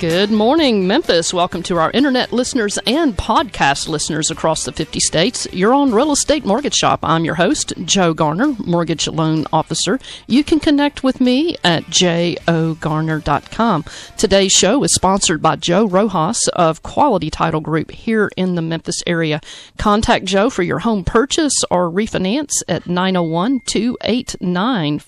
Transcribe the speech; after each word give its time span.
Good 0.00 0.30
morning, 0.30 0.86
Memphis. 0.86 1.34
Welcome 1.34 1.62
to 1.64 1.76
our 1.76 1.90
internet 1.90 2.32
listeners 2.32 2.78
and 2.86 3.14
podcast 3.14 3.86
listeners 3.86 4.30
across 4.30 4.64
the 4.64 4.72
50 4.72 4.98
states. 4.98 5.46
You're 5.52 5.74
on 5.74 5.92
Real 5.92 6.10
Estate 6.10 6.46
Mortgage 6.46 6.76
Shop. 6.76 7.00
I'm 7.02 7.26
your 7.26 7.34
host, 7.34 7.74
Joe 7.84 8.14
Garner, 8.14 8.54
Mortgage 8.64 9.08
Loan 9.08 9.44
Officer. 9.52 10.00
You 10.26 10.42
can 10.42 10.58
connect 10.58 11.04
with 11.04 11.20
me 11.20 11.58
at 11.62 11.84
jogarner.com. 11.84 13.84
Today's 14.16 14.52
show 14.52 14.82
is 14.84 14.94
sponsored 14.94 15.42
by 15.42 15.56
Joe 15.56 15.86
Rojas 15.86 16.48
of 16.54 16.82
Quality 16.82 17.28
Title 17.28 17.60
Group 17.60 17.90
here 17.90 18.30
in 18.38 18.54
the 18.54 18.62
Memphis 18.62 19.02
area. 19.06 19.42
Contact 19.76 20.24
Joe 20.24 20.48
for 20.48 20.62
your 20.62 20.78
home 20.78 21.04
purchase 21.04 21.62
or 21.70 21.90
refinance 21.90 22.52
at 22.66 22.86
901 22.86 23.60
289 23.66 24.98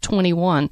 5821. 0.00 0.70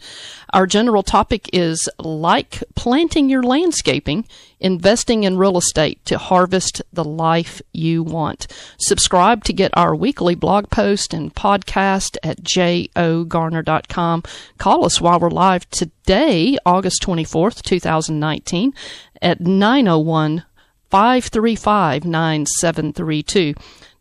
Our 0.52 0.66
general 0.66 1.02
topic 1.02 1.50
is 1.52 1.88
like 1.98 2.62
planting 2.74 3.28
your 3.28 3.42
landscaping, 3.42 4.26
investing 4.60 5.24
in 5.24 5.36
real 5.36 5.58
estate 5.58 6.04
to 6.06 6.18
harvest 6.18 6.82
the 6.92 7.04
life 7.04 7.60
you 7.72 8.02
want. 8.02 8.46
Subscribe 8.78 9.44
to 9.44 9.52
get 9.52 9.76
our 9.76 9.94
weekly 9.94 10.34
blog 10.34 10.70
post 10.70 11.12
and 11.12 11.34
podcast 11.34 12.16
at 12.22 12.42
jogarner.com. 12.42 14.22
Call 14.58 14.84
us 14.84 15.00
while 15.00 15.20
we're 15.20 15.30
live 15.30 15.68
today, 15.70 16.56
August 16.64 17.02
24th, 17.02 17.62
2019 17.62 18.72
at 19.20 19.40
901 19.40 20.44
535 20.90 22.04
9732. 22.04 23.54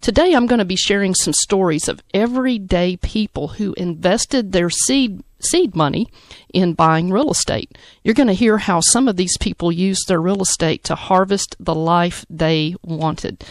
Today 0.05 0.33
I'm 0.33 0.45
going 0.45 0.59
to 0.59 0.65
be 0.65 0.75
sharing 0.75 1.15
some 1.15 1.33
stories 1.33 1.87
of 1.87 1.99
everyday 2.13 2.95
people 2.97 3.47
who 3.47 3.73
invested 3.73 4.51
their 4.51 4.69
seed 4.69 5.23
seed 5.39 5.75
money 5.75 6.11
in 6.53 6.75
buying 6.75 7.09
real 7.09 7.31
estate. 7.31 7.75
You're 8.03 8.13
going 8.13 8.27
to 8.27 8.33
hear 8.33 8.59
how 8.59 8.81
some 8.81 9.07
of 9.07 9.15
these 9.15 9.35
people 9.39 9.71
used 9.71 10.07
their 10.07 10.21
real 10.21 10.43
estate 10.43 10.83
to 10.83 10.93
harvest 10.93 11.55
the 11.59 11.73
life 11.73 12.23
they 12.29 12.75
wanted. 12.83 13.43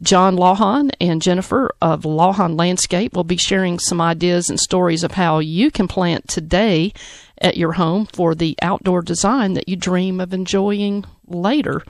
John 0.00 0.34
Lawhon 0.34 0.92
and 0.98 1.20
Jennifer 1.20 1.74
of 1.82 2.04
Lawhon 2.04 2.58
Landscape 2.58 3.14
will 3.14 3.22
be 3.22 3.36
sharing 3.36 3.78
some 3.78 4.00
ideas 4.00 4.48
and 4.48 4.58
stories 4.58 5.04
of 5.04 5.12
how 5.12 5.40
you 5.40 5.70
can 5.70 5.88
plant 5.88 6.26
today 6.26 6.94
at 7.36 7.58
your 7.58 7.72
home 7.72 8.06
for 8.06 8.34
the 8.34 8.56
outdoor 8.62 9.02
design 9.02 9.52
that 9.52 9.68
you 9.68 9.76
dream 9.76 10.20
of 10.20 10.32
enjoying 10.32 11.04
later. 11.26 11.82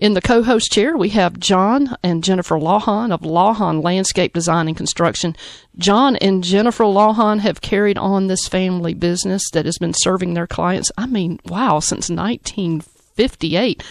In 0.00 0.14
the 0.14 0.22
co 0.22 0.42
host 0.42 0.72
chair, 0.72 0.96
we 0.96 1.10
have 1.10 1.38
John 1.38 1.94
and 2.02 2.24
Jennifer 2.24 2.58
Lawhon 2.58 3.12
of 3.12 3.20
Lawhon 3.20 3.84
Landscape 3.84 4.32
Design 4.32 4.66
and 4.66 4.74
Construction. 4.74 5.36
John 5.76 6.16
and 6.16 6.42
Jennifer 6.42 6.84
Lawhon 6.84 7.40
have 7.40 7.60
carried 7.60 7.98
on 7.98 8.26
this 8.26 8.48
family 8.48 8.94
business 8.94 9.42
that 9.50 9.66
has 9.66 9.76
been 9.76 9.92
serving 9.92 10.32
their 10.32 10.46
clients, 10.46 10.90
I 10.96 11.04
mean, 11.04 11.38
wow, 11.44 11.80
since 11.80 12.08
1958 12.08 13.82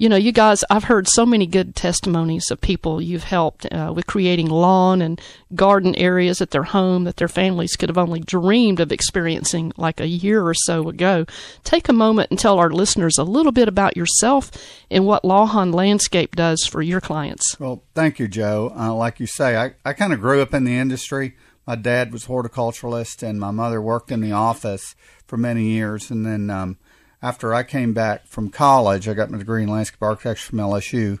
you 0.00 0.08
know, 0.08 0.16
you 0.16 0.32
guys, 0.32 0.64
I've 0.70 0.84
heard 0.84 1.06
so 1.06 1.26
many 1.26 1.44
good 1.44 1.76
testimonies 1.76 2.50
of 2.50 2.62
people 2.62 3.02
you've 3.02 3.24
helped 3.24 3.70
uh, 3.70 3.92
with 3.94 4.06
creating 4.06 4.48
lawn 4.48 5.02
and 5.02 5.20
garden 5.54 5.94
areas 5.94 6.40
at 6.40 6.52
their 6.52 6.62
home 6.62 7.04
that 7.04 7.18
their 7.18 7.28
families 7.28 7.76
could 7.76 7.90
have 7.90 7.98
only 7.98 8.20
dreamed 8.20 8.80
of 8.80 8.92
experiencing 8.92 9.74
like 9.76 10.00
a 10.00 10.08
year 10.08 10.42
or 10.42 10.54
so 10.54 10.88
ago. 10.88 11.26
Take 11.64 11.90
a 11.90 11.92
moment 11.92 12.30
and 12.30 12.38
tell 12.38 12.58
our 12.58 12.70
listeners 12.70 13.18
a 13.18 13.24
little 13.24 13.52
bit 13.52 13.68
about 13.68 13.94
yourself 13.94 14.50
and 14.90 15.04
what 15.04 15.22
Lawhon 15.22 15.74
Landscape 15.74 16.34
does 16.34 16.64
for 16.64 16.80
your 16.80 17.02
clients. 17.02 17.60
Well, 17.60 17.82
thank 17.94 18.18
you, 18.18 18.26
Joe. 18.26 18.72
Uh, 18.74 18.94
like 18.94 19.20
you 19.20 19.26
say, 19.26 19.54
I, 19.54 19.74
I 19.84 19.92
kind 19.92 20.14
of 20.14 20.20
grew 20.22 20.40
up 20.40 20.54
in 20.54 20.64
the 20.64 20.78
industry. 20.78 21.36
My 21.66 21.76
dad 21.76 22.10
was 22.10 22.24
horticulturalist, 22.24 23.22
and 23.22 23.38
my 23.38 23.50
mother 23.50 23.82
worked 23.82 24.10
in 24.10 24.22
the 24.22 24.32
office 24.32 24.96
for 25.26 25.36
many 25.36 25.64
years, 25.64 26.10
and 26.10 26.24
then 26.24 26.48
um, 26.48 26.78
after 27.22 27.52
I 27.52 27.62
came 27.62 27.92
back 27.92 28.26
from 28.26 28.50
college, 28.50 29.08
I 29.08 29.14
got 29.14 29.30
my 29.30 29.38
degree 29.38 29.62
in 29.62 29.68
landscape 29.68 30.02
architecture 30.02 30.50
from 30.50 30.58
LSU. 30.58 31.18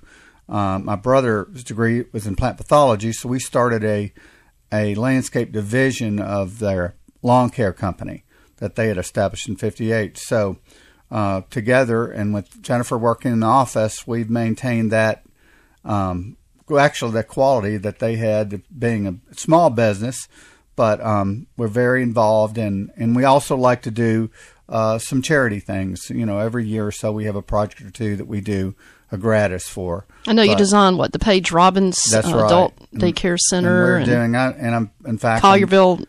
Um, 0.48 0.84
my 0.84 0.96
brother's 0.96 1.62
degree 1.62 2.04
was 2.12 2.26
in 2.26 2.36
plant 2.36 2.56
pathology, 2.56 3.12
so 3.12 3.28
we 3.28 3.38
started 3.38 3.84
a 3.84 4.12
a 4.72 4.94
landscape 4.94 5.50
division 5.50 6.20
of 6.20 6.60
their 6.60 6.94
lawn 7.22 7.50
care 7.50 7.72
company 7.72 8.24
that 8.58 8.76
they 8.76 8.88
had 8.88 8.98
established 8.98 9.48
in 9.48 9.56
'58. 9.56 10.16
So 10.18 10.58
uh, 11.10 11.42
together, 11.50 12.10
and 12.10 12.32
with 12.32 12.62
Jennifer 12.62 12.96
working 12.96 13.32
in 13.32 13.40
the 13.40 13.46
office, 13.46 14.06
we've 14.06 14.30
maintained 14.30 14.90
that. 14.90 15.24
Um, 15.84 16.36
actually, 16.78 17.12
the 17.12 17.24
quality 17.24 17.76
that 17.76 17.98
they 17.98 18.16
had, 18.16 18.62
being 18.76 19.06
a 19.06 19.34
small 19.34 19.70
business, 19.70 20.28
but 20.76 21.00
um, 21.00 21.46
we're 21.56 21.68
very 21.68 22.02
involved, 22.02 22.58
and 22.58 22.90
and 22.96 23.14
we 23.14 23.24
also 23.24 23.56
like 23.56 23.82
to 23.82 23.90
do 23.90 24.30
uh, 24.70 24.98
some 24.98 25.20
charity 25.20 25.60
things. 25.60 26.08
You 26.08 26.24
know, 26.24 26.38
every 26.38 26.64
year 26.64 26.86
or 26.86 26.92
so 26.92 27.12
we 27.12 27.24
have 27.24 27.36
a 27.36 27.42
project 27.42 27.82
or 27.82 27.90
two 27.90 28.16
that 28.16 28.26
we 28.26 28.40
do 28.40 28.74
a 29.12 29.18
gratis 29.18 29.68
for. 29.68 30.06
I 30.26 30.32
know 30.32 30.42
but 30.42 30.50
you 30.50 30.56
design 30.56 30.96
what 30.96 31.12
the 31.12 31.18
Page 31.18 31.50
Robbins 31.50 32.14
uh, 32.14 32.22
right. 32.24 32.46
Adult 32.46 32.74
Daycare 32.94 33.38
Center. 33.38 33.96
And 33.96 34.06
we're 34.08 34.14
and 34.14 34.32
doing, 34.32 34.36
I, 34.36 34.50
and 34.52 34.74
I'm 34.74 34.90
in 35.04 35.18
fact 35.18 35.44
Collierville 35.44 36.06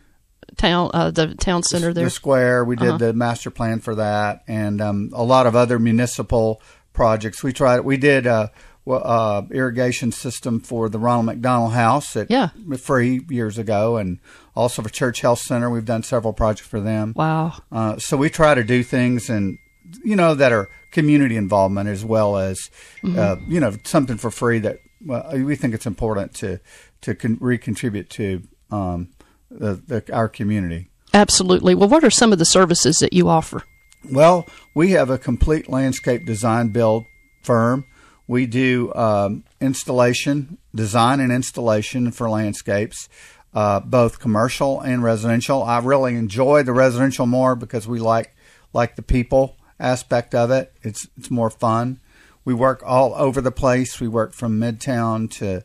town, 0.56 0.90
uh, 0.94 1.10
the 1.10 1.34
town 1.34 1.62
center 1.62 1.92
there, 1.92 2.04
the 2.04 2.10
square. 2.10 2.64
We 2.64 2.76
did 2.76 2.88
uh-huh. 2.88 2.98
the 2.98 3.12
master 3.12 3.50
plan 3.50 3.80
for 3.80 3.96
that, 3.96 4.44
and 4.46 4.80
um, 4.80 5.10
a 5.12 5.24
lot 5.24 5.46
of 5.46 5.56
other 5.56 5.78
municipal 5.78 6.62
projects. 6.92 7.42
We 7.42 7.52
tried. 7.52 7.80
We 7.80 7.96
did. 7.96 8.26
Uh, 8.26 8.48
uh, 8.86 9.42
irrigation 9.50 10.12
system 10.12 10.60
for 10.60 10.88
the 10.88 10.98
Ronald 10.98 11.26
McDonald 11.26 11.72
House 11.72 12.16
at 12.16 12.30
yeah. 12.30 12.50
free 12.78 13.24
years 13.28 13.58
ago, 13.58 13.96
and 13.96 14.18
also 14.54 14.82
for 14.82 14.88
Church 14.88 15.20
Health 15.20 15.40
Center. 15.40 15.70
We've 15.70 15.84
done 15.84 16.02
several 16.02 16.32
projects 16.32 16.68
for 16.68 16.80
them. 16.80 17.12
Wow! 17.16 17.54
Uh, 17.70 17.98
so 17.98 18.16
we 18.16 18.30
try 18.30 18.54
to 18.54 18.64
do 18.64 18.82
things 18.82 19.30
and 19.30 19.58
you 20.04 20.16
know 20.16 20.34
that 20.34 20.52
are 20.52 20.68
community 20.90 21.36
involvement 21.36 21.88
as 21.88 22.04
well 22.04 22.36
as 22.36 22.70
mm-hmm. 23.02 23.18
uh, 23.18 23.36
you 23.48 23.60
know 23.60 23.76
something 23.84 24.16
for 24.16 24.30
free 24.30 24.58
that 24.58 24.78
well, 25.04 25.28
we 25.32 25.56
think 25.56 25.74
it's 25.74 25.86
important 25.86 26.34
to 26.34 26.60
to 27.02 27.14
con- 27.14 27.38
recontribute 27.40 28.08
to 28.10 28.42
um, 28.70 29.10
the, 29.50 29.74
the, 29.74 30.12
our 30.14 30.28
community. 30.28 30.88
Absolutely. 31.14 31.74
Well, 31.74 31.88
what 31.88 32.04
are 32.04 32.10
some 32.10 32.32
of 32.32 32.38
the 32.38 32.44
services 32.44 32.98
that 32.98 33.12
you 33.12 33.28
offer? 33.28 33.64
Well, 34.10 34.46
we 34.74 34.92
have 34.92 35.10
a 35.10 35.18
complete 35.18 35.68
landscape 35.68 36.24
design 36.24 36.68
build 36.68 37.04
firm 37.42 37.84
we 38.32 38.46
do 38.46 38.90
um, 38.94 39.44
installation, 39.60 40.56
design 40.74 41.20
and 41.20 41.30
installation 41.30 42.10
for 42.10 42.30
landscapes, 42.30 43.10
uh, 43.52 43.78
both 43.80 44.20
commercial 44.20 44.80
and 44.80 45.02
residential. 45.02 45.62
I 45.62 45.80
really 45.80 46.14
enjoy 46.14 46.62
the 46.62 46.72
residential 46.72 47.26
more 47.26 47.54
because 47.54 47.86
we 47.86 48.00
like 48.00 48.34
like 48.72 48.96
the 48.96 49.02
people 49.02 49.56
aspect 49.78 50.34
of 50.34 50.50
it. 50.50 50.72
It's 50.80 51.06
it's 51.18 51.30
more 51.30 51.50
fun. 51.50 52.00
We 52.42 52.54
work 52.54 52.82
all 52.86 53.14
over 53.16 53.42
the 53.42 53.52
place. 53.52 54.00
We 54.00 54.08
work 54.08 54.32
from 54.32 54.58
midtown 54.58 55.30
to 55.32 55.62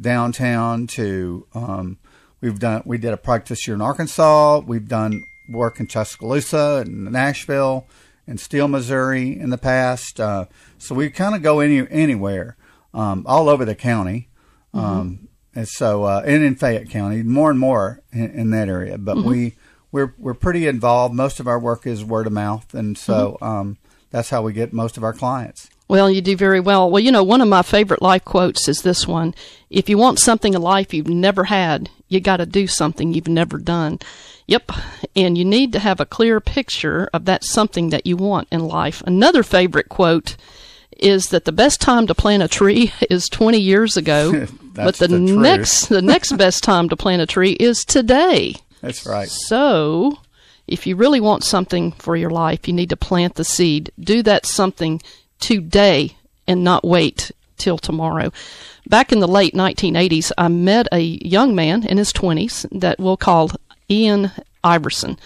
downtown 0.00 0.88
to 0.88 1.46
um, 1.54 1.98
we've 2.40 2.58
done 2.58 2.82
we 2.84 2.98
did 2.98 3.12
a 3.12 3.42
this 3.46 3.68
year 3.68 3.76
in 3.76 3.80
Arkansas. 3.80 4.58
We've 4.66 4.88
done 4.88 5.22
work 5.48 5.78
in 5.78 5.86
Tuscaloosa 5.86 6.82
and 6.84 7.12
Nashville 7.12 7.86
and 8.26 8.40
Steele, 8.40 8.66
Missouri 8.66 9.38
in 9.38 9.50
the 9.50 9.56
past. 9.56 10.18
Uh, 10.18 10.46
so 10.78 10.94
we 10.94 11.10
kind 11.10 11.34
of 11.34 11.42
go 11.42 11.60
any 11.60 11.86
anywhere, 11.90 12.56
um, 12.94 13.24
all 13.26 13.48
over 13.48 13.64
the 13.64 13.74
county. 13.74 14.28
Mm-hmm. 14.74 14.84
Um, 14.84 15.28
and 15.54 15.66
so, 15.66 16.04
uh, 16.04 16.22
and 16.24 16.44
in 16.44 16.54
Fayette 16.54 16.90
County, 16.90 17.22
more 17.22 17.50
and 17.50 17.58
more 17.58 18.02
in, 18.12 18.30
in 18.30 18.50
that 18.50 18.68
area. 18.68 18.98
But 18.98 19.16
mm-hmm. 19.16 19.28
we 19.28 19.56
we're 19.90 20.14
we're 20.18 20.34
pretty 20.34 20.66
involved. 20.66 21.14
Most 21.14 21.40
of 21.40 21.48
our 21.48 21.58
work 21.58 21.86
is 21.86 22.04
word 22.04 22.26
of 22.26 22.32
mouth, 22.32 22.74
and 22.74 22.96
so 22.96 23.38
mm-hmm. 23.40 23.44
um, 23.44 23.78
that's 24.10 24.30
how 24.30 24.42
we 24.42 24.52
get 24.52 24.72
most 24.72 24.96
of 24.96 25.04
our 25.04 25.12
clients. 25.12 25.68
Well, 25.88 26.10
you 26.10 26.20
do 26.20 26.36
very 26.36 26.60
well. 26.60 26.90
Well, 26.90 27.02
you 27.02 27.10
know, 27.10 27.24
one 27.24 27.40
of 27.40 27.48
my 27.48 27.62
favorite 27.62 28.02
life 28.02 28.24
quotes 28.24 28.68
is 28.68 28.82
this 28.82 29.08
one 29.08 29.34
If 29.70 29.88
you 29.88 29.96
want 29.96 30.18
something 30.18 30.54
in 30.54 30.60
life 30.60 30.92
you've 30.92 31.08
never 31.08 31.44
had, 31.44 31.88
you 32.08 32.20
got 32.20 32.38
to 32.38 32.46
do 32.46 32.66
something 32.66 33.12
you've 33.12 33.28
never 33.28 33.58
done. 33.58 33.98
Yep. 34.46 34.72
And 35.16 35.36
you 35.36 35.44
need 35.44 35.72
to 35.72 35.78
have 35.78 36.00
a 36.00 36.06
clear 36.06 36.40
picture 36.40 37.08
of 37.12 37.24
that 37.24 37.44
something 37.44 37.90
that 37.90 38.06
you 38.06 38.16
want 38.16 38.48
in 38.50 38.60
life. 38.60 39.02
Another 39.06 39.42
favorite 39.42 39.88
quote 39.88 40.36
is 40.98 41.28
that 41.28 41.44
the 41.44 41.52
best 41.52 41.80
time 41.80 42.06
to 42.06 42.14
plant 42.14 42.42
a 42.42 42.48
tree 42.48 42.92
is 43.10 43.28
20 43.28 43.58
years 43.58 43.96
ago, 43.96 44.46
but 44.74 44.96
the, 44.96 45.08
the 45.08 45.18
next 45.18 45.86
the 45.86 46.02
next 46.02 46.32
best 46.36 46.62
time 46.62 46.88
to 46.88 46.96
plant 46.96 47.22
a 47.22 47.26
tree 47.26 47.52
is 47.52 47.84
today. 47.84 48.56
That's 48.80 49.06
right. 49.06 49.28
So, 49.28 50.18
if 50.66 50.86
you 50.86 50.96
really 50.96 51.20
want 51.20 51.42
something 51.42 51.92
for 51.92 52.16
your 52.16 52.30
life, 52.30 52.68
you 52.68 52.74
need 52.74 52.90
to 52.90 52.96
plant 52.96 53.34
the 53.34 53.44
seed. 53.44 53.90
Do 53.98 54.22
that 54.22 54.46
something 54.46 55.00
today 55.40 56.16
and 56.46 56.62
not 56.62 56.84
wait 56.84 57.32
till 57.56 57.78
tomorrow. 57.78 58.32
Back 58.88 59.12
in 59.12 59.18
the 59.20 59.28
late 59.28 59.54
1980s, 59.54 60.32
I 60.38 60.48
met 60.48 60.86
a 60.92 61.00
young 61.00 61.54
man 61.54 61.86
in 61.86 61.98
his 61.98 62.12
20s 62.12 62.66
that 62.80 62.98
we'll 62.98 63.16
call 63.16 63.50
Ian 63.90 64.30
Iverson. 64.64 65.18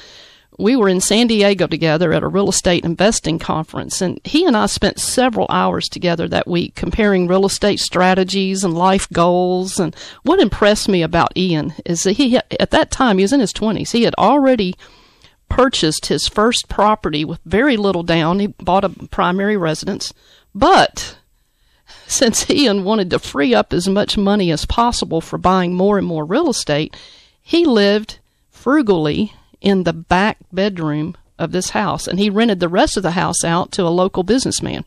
We 0.58 0.76
were 0.76 0.88
in 0.88 1.00
San 1.00 1.28
Diego 1.28 1.66
together 1.66 2.12
at 2.12 2.22
a 2.22 2.28
real 2.28 2.50
estate 2.50 2.84
investing 2.84 3.38
conference, 3.38 4.02
and 4.02 4.20
he 4.22 4.44
and 4.44 4.54
I 4.54 4.66
spent 4.66 5.00
several 5.00 5.46
hours 5.48 5.88
together 5.88 6.28
that 6.28 6.46
week 6.46 6.74
comparing 6.74 7.26
real 7.26 7.46
estate 7.46 7.80
strategies 7.80 8.62
and 8.62 8.74
life 8.74 9.08
goals. 9.12 9.80
And 9.80 9.96
what 10.24 10.40
impressed 10.40 10.88
me 10.88 11.02
about 11.02 11.36
Ian 11.36 11.72
is 11.86 12.02
that 12.02 12.12
he, 12.12 12.36
at 12.36 12.70
that 12.70 12.90
time, 12.90 13.16
he 13.16 13.24
was 13.24 13.32
in 13.32 13.40
his 13.40 13.52
20s. 13.52 13.92
He 13.92 14.02
had 14.02 14.14
already 14.18 14.74
purchased 15.48 16.06
his 16.06 16.28
first 16.28 16.68
property 16.68 17.24
with 17.24 17.40
very 17.46 17.78
little 17.78 18.02
down. 18.02 18.38
He 18.38 18.48
bought 18.48 18.84
a 18.84 18.90
primary 18.90 19.56
residence, 19.56 20.12
but 20.54 21.16
since 22.06 22.50
Ian 22.50 22.84
wanted 22.84 23.08
to 23.10 23.18
free 23.18 23.54
up 23.54 23.72
as 23.72 23.88
much 23.88 24.18
money 24.18 24.50
as 24.50 24.66
possible 24.66 25.22
for 25.22 25.38
buying 25.38 25.74
more 25.74 25.96
and 25.96 26.06
more 26.06 26.26
real 26.26 26.50
estate, 26.50 26.94
he 27.40 27.64
lived 27.64 28.18
frugally 28.50 29.32
in 29.62 29.84
the 29.84 29.92
back 29.92 30.36
bedroom 30.52 31.16
of 31.38 31.52
this 31.52 31.70
house 31.70 32.06
and 32.06 32.18
he 32.18 32.28
rented 32.28 32.60
the 32.60 32.68
rest 32.68 32.96
of 32.96 33.02
the 33.02 33.12
house 33.12 33.42
out 33.44 33.72
to 33.72 33.82
a 33.82 33.88
local 33.88 34.22
businessman. 34.22 34.84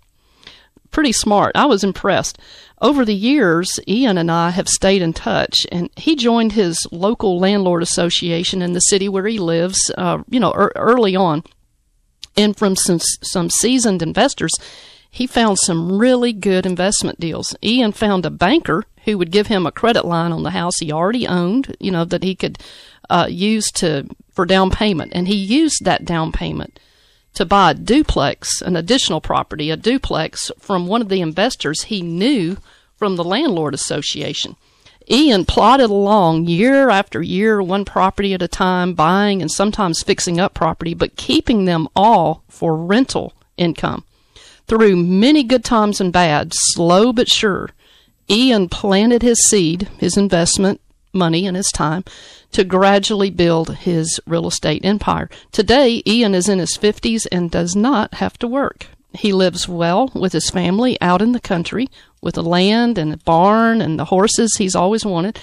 Pretty 0.91 1.11
smart. 1.11 1.53
I 1.55 1.65
was 1.65 1.83
impressed. 1.83 2.37
Over 2.81 3.03
the 3.03 3.15
years, 3.15 3.79
Ian 3.87 4.17
and 4.17 4.31
I 4.31 4.51
have 4.51 4.69
stayed 4.69 5.01
in 5.01 5.13
touch, 5.13 5.65
and 5.71 5.89
he 5.97 6.15
joined 6.15 6.53
his 6.53 6.77
local 6.91 7.39
landlord 7.39 7.81
association 7.81 8.61
in 8.61 8.73
the 8.73 8.79
city 8.79 9.09
where 9.09 9.25
he 9.25 9.39
lives, 9.39 9.91
uh, 9.97 10.19
you 10.29 10.39
know, 10.39 10.53
er- 10.53 10.71
early 10.75 11.15
on. 11.15 11.43
And 12.37 12.55
from 12.55 12.75
some, 12.75 12.99
some 12.99 13.49
seasoned 13.49 14.01
investors, 14.01 14.53
he 15.15 15.25
found 15.25 15.57
some 15.57 15.97
really 15.97 16.33
good 16.33 16.65
investment 16.65 17.17
deals. 17.21 17.55
Ian 17.63 17.93
found 17.93 18.25
a 18.25 18.29
banker 18.29 18.83
who 19.05 19.17
would 19.17 19.31
give 19.31 19.47
him 19.47 19.65
a 19.65 19.71
credit 19.71 20.03
line 20.03 20.33
on 20.33 20.43
the 20.43 20.49
house 20.49 20.77
he 20.79 20.91
already 20.91 21.25
owned, 21.25 21.73
you 21.79 21.89
know, 21.89 22.03
that 22.03 22.21
he 22.21 22.35
could 22.35 22.59
uh, 23.09 23.25
use 23.29 23.71
to 23.71 24.05
for 24.33 24.45
down 24.45 24.71
payment, 24.71 25.13
and 25.15 25.29
he 25.29 25.35
used 25.35 25.85
that 25.85 26.03
down 26.03 26.33
payment 26.33 26.81
to 27.33 27.45
buy 27.45 27.71
a 27.71 27.73
duplex, 27.73 28.61
an 28.61 28.75
additional 28.75 29.21
property, 29.21 29.69
a 29.71 29.77
duplex 29.77 30.51
from 30.59 30.85
one 30.85 31.01
of 31.01 31.07
the 31.07 31.21
investors 31.21 31.83
he 31.83 32.01
knew 32.01 32.57
from 32.97 33.15
the 33.15 33.23
landlord 33.23 33.73
association. 33.73 34.57
Ian 35.09 35.45
plodded 35.45 35.89
along 35.89 36.47
year 36.47 36.89
after 36.89 37.21
year, 37.21 37.61
one 37.61 37.85
property 37.85 38.33
at 38.33 38.41
a 38.41 38.49
time, 38.49 38.93
buying 38.93 39.41
and 39.41 39.49
sometimes 39.49 40.03
fixing 40.03 40.41
up 40.41 40.53
property, 40.53 40.93
but 40.93 41.15
keeping 41.15 41.63
them 41.63 41.87
all 41.95 42.43
for 42.49 42.75
rental 42.75 43.31
income. 43.55 44.03
Through 44.67 44.95
many 44.95 45.43
good 45.43 45.63
times 45.63 46.01
and 46.01 46.11
bad, 46.11 46.51
slow 46.53 47.13
but 47.13 47.29
sure, 47.29 47.69
Ian 48.29 48.67
planted 48.69 49.21
his 49.21 49.47
seed, 49.47 49.87
his 49.99 50.17
investment 50.17 50.81
money 51.13 51.45
and 51.45 51.55
his 51.55 51.71
time, 51.71 52.03
to 52.51 52.63
gradually 52.63 53.29
build 53.29 53.75
his 53.75 54.19
real 54.25 54.47
estate 54.47 54.83
empire. 54.83 55.29
Today, 55.51 56.01
Ian 56.05 56.35
is 56.35 56.49
in 56.49 56.59
his 56.59 56.77
50s 56.77 57.25
and 57.31 57.51
does 57.51 57.75
not 57.75 58.15
have 58.15 58.37
to 58.39 58.47
work. 58.47 58.87
He 59.13 59.31
lives 59.31 59.67
well 59.67 60.11
with 60.13 60.33
his 60.33 60.49
family 60.49 60.99
out 60.99 61.21
in 61.21 61.31
the 61.31 61.39
country 61.39 61.87
with 62.21 62.35
the 62.35 62.43
land 62.43 62.97
and 62.97 63.13
the 63.13 63.17
barn 63.17 63.81
and 63.81 63.99
the 63.99 64.05
horses 64.05 64.55
he's 64.57 64.75
always 64.75 65.05
wanted. 65.05 65.39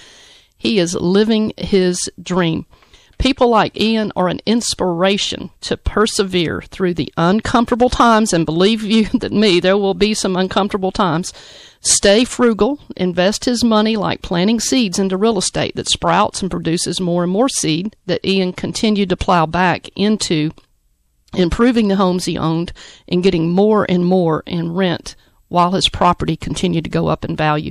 He 0.59 0.79
is 0.79 0.95
living 0.95 1.53
his 1.57 2.11
dream. 2.23 2.67
People 3.23 3.51
like 3.51 3.81
Ian 3.81 4.11
are 4.17 4.27
an 4.27 4.41
inspiration 4.47 5.51
to 5.61 5.77
persevere 5.77 6.61
through 6.61 6.95
the 6.95 7.13
uncomfortable 7.17 7.89
times, 7.89 8.33
and 8.33 8.45
believe 8.45 8.83
you 8.83 9.05
that 9.21 9.31
me, 9.31 9.61
there 9.61 9.79
will 9.79 9.95
be 9.95 10.13
some 10.13 10.35
uncomfortable 10.35 10.91
times. 10.91 11.33
Stay 11.81 12.25
frugal, 12.25 12.81
invest 12.97 13.45
his 13.45 13.63
money 13.63 13.95
like 13.95 14.23
planting 14.23 14.59
seeds 14.59 14.99
into 14.99 15.17
real 15.17 15.39
estate 15.39 15.77
that 15.77 15.89
sprouts 15.89 16.43
and 16.43 16.51
produces 16.51 16.99
more 16.99 17.23
and 17.23 17.31
more 17.31 17.49
seed 17.49 17.95
that 18.07 18.27
Ian 18.27 18.55
continued 18.55 19.11
to 19.11 19.17
plow 19.17 19.47
back 19.47 19.89
into 19.95 20.51
improving 21.33 21.87
the 21.87 21.95
homes 21.95 22.25
he 22.25 22.37
owned 22.37 22.73
and 23.07 23.23
getting 23.23 23.51
more 23.51 23.87
and 23.89 24.05
more 24.05 24.43
in 24.49 24.75
rent 24.75 25.15
while 25.47 25.71
his 25.71 25.89
property 25.89 26.35
continued 26.35 26.83
to 26.83 26.91
go 26.91 27.07
up 27.07 27.25
in 27.25 27.37
value. 27.37 27.71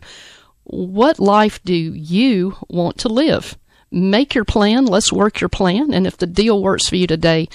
What 0.63 1.19
life 1.19 1.61
do 1.65 1.73
you 1.75 2.55
want 2.69 2.97
to 2.99 3.09
live? 3.09 3.57
Make 3.91 4.33
your 4.33 4.45
plan. 4.45 4.85
Let's 4.85 5.11
work 5.11 5.41
your 5.41 5.49
plan. 5.49 5.93
And 5.93 6.07
if 6.07 6.17
the 6.17 6.27
deal 6.27 6.61
works 6.61 6.87
for 6.87 6.95
you 6.95 7.07
today, 7.07 7.47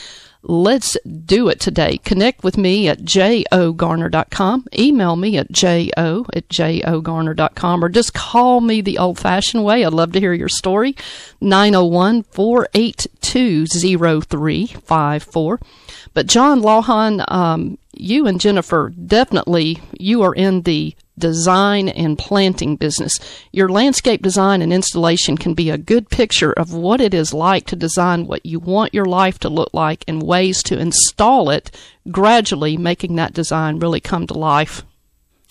let's 0.43 0.97
do 1.05 1.49
it 1.49 1.61
today. 1.61 1.99
Connect 1.99 2.45
with 2.45 2.57
me 2.57 2.89
at 2.89 3.01
jogarner.com. 3.01 4.67
Email 4.79 5.17
me 5.17 5.37
at 5.39 5.51
jo 5.51 6.27
at 6.33 6.49
jogarner.com 6.49 7.85
or 7.85 7.89
just 7.89 8.15
call 8.15 8.61
me 8.61 8.81
the 8.81 8.99
old 8.99 9.19
fashioned 9.19 9.65
way. 9.65 9.85
I'd 9.85 9.93
love 9.93 10.13
to 10.13 10.21
hear 10.21 10.33
your 10.33 10.49
story. 10.49 10.95
901 11.41 12.23
482 12.25 13.67
0354. 13.67 15.61
But 16.15 16.27
John 16.27 16.61
Lawhon, 16.63 17.31
um, 17.31 17.79
you 17.93 18.27
and 18.27 18.41
Jennifer 18.41 18.91
definitely, 18.91 19.81
you 19.99 20.23
are 20.23 20.35
in 20.35 20.63
the 20.63 20.95
design 21.19 21.89
and 21.89 22.19
planting 22.19 22.77
business. 22.77 23.19
Your 23.53 23.69
landscape 23.69 24.23
design 24.23 24.63
and 24.63 24.73
installation 24.73 25.37
can 25.37 25.55
be 25.55 25.71
a 25.71 25.79
good 25.79 26.09
picture 26.11 26.53
of 26.53 26.73
what 26.73 27.01
it 27.01 27.15
is 27.15 27.33
like 27.33 27.67
to 27.67 27.77
design 27.77 28.27
what 28.27 28.45
you 28.45 28.59
want 28.59 28.95
your 28.95 29.07
life 29.07 29.39
to 29.41 29.49
look 29.49 29.71
like 29.73 30.05
and 30.07 30.23
ways 30.23 30.63
to 30.65 30.79
install 30.79 31.51
it, 31.51 31.71
gradually 32.11 32.77
making 32.77 33.17
that 33.17 33.33
design 33.33 33.79
really 33.79 34.01
come 34.01 34.27
to 34.27 34.35
life. 34.35 34.85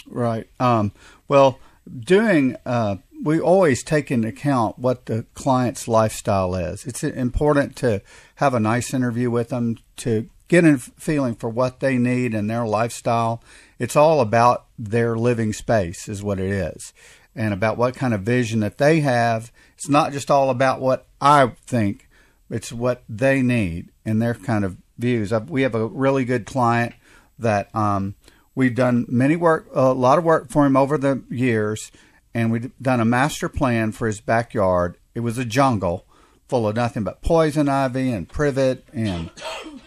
Right. 0.07 0.47
Um, 0.59 0.91
well, 1.27 1.59
doing, 1.99 2.55
uh, 2.65 2.97
we 3.23 3.39
always 3.39 3.83
take 3.83 4.11
into 4.11 4.27
account 4.27 4.77
what 4.77 5.05
the 5.05 5.25
client's 5.33 5.87
lifestyle 5.87 6.53
is. 6.55 6.85
It's 6.85 7.03
important 7.03 7.75
to 7.77 8.01
have 8.35 8.53
a 8.53 8.59
nice 8.59 8.93
interview 8.93 9.31
with 9.31 9.49
them 9.49 9.77
to 9.97 10.29
get 10.47 10.63
a 10.63 10.77
feeling 10.77 11.35
for 11.35 11.49
what 11.49 11.79
they 11.79 11.97
need 11.97 12.33
and 12.33 12.49
their 12.49 12.65
lifestyle 12.65 13.41
it's 13.79 13.95
all 13.95 14.21
about 14.21 14.65
their 14.77 15.17
living 15.17 15.53
space, 15.53 16.07
is 16.07 16.23
what 16.23 16.39
it 16.39 16.49
is, 16.49 16.93
and 17.35 17.53
about 17.53 17.77
what 17.77 17.95
kind 17.95 18.13
of 18.13 18.21
vision 18.21 18.61
that 18.61 18.77
they 18.77 19.01
have. 19.01 19.51
It's 19.75 19.89
not 19.89 20.13
just 20.13 20.31
all 20.31 20.49
about 20.49 20.79
what 20.79 21.07
I 21.19 21.47
think, 21.65 22.09
it's 22.49 22.71
what 22.71 23.03
they 23.09 23.41
need 23.41 23.89
and 24.05 24.21
their 24.21 24.33
kind 24.33 24.63
of 24.63 24.77
views. 24.97 25.33
We 25.47 25.63
have 25.63 25.75
a 25.75 25.87
really 25.87 26.25
good 26.25 26.45
client 26.45 26.93
that 27.37 27.73
um, 27.75 28.15
we've 28.53 28.75
done 28.75 29.05
many 29.09 29.35
work, 29.35 29.67
a 29.73 29.93
lot 29.93 30.17
of 30.17 30.23
work 30.23 30.49
for 30.49 30.65
him 30.65 30.77
over 30.77 30.97
the 30.97 31.23
years, 31.29 31.91
and 32.33 32.51
we've 32.51 32.71
done 32.81 33.01
a 33.01 33.05
master 33.05 33.49
plan 33.49 33.91
for 33.91 34.07
his 34.07 34.21
backyard. 34.21 34.97
It 35.13 35.19
was 35.19 35.37
a 35.37 35.45
jungle 35.45 36.05
full 36.47 36.67
of 36.67 36.75
nothing 36.75 37.03
but 37.03 37.21
poison 37.21 37.67
ivy 37.67 38.11
and 38.11 38.29
privet 38.29 38.85
and 38.93 39.31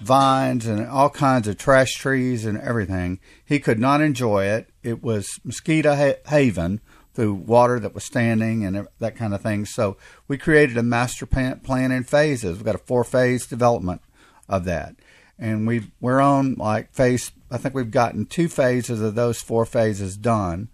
vines 0.01 0.67
and 0.67 0.87
all 0.87 1.11
kinds 1.11 1.49
of 1.49 1.57
trash 1.57 1.95
trees 1.95 2.45
and 2.45 2.59
everything. 2.59 3.21
He 3.45 3.59
could 3.59 3.79
not 3.79 4.01
enjoy 4.01 4.45
it. 4.45 4.71
It 4.83 5.03
was 5.03 5.41
mosquito 5.45 5.95
ha- 5.95 6.21
haven 6.29 6.81
through 7.15 7.35
water 7.35 7.81
that 7.81 7.95
was 7.95 8.05
standing 8.05 8.65
and 8.65 8.87
that 9.01 9.17
kind 9.17 9.35
of 9.35 9.43
thing. 9.43 9.65
So 9.65 9.97
we 10.29 10.39
created 10.39 10.77
a 10.77 10.83
master 10.83 11.27
plan, 11.27 11.61
plan 11.61 11.91
in 11.91 12.05
phases. 12.05 12.57
We've 12.57 12.65
got 12.65 12.77
a 12.77 12.79
four 12.79 13.03
phase 13.03 13.47
development 13.47 14.03
of 14.49 14.65
that. 14.67 14.95
And 15.39 15.67
we 15.67 15.91
we're 16.01 16.21
on 16.21 16.55
like 16.55 16.93
phase, 16.93 17.33
I 17.51 17.59
think 17.59 17.75
we've 17.75 17.91
gotten 17.91 18.27
two 18.27 18.49
phases 18.49 19.01
of 19.01 19.15
those 19.15 19.41
four 19.41 19.65
phases 19.65 20.17
done. 20.17 20.69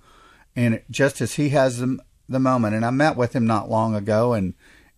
And 0.56 0.82
just 0.90 1.20
as 1.20 1.34
he 1.34 1.48
has 1.50 1.78
the, 1.78 1.98
the 2.28 2.38
moment, 2.38 2.74
and 2.74 2.84
I 2.84 2.90
met 2.90 3.16
with 3.16 3.34
him 3.34 3.46
not 3.46 3.70
long 3.70 3.94
ago 3.94 4.32
and 4.32 4.54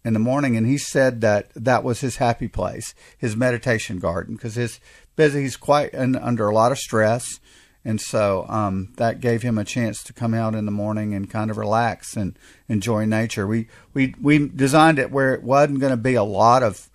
in 0.07 0.13
the 0.13 0.21
morning, 0.21 0.57
and 0.57 0.69
he 0.69 0.79
said 0.79 1.21
that 1.23 1.51
that 1.57 1.83
was 1.83 2.01
his 2.01 2.19
happy 2.19 2.47
place, 2.47 2.95
his 3.19 3.35
meditation 3.35 3.99
garden, 3.99 4.37
because 4.37 4.55
his 4.55 4.79
busy. 5.17 5.43
He's 5.43 5.57
quite 5.57 5.93
in, 5.93 6.15
under 6.15 6.47
a 6.47 6.55
lot 6.55 6.71
of 6.71 6.79
stress, 6.79 7.41
and 7.85 8.01
so 8.01 8.47
um, 8.49 8.93
that 8.99 9.21
gave 9.21 9.43
him 9.43 9.59
a 9.59 9.65
chance 9.65 10.05
to 10.05 10.13
come 10.13 10.33
out 10.33 10.55
in 10.55 10.65
the 10.65 10.71
morning 10.71 11.13
and 11.13 11.29
kind 11.29 11.51
of 11.51 11.57
relax 11.57 12.17
and 12.17 12.39
enjoy 12.69 13.05
nature. 13.05 13.49
We 13.49 13.67
we 13.95 14.15
we 14.23 14.47
designed 14.47 15.01
it 15.01 15.11
where 15.11 15.35
it 15.35 15.43
wasn't 15.43 15.81
going 15.81 15.91
to 15.91 15.97
be 15.97 16.15
a 16.15 16.23
lot 16.23 16.63
of 16.63 16.89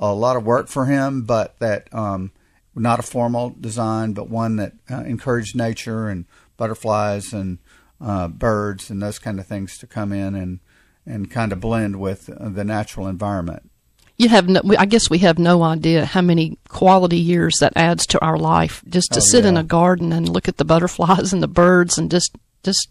a 0.00 0.14
lot 0.14 0.36
of 0.36 0.46
work 0.46 0.68
for 0.68 0.86
him, 0.86 1.24
but 1.24 1.58
that 1.58 1.92
um, 1.92 2.32
not 2.74 2.98
a 2.98 3.02
formal 3.02 3.54
design, 3.60 4.14
but 4.14 4.30
one 4.30 4.56
that 4.56 4.72
uh, 4.90 5.02
encouraged 5.02 5.54
nature 5.54 6.08
and 6.08 6.24
butterflies 6.56 7.34
and 7.34 7.58
uh, 8.00 8.28
birds 8.28 8.88
and 8.88 9.02
those 9.02 9.18
kind 9.18 9.38
of 9.38 9.46
things 9.46 9.76
to 9.76 9.86
come 9.86 10.14
in 10.14 10.34
and 10.34 10.60
and 11.06 11.30
kind 11.30 11.52
of 11.52 11.60
blend 11.60 12.00
with 12.00 12.30
the 12.38 12.64
natural 12.64 13.06
environment. 13.06 13.70
You 14.16 14.28
have 14.28 14.48
no, 14.48 14.62
I 14.78 14.86
guess 14.86 15.10
we 15.10 15.18
have 15.18 15.38
no 15.38 15.62
idea 15.62 16.04
how 16.04 16.22
many 16.22 16.56
quality 16.68 17.18
years 17.18 17.56
that 17.58 17.72
adds 17.74 18.06
to 18.08 18.24
our 18.24 18.38
life 18.38 18.82
just 18.88 19.12
to 19.12 19.18
oh, 19.18 19.22
sit 19.22 19.42
yeah. 19.42 19.50
in 19.50 19.56
a 19.56 19.64
garden 19.64 20.12
and 20.12 20.28
look 20.28 20.46
at 20.46 20.56
the 20.56 20.64
butterflies 20.64 21.32
and 21.32 21.42
the 21.42 21.48
birds 21.48 21.98
and 21.98 22.10
just 22.10 22.36
just 22.62 22.88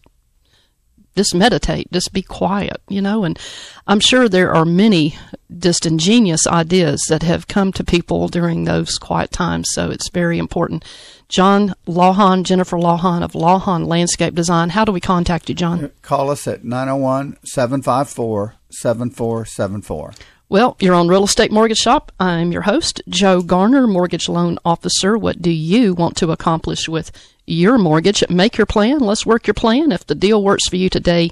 just 1.15 1.35
meditate, 1.35 1.91
just 1.91 2.11
be 2.11 2.21
quiet, 2.21 2.81
you 2.89 3.01
know. 3.01 3.23
And 3.23 3.39
I'm 3.87 3.99
sure 3.99 4.27
there 4.27 4.53
are 4.53 4.65
many 4.65 5.15
just 5.57 5.85
ingenious 5.85 6.47
ideas 6.47 7.05
that 7.09 7.23
have 7.23 7.47
come 7.47 7.71
to 7.73 7.83
people 7.83 8.27
during 8.27 8.63
those 8.63 8.97
quiet 8.97 9.31
times. 9.31 9.69
So 9.71 9.91
it's 9.91 10.09
very 10.09 10.39
important. 10.39 10.83
John 11.29 11.73
Lawhon, 11.87 12.43
Jennifer 12.43 12.77
Lawhon 12.77 13.23
of 13.23 13.33
Lawhon 13.33 13.87
Landscape 13.87 14.35
Design. 14.35 14.69
How 14.69 14.85
do 14.85 14.91
we 14.91 14.99
contact 14.99 15.49
you, 15.49 15.55
John? 15.55 15.91
Call 16.01 16.29
us 16.29 16.47
at 16.47 16.63
901 16.63 17.37
754 17.43 18.55
7474. 18.69 20.13
Well, 20.49 20.77
you're 20.79 20.93
on 20.93 21.07
Real 21.07 21.23
Estate 21.23 21.51
Mortgage 21.51 21.79
Shop. 21.79 22.11
I'm 22.19 22.51
your 22.51 22.61
host, 22.61 23.01
Joe 23.09 23.41
Garner, 23.41 23.87
Mortgage 23.87 24.29
Loan 24.29 24.59
Officer. 24.63 25.17
What 25.17 25.41
do 25.41 25.49
you 25.49 25.95
want 25.95 26.15
to 26.17 26.31
accomplish 26.31 26.87
with 26.87 27.11
your 27.47 27.79
mortgage? 27.79 28.23
Make 28.29 28.57
your 28.57 28.67
plan. 28.67 28.99
Let's 28.99 29.25
work 29.25 29.47
your 29.47 29.55
plan. 29.55 29.91
If 29.91 30.05
the 30.05 30.13
deal 30.13 30.43
works 30.43 30.67
for 30.67 30.75
you 30.75 30.89
today, 30.89 31.31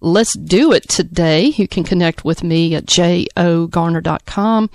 let's 0.00 0.36
do 0.38 0.72
it 0.72 0.88
today. 0.88 1.46
You 1.46 1.66
can 1.66 1.82
connect 1.82 2.24
with 2.24 2.44
me 2.44 2.76
at 2.76 2.86
jogarner.com. 2.86 4.70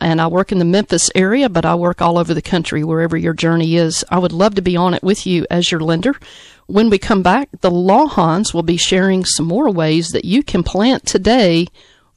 And 0.00 0.20
I 0.20 0.26
work 0.26 0.52
in 0.52 0.58
the 0.58 0.64
Memphis 0.64 1.10
area, 1.14 1.48
but 1.48 1.64
I 1.64 1.74
work 1.74 2.00
all 2.00 2.18
over 2.18 2.34
the 2.34 2.42
country, 2.42 2.84
wherever 2.84 3.16
your 3.16 3.34
journey 3.34 3.76
is. 3.76 4.04
I 4.10 4.18
would 4.18 4.32
love 4.32 4.54
to 4.56 4.62
be 4.62 4.76
on 4.76 4.94
it 4.94 5.02
with 5.02 5.26
you 5.26 5.46
as 5.50 5.70
your 5.70 5.80
lender. 5.80 6.14
When 6.66 6.90
we 6.90 6.98
come 6.98 7.22
back, 7.22 7.48
the 7.60 7.70
Lawhons 7.70 8.54
will 8.54 8.62
be 8.62 8.76
sharing 8.76 9.24
some 9.24 9.46
more 9.46 9.70
ways 9.70 10.08
that 10.08 10.24
you 10.24 10.42
can 10.42 10.62
plant 10.62 11.06
today 11.06 11.66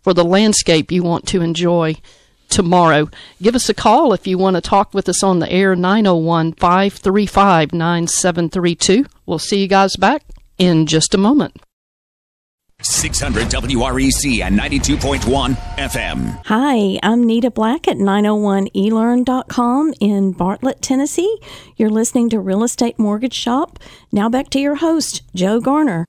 for 0.01 0.13
the 0.13 0.24
landscape 0.24 0.91
you 0.91 1.03
want 1.03 1.27
to 1.27 1.41
enjoy 1.41 1.96
tomorrow. 2.50 3.10
Give 3.41 3.55
us 3.55 3.70
a 3.70 3.74
call 3.74 4.13
if 4.13 4.27
you 4.27 4.38
want 4.38 4.55
to 4.55 4.62
talk 4.62 4.94
with 4.94 5.10
us 5.10 5.24
on 5.24 5.39
the 5.39 5.51
air 5.51 5.75
901 5.75 6.53
535 6.53 7.74
9732. 7.74 9.05
We'll 9.25 9.39
see 9.39 9.62
you 9.62 9.67
guys 9.67 9.96
back 9.96 10.24
in 10.58 10.86
just 10.86 11.13
a 11.13 11.17
moment. 11.17 11.64
600 12.85 13.47
WREC 13.47 14.41
and 14.41 14.59
92.1 14.59 15.55
FM. 15.77 16.41
Hi, 16.45 16.99
I'm 17.01 17.23
Nita 17.23 17.51
Black 17.51 17.87
at 17.87 17.97
901elearn.com 17.97 19.93
in 19.99 20.31
Bartlett, 20.31 20.81
Tennessee. 20.81 21.39
You're 21.77 21.89
listening 21.89 22.29
to 22.29 22.39
Real 22.39 22.63
Estate 22.63 22.99
Mortgage 22.99 23.33
Shop. 23.33 23.79
Now 24.11 24.29
back 24.29 24.49
to 24.51 24.59
your 24.59 24.75
host, 24.75 25.23
Joe 25.33 25.59
Garner. 25.59 26.05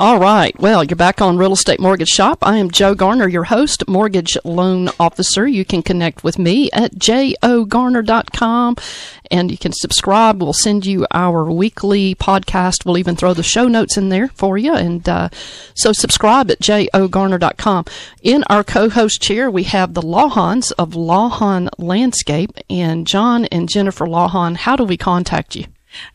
All 0.00 0.18
right. 0.18 0.58
Well, 0.58 0.82
you're 0.82 0.96
back 0.96 1.20
on 1.20 1.36
Real 1.36 1.52
Estate 1.52 1.78
Mortgage 1.78 2.08
Shop. 2.08 2.38
I 2.40 2.56
am 2.56 2.70
Joe 2.70 2.94
Garner, 2.94 3.28
your 3.28 3.44
host, 3.44 3.86
mortgage 3.86 4.34
loan 4.46 4.88
officer. 4.98 5.46
You 5.46 5.66
can 5.66 5.82
connect 5.82 6.24
with 6.24 6.38
me 6.38 6.70
at 6.72 6.94
jogarner.com 6.94 8.76
and 9.30 9.50
you 9.50 9.58
can 9.58 9.72
subscribe. 9.74 10.42
We'll 10.42 10.54
send 10.54 10.86
you 10.86 11.06
our 11.10 11.50
weekly 11.50 12.14
podcast. 12.14 12.86
We'll 12.86 12.96
even 12.96 13.14
throw 13.14 13.34
the 13.34 13.42
show 13.42 13.68
notes 13.68 13.98
in 13.98 14.08
there 14.08 14.28
for 14.28 14.56
you. 14.56 14.72
And 14.72 15.06
uh, 15.06 15.28
so 15.74 15.92
subscribe 15.92 16.50
at 16.50 16.60
jogarner.com. 16.60 17.84
In 18.22 18.42
our 18.44 18.64
co-host 18.64 19.20
chair, 19.20 19.50
we 19.50 19.64
have 19.64 19.92
the 19.92 20.00
Lawhons 20.00 20.70
of 20.72 20.92
Lawhon 20.92 21.68
Landscape 21.76 22.52
and 22.70 23.06
John 23.06 23.44
and 23.44 23.68
Jennifer 23.68 24.06
Lawhon. 24.06 24.56
How 24.56 24.76
do 24.76 24.84
we 24.84 24.96
contact 24.96 25.56
you? 25.56 25.66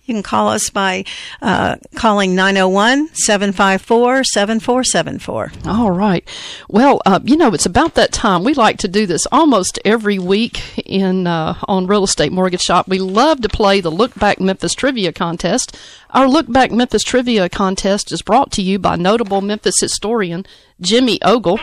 You 0.03 0.13
can 0.13 0.23
call 0.23 0.49
us 0.49 0.69
by 0.69 1.03
uh, 1.41 1.77
calling 1.95 2.35
901 2.35 3.09
754 3.15 4.23
7474. 4.23 5.51
All 5.65 5.91
right. 5.91 6.27
Well, 6.69 7.01
uh, 7.05 7.19
you 7.23 7.35
know, 7.35 7.53
it's 7.53 7.65
about 7.65 7.95
that 7.95 8.11
time. 8.11 8.43
We 8.43 8.53
like 8.53 8.77
to 8.79 8.87
do 8.87 9.05
this 9.05 9.25
almost 9.31 9.79
every 9.83 10.19
week 10.19 10.61
in 10.85 11.27
uh, 11.27 11.55
on 11.63 11.87
Real 11.87 12.03
Estate 12.03 12.31
Mortgage 12.31 12.61
Shop. 12.61 12.87
We 12.87 12.99
love 12.99 13.41
to 13.41 13.49
play 13.49 13.81
the 13.81 13.91
Look 13.91 14.15
Back 14.15 14.39
Memphis 14.39 14.73
Trivia 14.73 15.11
Contest. 15.11 15.75
Our 16.11 16.27
Look 16.27 16.51
Back 16.51 16.71
Memphis 16.71 17.03
Trivia 17.03 17.49
Contest 17.49 18.11
is 18.11 18.21
brought 18.21 18.51
to 18.53 18.61
you 18.61 18.79
by 18.79 18.95
notable 18.95 19.41
Memphis 19.41 19.79
historian 19.79 20.45
Jimmy 20.79 21.21
Ogle. 21.21 21.59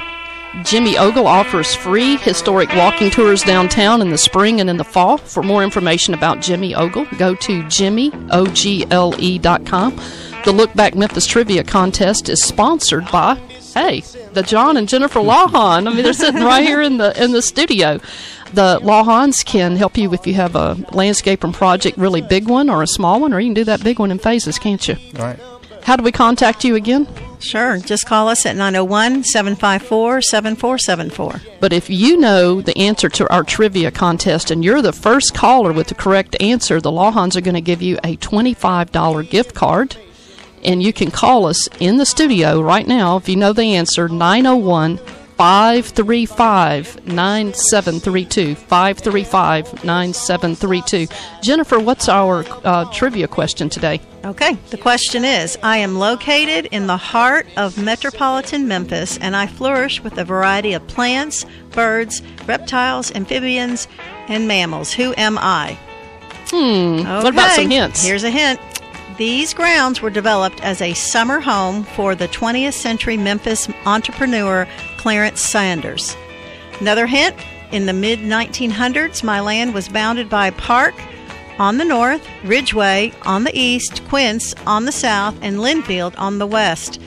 Jimmy 0.65 0.99
Ogle 0.99 1.27
offers 1.27 1.75
free 1.75 2.17
historic 2.19 2.69
walking 2.75 3.11
tours 3.11 3.43
downtown 3.43 4.03
in 4.03 4.11
the 4.11 4.19
spring 4.19 4.61
and 4.61 4.69
in 4.69 4.77
the 4.77 4.85
fall. 4.85 5.17
For 5.17 5.43
more 5.43 5.65
information 5.65 6.15
about 6.15 6.41
Jimmy 6.41 6.75
Ogle, 6.75 7.07
go 7.19 7.35
to 7.35 7.63
jimmyogle.com. 7.65 10.01
The 10.45 10.53
Look 10.53 10.75
Back 10.75 10.95
Memphis 10.95 11.27
Trivia 11.27 11.65
Contest 11.65 12.29
is 12.29 12.43
sponsored 12.43 13.11
by, 13.11 13.37
hey, 13.75 14.01
the 14.33 14.43
John 14.43 14.77
and 14.77 14.89
Jennifer 14.89 15.21
Lawhon. 15.21 15.89
I 15.89 15.95
mean, 15.95 16.03
they're 16.03 16.13
sitting 16.13 16.43
right 16.43 16.65
here 16.65 16.83
in 16.83 16.99
the 16.99 17.23
in 17.23 17.33
the 17.33 17.43
studio. 17.43 18.01
The 18.53 18.81
Lawhons 18.83 19.43
can 19.45 19.77
help 19.77 19.97
you 19.97 20.13
if 20.13 20.27
you 20.27 20.35
have 20.35 20.57
a 20.57 20.75
landscape 20.93 21.45
and 21.45 21.55
project, 21.55 21.97
really 21.97 22.21
big 22.21 22.49
one 22.49 22.69
or 22.69 22.83
a 22.83 22.87
small 22.87 23.21
one, 23.21 23.33
or 23.33 23.41
you 23.41 23.49
can 23.49 23.55
do 23.55 23.65
that 23.65 23.83
big 23.83 23.99
one 23.99 24.11
in 24.11 24.19
phases, 24.19 24.59
can't 24.59 24.87
you? 24.87 24.97
All 25.19 25.25
right. 25.25 25.41
How 25.85 25.97
do 25.97 26.03
we 26.03 26.13
contact 26.13 26.65
you 26.65 26.75
again? 26.75 27.07
Sure. 27.43 27.79
Just 27.79 28.07
call 28.07 28.29
us 28.29 28.47
at 28.47 28.55
901 28.55 29.25
754 29.25 30.23
7474. 30.23 31.57
But 31.61 31.73
if 31.73 31.91
you 31.91 32.17
know 32.17 32.61
the 32.61 32.77
answer 32.79 33.09
to 33.11 33.31
our 33.33 33.43
trivia 33.43 33.91
contest 33.91 34.51
and 34.51 34.65
you're 34.65 34.81
the 34.81 34.93
first 34.93 35.35
caller 35.35 35.73
with 35.73 35.89
the 35.89 35.95
correct 35.95 36.41
answer, 36.41 36.81
the 36.81 36.93
Lawhons 36.93 37.37
are 37.37 37.41
going 37.41 37.55
to 37.55 37.61
give 37.61 37.83
you 37.83 37.99
a 38.05 38.17
$25 38.17 39.29
gift 39.29 39.55
card. 39.55 39.97
And 40.63 40.83
you 40.83 40.93
can 40.93 41.11
call 41.11 41.47
us 41.47 41.69
in 41.81 41.97
the 41.97 42.07
studio 42.07 42.61
right 42.61 42.87
now 42.87 43.17
if 43.17 43.29
you 43.29 43.35
know 43.35 43.53
the 43.53 43.75
answer 43.75 44.09
901 44.09 44.99
535 45.37 47.07
9732. 47.09 48.55
535 48.55 49.85
9732. 49.85 51.09
Jennifer, 51.43 51.81
what's 51.81 52.09
our 52.09 52.45
uh, 52.63 52.85
trivia 52.93 53.27
question 53.27 53.69
today? 53.69 54.01
Okay, 54.25 54.57
the 54.71 54.79
question 54.79 55.25
is 55.25 55.59
I 55.65 55.79
am 55.79 55.99
located 55.99 56.67
in 56.67 56.87
the 56.87 56.97
heart 56.97 57.47
of 57.57 57.77
metropolitan 57.77 58.69
Memphis 58.69 59.19
and 59.19 59.35
I 59.35 59.49
flourish 59.49 60.01
with 60.03 60.17
a 60.17 60.25
variety 60.25 60.75
of 60.75 60.87
plants, 60.87 61.45
birds, 61.73 62.23
reptiles, 62.47 63.11
amphibians, 63.13 63.89
and 64.29 64.47
mammals. 64.47 64.93
Who 64.93 65.13
am 65.17 65.39
I? 65.39 65.77
Hmm. 66.51 67.01
Okay. 67.01 67.25
What 67.25 67.33
about 67.33 67.51
some 67.53 67.69
hints? 67.69 68.05
Here's 68.05 68.23
a 68.23 68.31
hint. 68.31 68.61
These 69.19 69.55
grounds 69.55 70.01
were 70.01 70.11
developed 70.11 70.63
as 70.63 70.81
a 70.81 70.95
summer 70.95 71.41
home 71.41 71.83
for 71.83 72.15
the 72.15 72.29
20th 72.29 72.75
century 72.75 73.17
Memphis 73.17 73.69
entrepreneur 73.87 74.69
Clarence 74.99 75.41
Sanders. 75.41 76.17
Another 76.79 77.07
hint 77.07 77.35
in 77.73 77.87
the 77.87 77.93
mid 77.93 78.21
1900s, 78.21 79.25
my 79.25 79.41
land 79.41 79.75
was 79.75 79.89
bounded 79.89 80.31
by 80.31 80.47
a 80.47 80.53
Park 80.53 80.95
on 81.63 81.79
the 81.79 81.85
north, 81.85 82.27
Ridgeway 82.43 83.13
on 83.23 83.45
the 83.45 83.57
east, 83.57 84.05
Quince 84.09 84.53
on 84.67 84.85
the 84.85 84.91
south, 84.91 85.39
and 85.43 85.59
Linfield 85.59 86.13
on 86.19 86.39
the 86.39 86.47
west, 86.47 87.01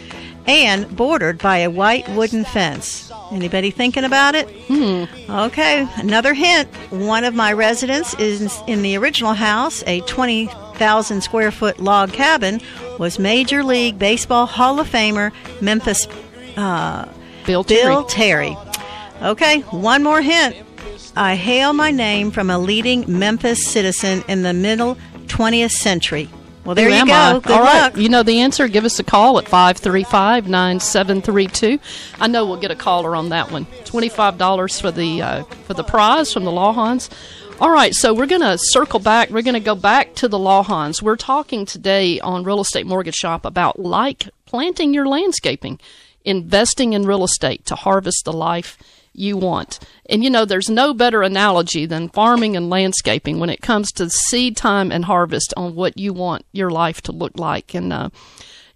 and 0.48 0.96
bordered 0.96 1.40
by 1.40 1.58
a 1.58 1.70
white 1.70 2.08
wooden 2.12 2.46
fence. 2.46 3.12
Anybody 3.34 3.70
thinking 3.70 4.06
about 4.06 4.34
it? 4.34 4.50
Hmm. 4.70 5.04
Okay, 5.30 5.86
another 5.98 6.34
hint. 6.34 6.70
One 6.90 7.26
of 7.26 7.36
my 7.36 7.52
residents 7.52 8.14
is 8.14 8.62
in 8.66 8.82
the 8.82 8.96
original 8.96 9.34
house, 9.34 9.84
a 9.88 10.00
20,000 10.02 11.22
square 11.22 11.52
foot 11.52 11.82
log 11.82 12.14
cabin, 12.14 12.62
was 12.98 13.20
Major 13.20 13.62
League 13.62 14.00
Baseball 14.00 14.46
Hall 14.46 14.80
of 14.80 14.90
Famer 14.90 15.34
Memphis 15.60 16.08
uh, 16.56 17.10
Bill 17.46 17.66
Terry. 17.66 17.84
Bill 17.84 18.06
Terry. 18.06 18.58
Okay, 19.22 19.60
one 19.72 20.02
more 20.02 20.22
hint. 20.22 20.56
I 21.16 21.36
hail 21.36 21.74
my 21.74 21.92
name 21.92 22.32
from 22.32 22.50
a 22.50 22.58
leading 22.58 23.06
Memphis 23.08 23.66
citizen 23.66 24.24
in 24.28 24.44
the 24.44 24.54
middle 24.54 24.98
20th 25.28 25.72
century. 25.72 26.30
Well, 26.66 26.74
there 26.74 26.90
Who 26.90 26.96
you 26.96 27.06
go. 27.06 27.14
I? 27.14 27.40
Good 27.40 27.52
All 27.52 27.62
right. 27.62 27.82
luck. 27.84 27.98
You 27.98 28.10
know 28.10 28.24
the 28.24 28.40
answer. 28.42 28.68
Give 28.68 28.86
us 28.86 29.00
a 29.00 29.04
call 29.04 29.38
at 29.38 29.48
535 29.48 30.50
9732. 30.50 31.80
I 32.20 32.28
know 32.28 32.46
we'll 32.46 32.58
get 32.58 32.72
a 32.72 32.76
caller 32.76 33.16
on 33.16 33.30
that 33.30 33.52
one. 33.52 33.66
$25 33.86 34.82
for 34.82 34.92
the, 34.92 35.22
uh, 35.22 35.44
for 35.44 35.76
the 35.76 35.84
prize 35.84 36.34
from 36.34 36.44
the 36.44 36.52
Lawhons. 36.52 37.10
All 37.62 37.70
right, 37.70 37.94
so 37.94 38.14
we're 38.14 38.26
going 38.26 38.42
to 38.42 38.58
circle 38.58 39.00
back. 39.00 39.30
We're 39.30 39.44
going 39.44 39.54
to 39.54 39.62
go 39.62 39.76
back 39.76 40.16
to 40.16 40.28
the 40.28 40.40
Lawhons. 40.40 41.02
We're 41.02 41.16
talking 41.16 41.66
today 41.66 42.20
on 42.20 42.44
Real 42.44 42.60
Estate 42.60 42.86
Mortgage 42.86 43.16
Shop 43.16 43.46
about 43.46 43.80
like 43.80 44.28
planting 44.46 44.94
your 44.94 45.08
landscaping, 45.08 45.80
investing 46.26 46.94
in 46.94 47.04
real 47.04 47.24
estate 47.24 47.66
to 47.68 47.76
harvest 47.76 48.26
the 48.26 48.34
life 48.34 48.78
you 49.18 49.38
want. 49.38 49.80
And 50.10 50.24
you 50.24 50.30
know, 50.30 50.46
there's 50.46 50.70
no 50.70 50.94
better 50.94 51.22
analogy 51.24 51.86
than 51.86 52.10
farming 52.10 52.56
and 52.56 52.70
landscaping 52.70 53.40
when 53.40 53.50
it 53.50 53.62
comes 53.62 53.92
to 53.94 54.10
seed 54.10 54.56
time 54.58 54.92
and 54.92 55.06
harvest 55.06 55.54
on 55.58 55.76
what 55.76 55.98
you 55.98 56.14
want 56.14 56.46
your 56.52 56.70
life 56.70 57.02
to 57.04 57.12
look 57.12 57.38
like. 57.40 57.74
And, 57.74 57.92
uh, 57.94 58.10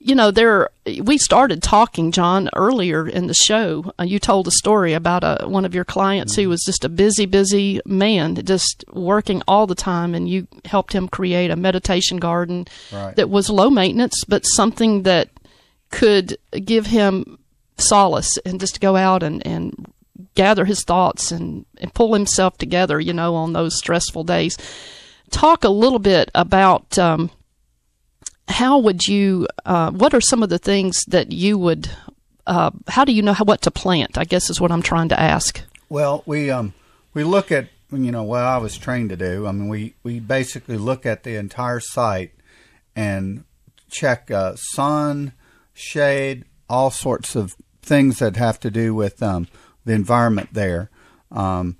you 0.01 0.15
know, 0.15 0.31
there 0.31 0.69
we 1.03 1.17
started 1.17 1.61
talking, 1.61 2.11
John, 2.13 2.49
earlier 2.55 3.05
in 3.07 3.27
the 3.27 3.33
show. 3.33 3.91
Uh, 3.99 4.03
you 4.03 4.17
told 4.17 4.47
a 4.47 4.51
story 4.51 4.93
about 4.93 5.23
a, 5.25 5.45
one 5.47 5.65
of 5.65 5.75
your 5.75 5.83
clients 5.83 6.35
who 6.35 6.47
was 6.47 6.63
just 6.65 6.85
a 6.85 6.89
busy, 6.89 7.25
busy 7.25 7.81
man, 7.85 8.35
just 8.45 8.85
working 8.93 9.41
all 9.45 9.67
the 9.67 9.75
time, 9.75 10.15
and 10.15 10.29
you 10.29 10.47
helped 10.63 10.93
him 10.93 11.09
create 11.09 11.51
a 11.51 11.57
meditation 11.57 12.17
garden 12.17 12.65
Right. 12.93 13.13
that 13.17 13.29
was 13.29 13.49
low 13.49 13.69
maintenance, 13.69 14.23
but 14.25 14.45
something 14.45 15.03
that 15.03 15.29
could 15.91 16.37
give 16.63 16.85
him 16.85 17.37
solace 17.77 18.37
and 18.45 18.59
just 18.59 18.79
go 18.79 18.95
out 18.95 19.21
and, 19.21 19.45
and 19.45 19.91
gather 20.39 20.63
his 20.63 20.85
thoughts 20.85 21.33
and, 21.33 21.65
and 21.81 21.93
pull 21.93 22.13
himself 22.13 22.57
together, 22.57 22.97
you 22.97 23.11
know, 23.11 23.35
on 23.35 23.51
those 23.51 23.77
stressful 23.77 24.23
days. 24.23 24.57
Talk 25.31 25.65
a 25.65 25.69
little 25.69 25.99
bit 25.99 26.31
about 26.33 26.97
um, 26.97 27.29
how 28.47 28.79
would 28.79 29.05
you, 29.05 29.49
uh, 29.65 29.91
what 29.91 30.13
are 30.13 30.21
some 30.21 30.41
of 30.41 30.47
the 30.47 30.57
things 30.57 31.03
that 31.09 31.33
you 31.33 31.57
would, 31.57 31.91
uh, 32.47 32.71
how 32.87 33.03
do 33.03 33.11
you 33.11 33.21
know 33.21 33.33
how, 33.33 33.43
what 33.43 33.61
to 33.63 33.69
plant? 33.69 34.17
I 34.17 34.23
guess 34.23 34.49
is 34.49 34.61
what 34.61 34.71
I'm 34.71 34.81
trying 34.81 35.09
to 35.09 35.19
ask. 35.19 35.61
Well, 35.89 36.23
we 36.25 36.49
um 36.49 36.73
we 37.13 37.25
look 37.25 37.51
at 37.51 37.67
you 37.91 38.09
know 38.11 38.23
what 38.23 38.43
I 38.43 38.59
was 38.59 38.77
trained 38.77 39.09
to 39.09 39.17
do. 39.17 39.45
I 39.45 39.51
mean, 39.51 39.67
we 39.67 39.95
we 40.03 40.21
basically 40.21 40.77
look 40.77 41.05
at 41.05 41.23
the 41.23 41.35
entire 41.35 41.81
site 41.81 42.31
and 42.95 43.43
check 43.91 44.31
uh, 44.31 44.55
sun, 44.55 45.33
shade, 45.73 46.45
all 46.69 46.91
sorts 46.91 47.35
of 47.35 47.55
things 47.81 48.19
that 48.19 48.37
have 48.37 48.59
to 48.61 48.71
do 48.71 48.95
with 48.95 49.21
um, 49.21 49.47
the 49.85 49.93
environment 49.93 50.49
there. 50.53 50.89
Um, 51.31 51.77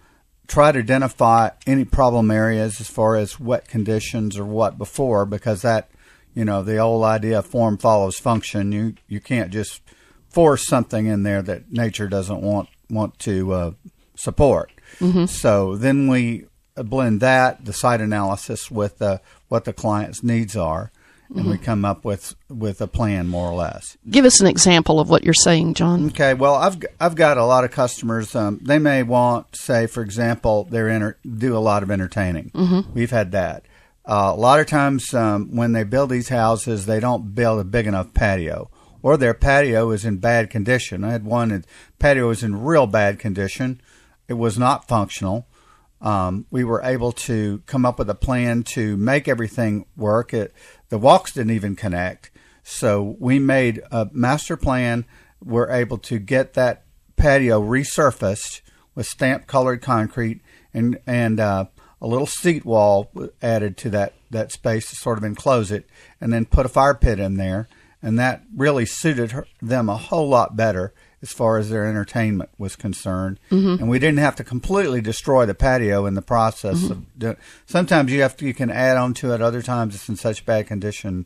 try 0.48 0.72
to 0.72 0.80
identify 0.80 1.50
any 1.68 1.86
problem 1.86 2.32
areas 2.32 2.82
as 2.82 2.88
far 2.88 3.16
as 3.16 3.40
wet 3.40 3.68
conditions 3.68 4.38
or 4.38 4.46
what 4.46 4.78
before, 4.78 5.26
because 5.26 5.62
that 5.62 5.90
you 6.34 6.46
know 6.46 6.64
the 6.64 6.78
old 6.78 7.04
idea 7.04 7.40
of 7.40 7.46
form 7.46 7.78
follows 7.78 8.20
function. 8.20 8.72
You 8.72 8.96
you 9.08 9.20
can't 9.20 9.52
just 9.52 9.82
force 10.30 10.68
something 10.68 11.08
in 11.08 11.24
there 11.24 11.42
that 11.42 11.72
nature 11.72 12.08
doesn't 12.08 12.42
want 12.42 12.70
want 12.90 13.18
to 13.20 13.54
uh, 13.54 13.72
support. 14.16 14.72
So 15.28 15.76
then 15.76 16.08
we 16.08 16.46
blend 16.76 17.22
that 17.22 17.66
the 17.66 17.74
site 17.74 18.02
analysis 18.02 18.72
with 18.72 19.02
uh, 19.02 19.20
what 19.48 19.66
the 19.66 19.74
client's 19.74 20.24
needs 20.24 20.56
are, 20.56 20.92
and 21.36 21.48
we 21.48 21.58
come 21.58 21.86
up 21.86 22.06
with 22.06 22.36
with 22.50 22.82
a 22.82 22.88
plan 22.88 23.28
more 23.28 23.50
or 23.50 23.56
less. 23.56 23.98
Give 24.10 24.26
us 24.26 24.40
an 24.42 24.48
example 24.48 25.00
of 25.00 25.10
what 25.10 25.24
you're 25.24 25.34
saying, 25.34 25.76
John. 25.76 26.08
Okay, 26.08 26.34
well, 26.34 26.56
I've 26.56 26.78
I've 27.00 27.16
got 27.16 27.38
a 27.38 27.46
lot 27.46 27.64
of 27.64 27.72
customers. 27.72 28.36
Um, 28.36 28.60
they 28.62 28.80
may 28.80 29.04
want, 29.04 29.56
say, 29.56 29.88
for 29.88 30.02
example, 30.02 30.68
they're 30.70 30.90
enter- 30.90 31.18
do 31.24 31.56
a 31.56 31.60
lot 31.60 31.84
of 31.84 31.92
entertaining. 31.92 32.52
Mm-hmm. 32.52 32.94
We've 32.94 33.12
had 33.12 33.32
that. 33.34 33.66
Uh, 34.06 34.32
a 34.36 34.40
lot 34.40 34.60
of 34.60 34.66
times 34.66 35.14
um, 35.14 35.56
when 35.56 35.74
they 35.74 35.84
build 35.84 36.10
these 36.10 36.30
houses, 36.30 36.86
they 36.86 37.00
don't 37.00 37.36
build 37.36 37.60
a 37.60 37.64
big 37.64 37.86
enough 37.86 38.14
patio, 38.14 38.72
or 39.04 39.18
their 39.18 39.36
patio 39.36 39.92
is 39.92 40.06
in 40.06 40.18
bad 40.18 40.50
condition. 40.50 41.04
I 41.04 41.12
had 41.12 41.26
one 41.26 41.50
that 41.50 41.66
patio 42.00 42.28
was 42.28 42.44
in 42.44 42.64
real 42.64 42.88
bad 42.88 43.20
condition. 43.20 43.82
It 44.28 44.34
was 44.34 44.58
not 44.58 44.88
functional. 44.88 45.46
Um, 46.02 46.46
we 46.50 46.64
were 46.64 46.82
able 46.82 47.12
to 47.12 47.62
come 47.66 47.86
up 47.86 48.00
with 48.00 48.10
a 48.10 48.16
plan 48.16 48.64
to 48.64 48.96
make 48.96 49.28
everything 49.28 49.86
work. 49.98 50.34
It, 50.34 50.54
the 50.90 50.98
walks 50.98 51.34
didn't 51.34 51.52
even 51.52 51.76
connect. 51.76 52.32
So 52.64 53.16
we 53.20 53.40
made 53.40 53.82
a 53.92 54.10
master 54.12 54.58
plan. 54.58 55.06
We're 55.44 55.72
able 55.72 55.98
to 56.00 56.20
get 56.20 56.54
that 56.54 56.84
patio 57.16 57.62
resurfaced 57.62 58.62
with 58.96 59.08
stamp 59.08 59.48
colored 59.48 59.82
concrete 59.82 60.42
and 60.74 61.00
and 61.08 61.40
uh, 61.40 61.66
a 62.02 62.08
little 62.08 62.28
seat 62.28 62.66
wall 62.66 63.12
added 63.42 63.78
to 63.78 63.90
that 63.92 64.14
that 64.30 64.52
space 64.52 64.90
to 64.90 64.96
sort 64.96 65.18
of 65.18 65.24
enclose 65.24 65.72
it, 65.72 65.88
and 66.22 66.32
then 66.32 66.46
put 66.46 66.66
a 66.66 66.70
fire 66.70 66.94
pit 66.94 67.20
in 67.20 67.38
there, 67.38 67.68
and 68.02 68.20
that 68.20 68.44
really 68.56 68.86
suited 68.86 69.32
her, 69.32 69.48
them 69.62 69.90
a 69.90 69.98
whole 69.98 70.30
lot 70.30 70.56
better 70.56 70.94
as 71.22 71.32
far 71.32 71.58
as 71.58 71.70
their 71.70 71.86
entertainment 71.86 72.50
was 72.58 72.76
concerned. 72.76 73.40
And 73.50 73.90
we 73.90 74.00
didn't 74.00 74.20
have 74.20 74.36
to 74.38 74.44
completely 74.44 75.02
destroy 75.02 75.46
the 75.46 75.54
patio 75.56 76.06
in 76.06 76.14
the 76.14 76.22
process 76.22 76.90
of. 76.90 77.18
Do- 77.20 77.36
Sometimes 77.66 78.12
you 78.12 78.22
have 78.22 78.38
to, 78.38 78.46
you 78.46 78.54
can 78.54 78.70
add 78.70 78.96
on 78.98 79.14
to 79.16 79.34
it. 79.34 79.42
Other 79.42 79.62
times 79.62 79.96
it's 79.96 80.08
in 80.10 80.16
such 80.16 80.46
bad 80.46 80.68
condition, 80.68 81.26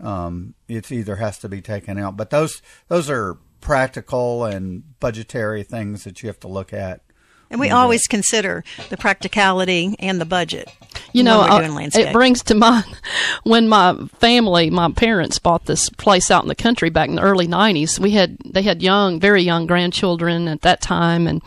um, 0.00 0.54
it 0.68 0.90
either 0.90 1.16
has 1.16 1.38
to 1.40 1.48
be 1.48 1.60
taken 1.60 1.98
out. 1.98 2.16
But 2.16 2.30
those 2.30 2.62
those 2.88 3.08
are 3.10 3.36
practical 3.60 4.44
and 4.44 4.98
budgetary 5.00 5.62
things 5.62 6.04
that 6.04 6.22
you 6.22 6.28
have 6.28 6.40
to 6.40 6.48
look 6.48 6.72
at. 6.72 7.00
And 7.50 7.60
we 7.60 7.70
always 7.70 8.06
consider 8.06 8.64
the 8.88 8.96
practicality 8.96 9.94
and 9.98 10.20
the 10.20 10.24
budget. 10.24 10.68
You 11.12 11.22
know, 11.22 11.40
when 11.40 11.48
we're 11.48 11.56
uh, 11.56 11.60
doing 11.60 11.74
landscape. 11.74 12.06
it 12.08 12.12
brings 12.12 12.42
to 12.44 12.54
mind 12.54 12.84
when 13.44 13.68
my 13.68 13.94
family, 14.18 14.70
my 14.70 14.90
parents 14.90 15.38
bought 15.38 15.66
this 15.66 15.88
place 15.90 16.30
out 16.30 16.42
in 16.42 16.48
the 16.48 16.54
country 16.54 16.90
back 16.90 17.08
in 17.08 17.14
the 17.14 17.22
early 17.22 17.46
'90s. 17.46 17.98
We 17.98 18.12
had 18.12 18.36
they 18.44 18.62
had 18.62 18.82
young, 18.82 19.20
very 19.20 19.42
young 19.42 19.66
grandchildren 19.66 20.48
at 20.48 20.62
that 20.62 20.80
time, 20.80 21.26
and 21.26 21.42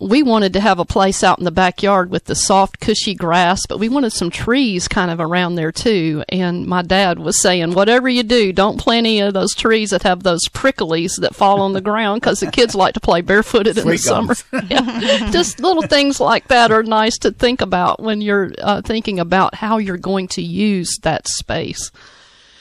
we 0.00 0.22
wanted 0.22 0.52
to 0.54 0.60
have 0.60 0.78
a 0.78 0.84
place 0.84 1.22
out 1.22 1.38
in 1.38 1.44
the 1.44 1.50
backyard 1.50 2.10
with 2.10 2.24
the 2.24 2.34
soft, 2.34 2.80
cushy 2.80 3.14
grass, 3.14 3.66
but 3.66 3.78
we 3.78 3.88
wanted 3.88 4.12
some 4.12 4.30
trees 4.30 4.88
kind 4.88 5.10
of 5.10 5.20
around 5.20 5.54
there 5.54 5.72
too. 5.72 6.24
And 6.28 6.66
my 6.66 6.82
dad 6.82 7.18
was 7.18 7.40
saying, 7.40 7.72
whatever 7.72 8.08
you 8.08 8.22
do, 8.22 8.52
don't 8.52 8.78
plant 8.78 9.06
any 9.06 9.20
of 9.20 9.34
those 9.34 9.54
trees 9.54 9.90
that 9.90 10.02
have 10.02 10.22
those 10.22 10.44
pricklies 10.48 11.20
that 11.20 11.34
fall 11.34 11.60
on 11.60 11.72
the 11.72 11.80
ground 11.80 12.20
because 12.20 12.40
the 12.40 12.50
kids 12.50 12.74
like 12.74 12.94
to 12.94 13.00
play 13.00 13.20
barefooted 13.20 13.78
in 13.78 13.86
the 13.86 13.98
summer. 13.98 14.34
Yeah. 14.68 15.30
Just 15.32 15.60
little 15.60 15.82
things 15.82 16.20
like 16.20 16.48
that 16.48 16.70
are 16.70 16.82
nice 16.82 17.18
to 17.18 17.32
think 17.32 17.60
about 17.60 18.00
when 18.00 18.20
you're 18.20 18.52
uh, 18.58 18.80
thinking 18.82 19.18
about 19.18 19.54
how 19.54 19.78
you're 19.78 19.96
going 19.96 20.28
to 20.28 20.42
use 20.42 20.98
that 21.02 21.26
space. 21.26 21.90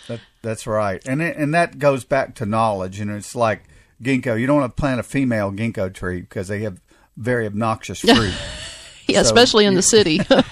That, 0.08 0.20
that's 0.42 0.66
right, 0.66 1.02
and 1.06 1.22
it, 1.22 1.38
and 1.38 1.54
that 1.54 1.80
goes 1.80 2.04
back 2.04 2.36
to 2.36 2.46
knowledge. 2.46 3.00
You 3.00 3.06
know, 3.06 3.16
it's 3.16 3.36
like 3.36 3.64
ginkgo. 4.02 4.40
You 4.40 4.48
don't 4.48 4.60
want 4.60 4.76
to 4.76 4.80
plant 4.80 5.00
a 5.00 5.04
female 5.04 5.52
ginkgo 5.52 5.94
tree 5.94 6.22
because 6.22 6.48
they 6.48 6.62
have 6.62 6.80
very 7.22 7.46
obnoxious 7.46 8.00
fruit. 8.02 8.34
Yeah, 9.08 9.24
So 9.24 9.26
especially 9.26 9.66
in 9.66 9.74
you- 9.74 9.78
the 9.80 9.82
city 9.82 10.20
on 10.30 10.44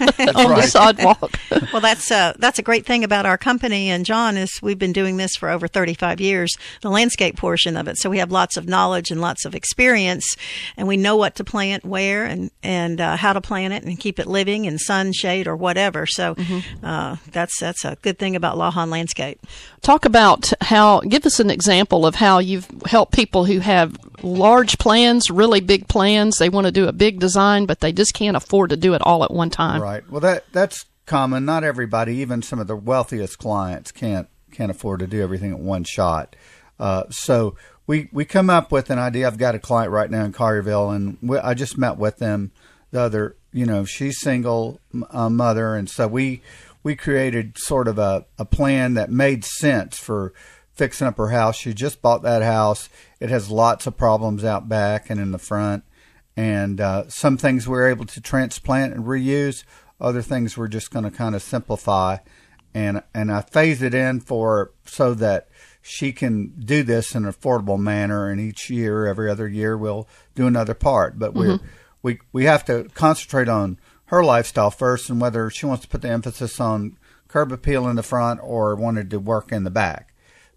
the 0.55 0.63
sidewalk. 0.67 1.31
Well, 1.71 1.81
that's 1.81 2.11
uh, 2.11 2.33
that's 2.39 2.59
a 2.59 2.61
great 2.61 2.85
thing 2.85 3.03
about 3.05 3.25
our 3.25 3.37
company 3.37 3.89
and 3.89 4.05
John 4.05 4.35
is 4.35 4.49
we've 4.61 4.79
been 4.79 4.91
doing 4.91 5.15
this 5.17 5.35
for 5.37 5.49
over 5.49 5.67
35 5.67 6.19
years, 6.19 6.53
the 6.81 6.89
landscape 6.89 7.37
portion 7.37 7.77
of 7.77 7.87
it. 7.87 7.97
So 7.97 8.09
we 8.09 8.17
have 8.17 8.31
lots 8.31 8.57
of 8.57 8.67
knowledge 8.67 9.11
and 9.11 9.21
lots 9.21 9.45
of 9.45 9.55
experience, 9.55 10.35
and 10.75 10.87
we 10.89 10.97
know 10.97 11.15
what 11.15 11.35
to 11.35 11.43
plant 11.45 11.85
where 11.85 12.25
and 12.25 12.51
and 12.61 12.99
uh, 12.99 13.15
how 13.15 13.31
to 13.33 13.39
plant 13.39 13.73
it 13.73 13.83
and 13.83 13.97
keep 13.97 14.19
it 14.19 14.27
living 14.27 14.65
in 14.65 14.77
sun, 14.77 15.13
shade, 15.13 15.47
or 15.47 15.55
whatever. 15.55 16.05
So 16.05 16.35
uh, 16.83 17.15
that's 17.31 17.59
that's 17.61 17.85
a 17.85 17.97
good 18.01 18.17
thing 18.19 18.35
about 18.35 18.57
Lawhon 18.57 18.89
Landscape. 18.89 19.39
Talk 19.81 20.03
about 20.03 20.51
how, 20.59 20.99
give 21.01 21.25
us 21.25 21.39
an 21.39 21.49
example 21.49 22.05
of 22.05 22.15
how 22.15 22.39
you've 22.39 22.67
helped 22.85 23.13
people 23.13 23.45
who 23.45 23.59
have 23.59 23.95
large 24.23 24.77
plans, 24.77 25.29
really 25.29 25.59
big 25.59 25.87
plans. 25.87 26.37
They 26.37 26.49
want 26.49 26.65
to 26.65 26.71
do 26.71 26.87
a 26.87 26.93
big 26.93 27.19
design, 27.19 27.65
but 27.65 27.79
they 27.79 27.91
just 27.91 28.13
can't 28.13 28.37
afford 28.37 28.69
to 28.71 28.77
do 28.77 28.93
it 28.93 29.01
all 29.01 29.23
at 29.23 29.31
one 29.31 29.49
time. 29.49 29.81
Right. 29.81 30.09
Well, 30.09 30.21
that 30.21 30.51
that's 30.51 30.85
common. 31.05 31.45
Not 31.45 31.63
everybody, 31.63 32.17
even 32.17 32.41
some 32.41 32.59
of 32.59 32.67
the 32.67 32.75
wealthiest 32.75 33.37
clients, 33.37 33.91
can't 33.91 34.27
can't 34.51 34.71
afford 34.71 34.99
to 34.99 35.07
do 35.07 35.21
everything 35.21 35.51
at 35.51 35.59
one 35.59 35.83
shot. 35.83 36.35
Uh, 36.79 37.03
so 37.09 37.55
we 37.87 38.09
we 38.11 38.25
come 38.25 38.49
up 38.49 38.71
with 38.71 38.89
an 38.89 38.99
idea. 38.99 39.27
I've 39.27 39.37
got 39.37 39.55
a 39.55 39.59
client 39.59 39.91
right 39.91 40.09
now 40.09 40.23
in 40.23 40.31
Collierville, 40.31 40.95
and 40.95 41.17
we, 41.21 41.37
I 41.37 41.53
just 41.53 41.77
met 41.77 41.97
with 41.97 42.17
them 42.17 42.51
the 42.91 43.01
other. 43.01 43.35
You 43.51 43.65
know, 43.65 43.83
she's 43.83 44.19
single 44.19 44.79
uh, 45.09 45.29
mother, 45.29 45.75
and 45.75 45.89
so 45.89 46.07
we 46.07 46.41
we 46.83 46.95
created 46.95 47.57
sort 47.57 47.87
of 47.87 47.97
a, 47.97 48.25
a 48.37 48.45
plan 48.45 48.93
that 48.93 49.11
made 49.11 49.43
sense 49.43 49.97
for 49.97 50.33
fixing 50.79 51.05
up 51.05 51.17
her 51.17 51.29
house. 51.29 51.57
She 51.57 51.73
just 51.73 52.01
bought 52.01 52.23
that 52.23 52.41
house. 52.41 52.89
It 53.19 53.29
has 53.29 53.51
lots 53.51 53.85
of 53.85 53.97
problems 53.97 54.43
out 54.43 54.67
back 54.67 55.09
and 55.09 55.19
in 55.19 55.31
the 55.31 55.37
front 55.37 55.83
and 56.39 56.79
uh, 56.79 57.09
some 57.09 57.35
things 57.35 57.67
we're 57.67 57.89
able 57.89 58.05
to 58.05 58.21
transplant 58.21 58.93
and 58.93 59.03
reuse. 59.03 59.65
Other 59.99 60.21
things 60.21 60.57
we're 60.57 60.69
just 60.69 60.89
going 60.89 61.03
to 61.03 61.11
kind 61.11 61.35
of 61.35 61.41
simplify, 61.41 62.19
and 62.73 63.03
and 63.13 63.29
I 63.29 63.41
phase 63.41 63.81
it 63.81 63.93
in 63.93 64.21
for 64.21 64.71
so 64.85 65.13
that 65.15 65.49
she 65.81 66.13
can 66.13 66.53
do 66.57 66.81
this 66.81 67.13
in 67.13 67.25
an 67.25 67.33
affordable 67.33 67.77
manner. 67.77 68.29
And 68.29 68.39
each 68.39 68.69
year, 68.69 69.05
every 69.05 69.29
other 69.29 69.49
year, 69.49 69.77
we'll 69.77 70.07
do 70.33 70.47
another 70.47 70.73
part. 70.73 71.19
But 71.19 71.33
we're 71.33 71.59
we 72.01 72.19
we 72.31 72.45
have 72.45 72.63
to 72.65 72.85
concentrate 72.93 73.49
on 73.49 73.77
her 74.05 74.23
lifestyle 74.23 74.71
first, 74.71 75.09
and 75.09 75.19
whether 75.19 75.49
she 75.49 75.65
wants 75.65 75.83
to 75.83 75.89
put 75.89 76.01
the 76.01 76.09
emphasis 76.09 76.61
on 76.61 76.97
curb 77.27 77.51
appeal 77.51 77.85
in 77.89 77.97
the 77.97 78.03
front 78.03 78.39
or 78.41 78.75
wanted 78.75 79.09
to 79.11 79.19
work 79.19 79.51
in 79.51 79.65
the 79.65 79.69
back. 79.69 80.08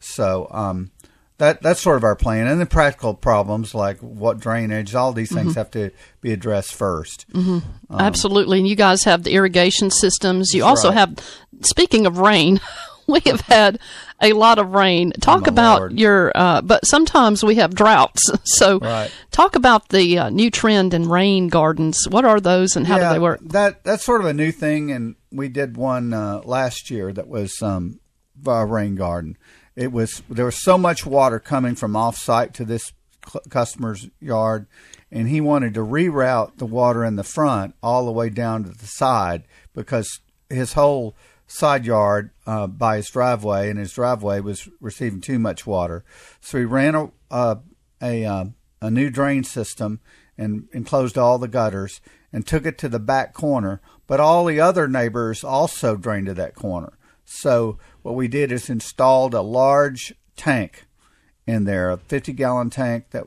So 0.02 0.48
um, 0.50 0.90
that 1.38 1.62
that's 1.62 1.80
sort 1.80 1.96
of 1.96 2.04
our 2.04 2.16
plan. 2.16 2.46
And 2.46 2.60
the 2.60 2.66
practical 2.66 3.14
problems 3.14 3.74
like 3.74 3.98
what 3.98 4.38
drainage, 4.38 4.94
all 4.94 5.12
these 5.12 5.32
things 5.32 5.54
have 5.54 5.70
to 5.72 5.90
be 6.20 6.32
addressed 6.32 6.78
1st 6.78 7.24
Absolutely. 7.90 8.58
And 8.58 8.68
you 8.68 8.76
guys 8.76 9.04
have 9.04 9.22
the 9.24 9.32
irrigation 9.32 9.90
systems. 9.90 10.54
You 10.54 10.64
also 10.64 10.88
right. 10.88 10.98
have, 10.98 11.16
speaking 11.62 12.06
of 12.06 12.18
rain, 12.18 12.60
we 13.08 13.20
have 13.26 13.40
had 13.42 13.78
a 14.20 14.32
lot 14.34 14.58
of 14.58 14.72
rain. 14.74 15.10
Talk 15.20 15.42
my 15.42 15.48
about 15.48 15.78
Lord. 15.80 15.98
your, 15.98 16.32
uh, 16.34 16.62
but 16.62 16.86
sometimes 16.86 17.42
we 17.42 17.56
have 17.56 17.74
droughts. 17.74 18.30
So 18.44 18.78
Right. 18.78 19.10
talk 19.30 19.56
about 19.56 19.88
the 19.88 20.18
uh, 20.18 20.30
new 20.30 20.50
trend 20.50 20.94
in 20.94 21.08
rain 21.08 21.48
gardens. 21.48 22.06
What 22.08 22.24
are 22.24 22.38
those 22.38 22.76
and 22.76 22.86
how 22.86 22.98
do 22.98 23.08
they 23.08 23.18
work? 23.18 23.40
That 23.40 23.82
that's 23.82 24.04
sort 24.04 24.20
of 24.20 24.26
a 24.26 24.34
new 24.34 24.52
thing, 24.52 24.92
and 24.92 25.16
we 25.32 25.48
did 25.48 25.76
one 25.76 26.12
uh, 26.12 26.42
last 26.44 26.90
year 26.90 27.12
that 27.12 27.28
was 27.28 27.60
um, 27.62 27.98
a 28.46 28.66
rain 28.66 28.94
garden, 28.94 29.36
it 29.76 29.92
was 29.92 30.22
there 30.28 30.44
was 30.44 30.62
so 30.62 30.76
much 30.76 31.06
water 31.06 31.38
coming 31.38 31.74
from 31.74 31.96
off 31.96 32.16
site 32.16 32.54
to 32.54 32.64
this 32.64 32.92
customer's 33.48 34.08
yard, 34.20 34.66
and 35.10 35.28
he 35.28 35.40
wanted 35.40 35.74
to 35.74 35.80
reroute 35.80 36.58
the 36.58 36.66
water 36.66 37.04
in 37.04 37.16
the 37.16 37.24
front 37.24 37.74
all 37.82 38.04
the 38.04 38.12
way 38.12 38.28
down 38.28 38.64
to 38.64 38.70
the 38.70 38.86
side 38.86 39.44
because 39.74 40.20
his 40.50 40.74
whole 40.74 41.14
side 41.46 41.84
yard 41.84 42.30
uh, 42.46 42.66
by 42.66 42.96
his 42.96 43.10
driveway 43.10 43.68
and 43.70 43.78
his 43.78 43.92
driveway 43.92 44.40
was 44.40 44.68
receiving 44.80 45.20
too 45.20 45.38
much 45.38 45.66
water. 45.66 46.04
So 46.40 46.58
he 46.58 46.64
ran 46.64 46.94
a 46.94 47.10
a, 47.30 47.58
a, 48.02 48.52
a 48.80 48.90
new 48.90 49.10
drain 49.10 49.44
system 49.44 50.00
and 50.36 50.68
enclosed 50.72 51.16
all 51.16 51.38
the 51.38 51.48
gutters 51.48 52.00
and 52.32 52.46
took 52.46 52.66
it 52.66 52.78
to 52.78 52.88
the 52.88 52.98
back 52.98 53.32
corner. 53.32 53.80
But 54.06 54.20
all 54.20 54.44
the 54.44 54.60
other 54.60 54.88
neighbors 54.88 55.44
also 55.44 55.96
drained 55.96 56.26
to 56.26 56.34
that 56.34 56.54
corner. 56.54 56.98
So 57.24 57.78
what 58.02 58.14
we 58.14 58.28
did 58.28 58.52
is 58.52 58.68
installed 58.68 59.34
a 59.34 59.42
large 59.42 60.14
tank 60.36 60.86
in 61.46 61.64
there, 61.64 61.90
a 61.90 61.96
50 61.96 62.32
gallon 62.32 62.70
tank 62.70 63.10
that 63.10 63.26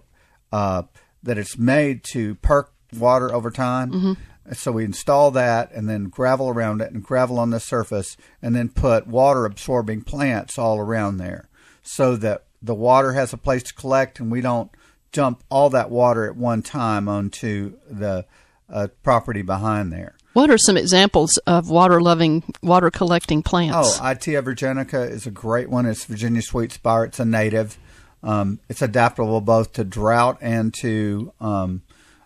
uh, 0.51 0.83
that 1.23 1.37
it's 1.37 1.57
made 1.57 2.03
to 2.03 2.35
perk 2.35 2.71
water 2.97 3.33
over 3.33 3.49
time. 3.49 3.91
Mm-hmm. 3.91 4.53
So 4.53 4.71
we 4.71 4.85
install 4.85 5.31
that 5.31 5.71
and 5.71 5.89
then 5.89 6.05
gravel 6.05 6.49
around 6.49 6.81
it 6.81 6.91
and 6.91 7.03
gravel 7.03 7.39
on 7.39 7.49
the 7.49 7.59
surface 7.59 8.15
and 8.41 8.55
then 8.55 8.69
put 8.69 9.07
water 9.07 9.45
absorbing 9.45 10.03
plants 10.03 10.59
all 10.59 10.77
around 10.77 11.17
there 11.17 11.49
so 11.81 12.15
that 12.17 12.45
the 12.61 12.75
water 12.75 13.13
has 13.13 13.33
a 13.33 13.37
place 13.37 13.63
to 13.63 13.73
collect 13.73 14.19
and 14.19 14.31
we 14.31 14.41
don't 14.41 14.69
dump 15.11 15.43
all 15.49 15.69
that 15.71 15.89
water 15.89 16.25
at 16.25 16.35
one 16.35 16.61
time 16.61 17.09
onto 17.09 17.77
the 17.89 18.25
uh, 18.69 18.87
property 19.01 19.41
behind 19.41 19.91
there. 19.91 20.14
What 20.35 20.49
are 20.49 20.57
some 20.57 20.75
examples 20.75 21.37
of 21.47 21.69
water 21.69 22.01
loving, 22.01 22.43
water 22.61 22.91
collecting 22.91 23.41
plants? 23.41 23.97
Oh, 23.97 24.03
Itea 24.03 24.43
virginica 24.43 25.09
is 25.09 25.25
a 25.25 25.31
great 25.31 25.69
one. 25.69 25.85
It's 25.85 26.03
Virginia 26.03 26.41
sweet 26.41 26.73
spire. 26.73 27.05
It's 27.05 27.21
a 27.21 27.25
native. 27.25 27.77
Um, 28.21 28.59
it's 28.67 28.81
adaptable 28.81 29.39
both 29.39 29.71
to 29.73 29.85
drought 29.85 30.39
and 30.41 30.73
to 30.81 31.31
um, 31.39 31.83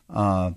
uh, 0.10 0.54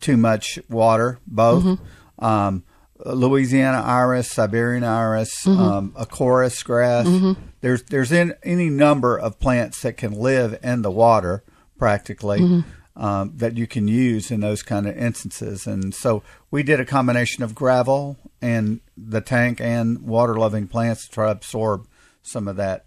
too 0.00 0.16
much 0.16 0.58
water, 0.68 1.20
both. 1.24 1.62
Mm-hmm. 1.62 2.24
Um, 2.24 2.64
Louisiana 3.06 3.80
iris, 3.80 4.32
Siberian 4.32 4.82
iris, 4.82 5.44
mm-hmm. 5.44 5.60
um, 5.60 5.92
Acorus 5.96 6.64
grass. 6.64 7.06
Mm-hmm. 7.06 7.40
There's 7.60 7.84
there's 7.84 8.10
in, 8.10 8.34
any 8.42 8.70
number 8.70 9.16
of 9.16 9.38
plants 9.38 9.82
that 9.82 9.96
can 9.96 10.14
live 10.14 10.58
in 10.64 10.82
the 10.82 10.90
water 10.90 11.44
practically 11.78 12.40
mm-hmm. 12.40 12.68
Um, 12.96 13.32
that 13.36 13.56
you 13.56 13.66
can 13.66 13.88
use 13.88 14.30
in 14.30 14.40
those 14.40 14.62
kind 14.62 14.86
of 14.86 14.96
instances. 14.96 15.66
And 15.66 15.94
so 15.94 16.22
we 16.50 16.62
did 16.62 16.80
a 16.80 16.84
combination 16.84 17.42
of 17.42 17.54
gravel 17.54 18.18
and 18.40 18.80
the 18.96 19.20
tank 19.20 19.60
and 19.60 20.02
water 20.02 20.34
loving 20.34 20.68
plants 20.68 21.06
to 21.06 21.10
try 21.12 21.26
to 21.26 21.32
absorb 21.32 21.86
some 22.22 22.48
of 22.48 22.56
that 22.56 22.84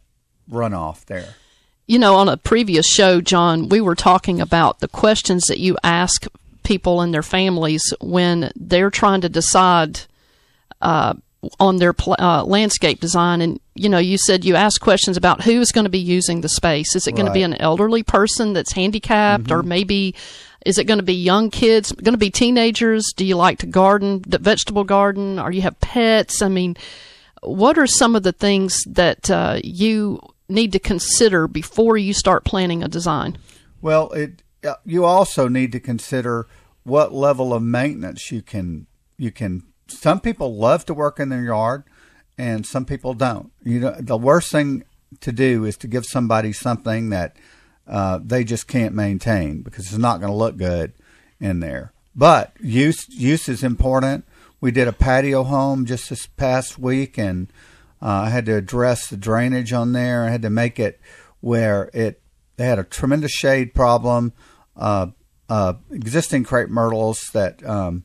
runoff 0.50 1.06
there. 1.06 1.36
You 1.88 2.00
know, 2.00 2.16
on 2.16 2.30
a 2.30 2.38
previous 2.38 2.88
show, 2.88 3.22
John, 3.22 3.70
we 3.70 3.82
were 3.82 3.96
talking 3.96 4.42
about 4.42 4.80
the 4.80 4.88
questions 4.88 5.46
that 5.46 5.60
you 5.60 5.78
ask 5.84 6.26
people 6.64 7.02
and 7.02 7.14
their 7.14 7.24
families 7.24 7.94
when 8.02 8.52
they're 8.56 8.90
trying 8.90 9.22
to 9.22 9.30
decide 9.30 10.02
uh, 10.82 11.14
on 11.60 11.78
their 11.78 11.94
pl- 11.94 12.16
uh, 12.20 12.44
landscape 12.44 13.00
design. 13.00 13.42
And 13.42 13.60
you 13.76 13.90
know, 13.90 13.98
you 13.98 14.18
said 14.18 14.46
you 14.46 14.56
asked 14.56 14.82
questions 14.82 15.18
about 15.18 15.44
who 15.44 15.60
is 15.60 15.72
going 15.72 15.86
to 15.86 15.90
be 15.90 16.00
using 16.00 16.42
the 16.42 16.50
space. 16.50 16.96
Is 16.96 17.08
it 17.08 17.14
going 17.14 17.26
right. 17.28 17.34
to 17.34 17.40
be 17.40 17.44
an 17.44 17.56
elderly 17.56 18.04
person 18.04 18.54
that's 18.54 18.72
handicapped, 18.74 19.46
mm-hmm. 19.46 19.60
or 19.60 19.64
maybe 19.64 20.16
is 20.66 20.78
it 20.78 20.86
going 20.86 21.00
to 21.00 21.04
be 21.04 21.14
young 21.14 21.50
kids? 21.50 21.92
Going 21.92 22.14
to 22.14 22.18
be 22.18 22.32
teenagers? 22.32 23.14
Do 23.16 23.26
you 23.26 23.36
like 23.36 23.60
to 23.60 23.68
garden, 23.68 24.24
the 24.28 24.40
vegetable 24.40 24.84
garden, 24.84 25.40
or 25.40 25.52
you 25.52 25.62
have 25.62 25.80
pets? 25.80 26.42
I 26.42 26.50
mean, 26.50 26.76
what 27.42 27.78
are 27.78 27.88
some 27.88 28.16
of 28.16 28.24
the 28.24 28.32
things 28.32 28.84
that 28.86 29.30
uh, 29.30 29.60
you 29.64 30.20
need 30.50 30.72
to 30.72 30.80
consider 30.80 31.48
before 31.48 31.98
you 31.98 32.14
start 32.14 32.44
planning 32.44 32.84
a 32.84 32.88
design? 32.88 33.38
Well, 33.82 34.12
it 34.12 34.42
you 34.84 35.06
also 35.06 35.48
need 35.48 35.72
to 35.74 35.80
consider 35.80 36.48
what 36.84 37.14
level 37.14 37.54
of 37.54 37.62
maintenance 37.62 38.32
you 38.32 38.42
can 38.42 38.88
you 39.18 39.32
can. 39.32 39.64
Some 39.88 40.20
people 40.20 40.56
love 40.56 40.86
to 40.86 40.94
work 40.94 41.20
in 41.20 41.30
their 41.30 41.44
yard, 41.44 41.84
and 42.38 42.66
some 42.66 42.86
people 42.86 43.14
don't. 43.14 43.52
You 43.64 43.80
know, 43.80 43.96
the 44.00 44.18
worst 44.18 44.52
thing 44.52 44.84
to 45.22 45.32
do 45.32 45.66
is 45.66 45.78
to 45.78 45.88
give 45.88 46.06
somebody 46.06 46.54
something 46.54 47.10
that 47.10 47.38
uh, 47.88 48.20
they 48.24 48.44
just 48.44 48.68
can't 48.68 48.96
maintain 48.96 49.62
because 49.62 49.86
it's 49.86 49.98
not 49.98 50.20
going 50.20 50.32
to 50.32 50.38
look 50.38 50.58
good 50.58 50.94
in 51.40 51.60
there. 51.60 51.94
But 52.16 52.54
use 52.60 53.08
use 53.10 53.50
is 53.50 53.64
important. 53.64 54.26
We 54.62 54.72
did 54.72 54.88
a 54.88 54.94
patio 54.94 55.44
home 55.44 55.86
just 55.86 56.10
this 56.10 56.26
past 56.26 56.80
week, 56.80 57.18
and 57.18 57.52
uh, 58.02 58.24
I 58.26 58.30
had 58.30 58.46
to 58.48 58.56
address 58.56 59.08
the 59.08 59.18
drainage 59.18 59.74
on 59.74 59.92
there. 59.92 60.24
I 60.24 60.30
had 60.30 60.42
to 60.44 60.50
make 60.50 60.80
it 60.80 61.00
where 61.42 61.90
it 61.94 62.22
they 62.58 62.66
had 62.66 62.80
a 62.80 62.84
tremendous 62.84 63.32
shade 63.32 63.74
problem 63.74 64.34
uh, 64.78 65.08
uh, 65.50 65.74
existing 65.92 66.44
crepe 66.44 66.70
myrtles 66.70 67.30
that 67.34 67.64
um, 67.68 68.04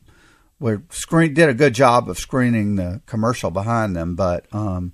were 0.61 0.83
screen 0.91 1.33
did 1.33 1.49
a 1.49 1.53
good 1.53 1.73
job 1.73 2.07
of 2.07 2.19
screening 2.19 2.75
the 2.75 3.01
commercial 3.07 3.49
behind 3.49 3.95
them, 3.95 4.15
but 4.15 4.45
um, 4.53 4.93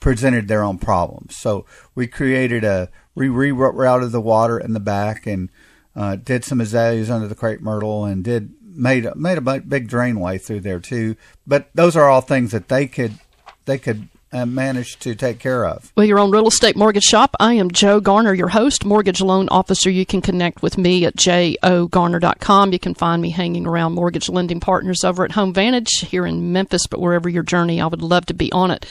presented 0.00 0.48
their 0.48 0.64
own 0.64 0.78
problems. 0.78 1.36
So 1.36 1.64
we 1.94 2.06
created 2.06 2.64
a 2.64 2.90
we 3.14 3.28
rerouted 3.28 4.10
the 4.10 4.20
water 4.20 4.58
in 4.58 4.74
the 4.74 4.80
back 4.80 5.26
and 5.26 5.48
uh, 5.96 6.16
did 6.16 6.44
some 6.44 6.60
azaleas 6.60 7.08
under 7.08 7.28
the 7.28 7.36
crepe 7.36 7.60
myrtle 7.60 8.04
and 8.04 8.24
did 8.24 8.52
made 8.60 9.08
made 9.14 9.38
a 9.38 9.60
big 9.60 9.88
drainway 9.88 10.42
through 10.42 10.60
there 10.60 10.80
too. 10.80 11.16
But 11.46 11.70
those 11.74 11.96
are 11.96 12.10
all 12.10 12.20
things 12.20 12.50
that 12.50 12.68
they 12.68 12.88
could 12.88 13.18
they 13.66 13.78
could 13.78 14.08
Uh, 14.34 14.44
managed 14.44 15.00
to 15.00 15.14
take 15.14 15.38
care 15.38 15.64
of. 15.64 15.92
Well, 15.94 16.04
your 16.04 16.18
own 16.18 16.32
real 16.32 16.48
estate 16.48 16.74
mortgage 16.74 17.04
shop. 17.04 17.36
I 17.38 17.54
am 17.54 17.70
Joe 17.70 18.00
Garner, 18.00 18.34
your 18.34 18.48
host, 18.48 18.84
mortgage 18.84 19.20
loan 19.20 19.48
officer. 19.48 19.88
You 19.88 20.04
can 20.04 20.20
connect 20.20 20.60
with 20.60 20.76
me 20.76 21.04
at 21.04 21.14
jogarner.com. 21.14 22.72
You 22.72 22.78
can 22.80 22.94
find 22.94 23.22
me 23.22 23.30
hanging 23.30 23.64
around 23.64 23.92
mortgage 23.92 24.28
lending 24.28 24.58
partners 24.58 25.04
over 25.04 25.24
at 25.24 25.30
Home 25.30 25.54
Vantage 25.54 26.00
here 26.00 26.26
in 26.26 26.52
Memphis, 26.52 26.88
but 26.88 27.00
wherever 27.00 27.28
your 27.28 27.44
journey, 27.44 27.80
I 27.80 27.86
would 27.86 28.02
love 28.02 28.26
to 28.26 28.34
be 28.34 28.50
on 28.50 28.72
it. 28.72 28.86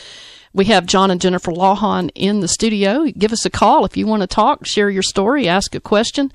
We 0.54 0.64
have 0.66 0.86
John 0.86 1.12
and 1.12 1.20
Jennifer 1.20 1.52
Lawhon 1.52 2.10
in 2.16 2.40
the 2.40 2.48
studio. 2.48 3.06
Give 3.08 3.34
us 3.34 3.46
a 3.46 3.50
call 3.50 3.84
if 3.84 3.98
you 3.98 4.08
want 4.08 4.22
to 4.22 4.28
talk, 4.28 4.66
share 4.66 4.90
your 4.90 5.04
story, 5.04 5.50
ask 5.50 5.76
a 5.76 5.82
question. 5.82 6.32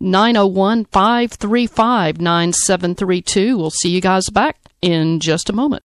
901 0.00 0.84
535 0.84 2.20
9732. 2.20 3.56
We'll 3.56 3.70
see 3.70 3.88
you 3.88 4.02
guys 4.02 4.28
back 4.28 4.58
in 4.82 5.18
just 5.18 5.48
a 5.48 5.54
moment. 5.54 5.82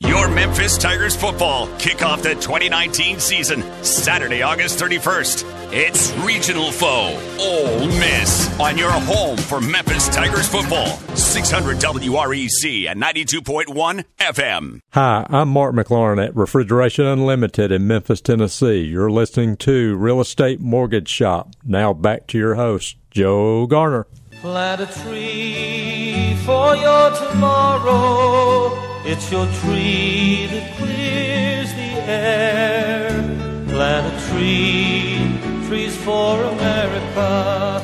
Your 0.00 0.28
Memphis 0.28 0.76
Tigers 0.76 1.14
football 1.16 1.68
kick 1.78 2.02
off 2.02 2.20
the 2.22 2.34
2019 2.34 3.20
season 3.20 3.62
Saturday, 3.82 4.42
August 4.42 4.78
31st. 4.78 5.72
It's 5.72 6.12
regional 6.18 6.72
foe, 6.72 7.18
Ole 7.40 7.86
Miss, 7.86 8.60
on 8.60 8.76
your 8.76 8.90
home 8.90 9.36
for 9.38 9.60
Memphis 9.60 10.08
Tigers 10.08 10.48
football. 10.48 10.86
600 11.16 11.78
WREC 11.78 12.90
and 12.90 13.00
92.1 13.00 14.04
FM. 14.18 14.80
Hi, 14.92 15.26
I'm 15.30 15.48
Mark 15.48 15.74
McLaurin 15.74 16.24
at 16.24 16.36
Refrigeration 16.36 17.06
Unlimited 17.06 17.72
in 17.72 17.86
Memphis, 17.86 18.20
Tennessee. 18.20 18.82
You're 18.82 19.10
listening 19.10 19.56
to 19.58 19.96
Real 19.96 20.20
Estate 20.20 20.60
Mortgage 20.60 21.08
Shop. 21.08 21.54
Now 21.64 21.92
back 21.92 22.26
to 22.28 22.38
your 22.38 22.56
host, 22.56 22.96
Joe 23.10 23.66
Garner. 23.66 24.06
Plant 24.32 24.80
a 24.82 24.86
tree 24.86 26.36
for 26.44 26.76
your 26.76 27.10
tomorrow 27.16 28.93
it's 29.06 29.30
your 29.30 29.46
tree 29.46 30.46
that 30.46 30.76
clears 30.76 31.72
the 31.74 31.92
air. 32.10 33.10
Plant 33.68 34.06
a 34.06 34.16
tree, 34.30 35.38
trees 35.68 35.96
for 35.98 36.42
America. 36.42 37.82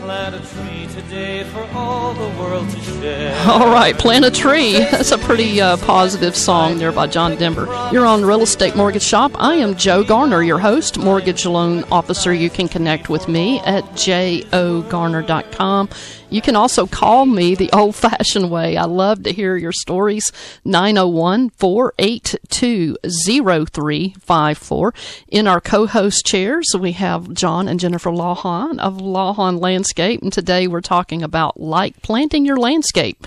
Plant 0.00 0.34
a 0.36 0.38
tree 0.38 0.86
today 0.94 1.44
for 1.44 1.62
all 1.74 2.14
the 2.14 2.28
world 2.40 2.68
to 2.70 2.80
share. 2.80 3.36
All 3.48 3.66
right, 3.68 3.96
plant 3.98 4.24
a 4.24 4.30
tree. 4.30 4.72
That's 4.90 5.10
a 5.10 5.18
pretty 5.18 5.60
uh, 5.60 5.76
positive 5.78 6.36
song 6.36 6.78
there 6.78 6.92
by 6.92 7.08
John 7.08 7.34
Denver. 7.36 7.66
You're 7.92 8.06
on 8.06 8.24
Real 8.24 8.42
Estate 8.42 8.76
Mortgage 8.76 9.02
Shop. 9.02 9.32
I 9.34 9.56
am 9.56 9.74
Joe 9.74 10.04
Garner, 10.04 10.42
your 10.42 10.60
host, 10.60 10.96
mortgage 10.98 11.44
loan 11.44 11.82
officer. 11.90 12.32
You 12.32 12.50
can 12.50 12.68
connect 12.68 13.08
with 13.08 13.26
me 13.26 13.58
at 13.60 13.82
jogarner.com. 13.94 15.88
You 16.28 16.42
can 16.42 16.56
also 16.56 16.86
call 16.86 17.24
me 17.24 17.54
the 17.54 17.70
old 17.72 17.94
fashioned 17.94 18.50
way. 18.50 18.76
I 18.76 18.84
love 18.84 19.22
to 19.22 19.32
hear 19.32 19.56
your 19.56 19.72
stories. 19.72 20.32
901 20.64 21.50
482 21.50 22.96
0354. 23.02 24.94
In 25.28 25.46
our 25.46 25.60
co 25.60 25.86
host 25.86 26.26
chairs, 26.26 26.66
we 26.78 26.92
have 26.92 27.32
John 27.32 27.68
and 27.68 27.78
Jennifer 27.78 28.10
Lawhon 28.10 28.78
of 28.80 28.98
Lawhon 28.98 29.60
Landscape. 29.60 30.20
And 30.20 30.32
today 30.32 30.66
we're 30.66 30.80
talking 30.80 31.22
about 31.22 31.60
like 31.60 32.02
planting 32.02 32.44
your 32.44 32.56
landscape, 32.56 33.26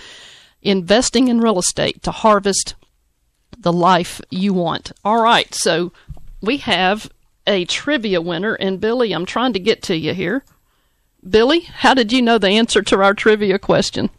investing 0.62 1.30
in 1.30 1.40
real 1.40 1.60
estate 1.60 2.04
to 2.04 2.12
harvest 2.12 2.76
the 3.58 3.74
life 3.74 4.20
you 4.30 4.54
want. 4.54 4.92
All 5.06 5.22
right. 5.22 5.54
So 5.56 5.94
we 6.42 6.58
have 6.58 7.10
a 7.48 7.64
trivia 7.66 8.22
winner. 8.22 8.56
And 8.56 8.82
Billy, 8.82 9.14
I'm 9.14 9.26
trying 9.26 9.54
to 9.54 9.60
get 9.60 9.82
to 9.84 9.96
you 9.96 10.14
here. 10.14 10.44
Billy, 11.28 11.62
how 11.62 11.94
did 11.94 12.12
you 12.12 12.22
know 12.22 12.38
the 12.38 12.50
answer 12.50 12.82
to 12.82 13.02
our 13.02 13.14
trivia 13.14 13.60
question? 13.60 14.10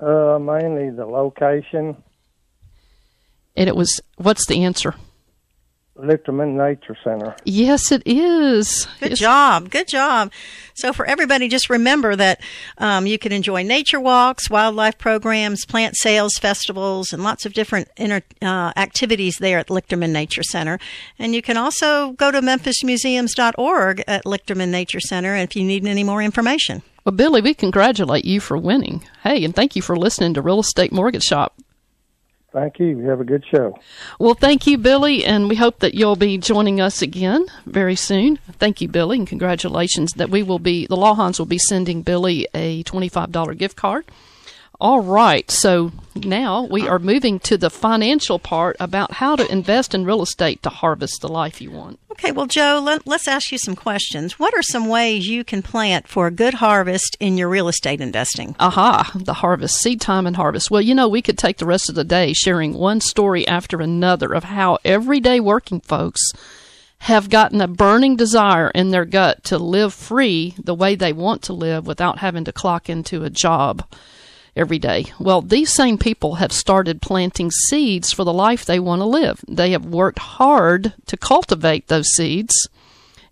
Uh, 0.00 0.38
mainly 0.40 0.90
the 0.90 1.06
location. 1.06 2.02
And 3.56 3.68
it 3.68 3.76
was, 3.76 4.00
what's 4.16 4.46
the 4.46 4.64
answer? 4.64 4.94
Lichterman 5.98 6.56
Nature 6.56 6.96
Center. 7.04 7.36
Yes, 7.44 7.92
it 7.92 8.02
is. 8.06 8.86
Good 8.98 9.12
It's- 9.12 9.18
job. 9.18 9.70
Good 9.70 9.88
job. 9.88 10.32
So, 10.74 10.92
for 10.94 11.04
everybody, 11.04 11.48
just 11.48 11.68
remember 11.68 12.16
that 12.16 12.40
um, 12.78 13.06
you 13.06 13.18
can 13.18 13.30
enjoy 13.30 13.62
nature 13.62 14.00
walks, 14.00 14.48
wildlife 14.48 14.96
programs, 14.96 15.66
plant 15.66 15.96
sales, 15.96 16.32
festivals, 16.40 17.12
and 17.12 17.22
lots 17.22 17.44
of 17.44 17.52
different 17.52 17.88
inter- 17.98 18.22
uh, 18.40 18.72
activities 18.76 19.36
there 19.38 19.58
at 19.58 19.68
Lichterman 19.68 20.10
Nature 20.12 20.42
Center. 20.42 20.78
And 21.18 21.34
you 21.34 21.42
can 21.42 21.58
also 21.58 22.12
go 22.12 22.30
to 22.30 22.40
memphismuseums.org 22.40 24.04
at 24.08 24.24
Lichterman 24.24 24.68
Nature 24.70 25.00
Center 25.00 25.36
if 25.36 25.54
you 25.54 25.62
need 25.64 25.86
any 25.86 26.04
more 26.04 26.22
information. 26.22 26.82
Well, 27.04 27.14
Billy, 27.14 27.42
we 27.42 27.52
congratulate 27.52 28.24
you 28.24 28.40
for 28.40 28.56
winning. 28.56 29.04
Hey, 29.24 29.44
and 29.44 29.54
thank 29.54 29.76
you 29.76 29.82
for 29.82 29.96
listening 29.96 30.34
to 30.34 30.40
Real 30.42 30.60
Estate 30.60 30.92
Mortgage 30.92 31.24
Shop. 31.24 31.54
Thank 32.52 32.78
you. 32.78 32.98
Have 33.08 33.20
a 33.20 33.24
good 33.24 33.44
show. 33.50 33.78
Well, 34.18 34.34
thank 34.34 34.66
you, 34.66 34.76
Billy, 34.76 35.24
and 35.24 35.48
we 35.48 35.56
hope 35.56 35.78
that 35.78 35.94
you'll 35.94 36.16
be 36.16 36.36
joining 36.36 36.80
us 36.80 37.00
again 37.00 37.46
very 37.64 37.96
soon. 37.96 38.36
Thank 38.58 38.82
you, 38.82 38.88
Billy, 38.88 39.18
and 39.18 39.26
congratulations 39.26 40.12
that 40.16 40.28
we 40.28 40.42
will 40.42 40.58
be, 40.58 40.86
the 40.86 40.96
Lawhons 40.96 41.38
will 41.38 41.46
be 41.46 41.58
sending 41.58 42.02
Billy 42.02 42.46
a 42.52 42.82
$25 42.84 43.56
gift 43.56 43.76
card. 43.76 44.04
All 44.82 44.98
right, 44.98 45.48
so 45.48 45.92
now 46.16 46.64
we 46.64 46.88
are 46.88 46.98
moving 46.98 47.38
to 47.38 47.56
the 47.56 47.70
financial 47.70 48.40
part 48.40 48.74
about 48.80 49.12
how 49.12 49.36
to 49.36 49.48
invest 49.48 49.94
in 49.94 50.04
real 50.04 50.22
estate 50.22 50.60
to 50.64 50.70
harvest 50.70 51.20
the 51.20 51.28
life 51.28 51.60
you 51.60 51.70
want. 51.70 52.00
Okay, 52.10 52.32
well, 52.32 52.46
Joe, 52.46 52.82
let, 52.84 53.06
let's 53.06 53.28
ask 53.28 53.52
you 53.52 53.58
some 53.58 53.76
questions. 53.76 54.40
What 54.40 54.54
are 54.54 54.62
some 54.62 54.88
ways 54.88 55.28
you 55.28 55.44
can 55.44 55.62
plant 55.62 56.08
for 56.08 56.26
a 56.26 56.32
good 56.32 56.54
harvest 56.54 57.16
in 57.20 57.38
your 57.38 57.48
real 57.48 57.68
estate 57.68 58.00
investing? 58.00 58.56
Aha, 58.58 59.12
the 59.14 59.34
harvest, 59.34 59.76
seed 59.76 60.00
time 60.00 60.26
and 60.26 60.34
harvest. 60.34 60.68
Well, 60.68 60.82
you 60.82 60.96
know, 60.96 61.06
we 61.06 61.22
could 61.22 61.38
take 61.38 61.58
the 61.58 61.64
rest 61.64 61.88
of 61.88 61.94
the 61.94 62.02
day 62.02 62.32
sharing 62.32 62.74
one 62.74 63.00
story 63.00 63.46
after 63.46 63.80
another 63.80 64.34
of 64.34 64.42
how 64.42 64.78
everyday 64.84 65.38
working 65.38 65.78
folks 65.78 66.32
have 67.02 67.30
gotten 67.30 67.60
a 67.60 67.68
burning 67.68 68.16
desire 68.16 68.70
in 68.70 68.90
their 68.90 69.04
gut 69.04 69.44
to 69.44 69.58
live 69.58 69.94
free 69.94 70.56
the 70.58 70.74
way 70.74 70.96
they 70.96 71.12
want 71.12 71.40
to 71.42 71.52
live 71.52 71.86
without 71.86 72.18
having 72.18 72.42
to 72.42 72.52
clock 72.52 72.88
into 72.88 73.22
a 73.22 73.30
job 73.30 73.84
every 74.54 74.78
day. 74.78 75.06
Well, 75.18 75.40
these 75.42 75.72
same 75.72 75.98
people 75.98 76.36
have 76.36 76.52
started 76.52 77.02
planting 77.02 77.50
seeds 77.50 78.12
for 78.12 78.24
the 78.24 78.32
life 78.32 78.64
they 78.64 78.78
want 78.78 79.00
to 79.00 79.06
live. 79.06 79.44
They 79.48 79.70
have 79.72 79.86
worked 79.86 80.18
hard 80.18 80.92
to 81.06 81.16
cultivate 81.16 81.88
those 81.88 82.08
seeds. 82.08 82.68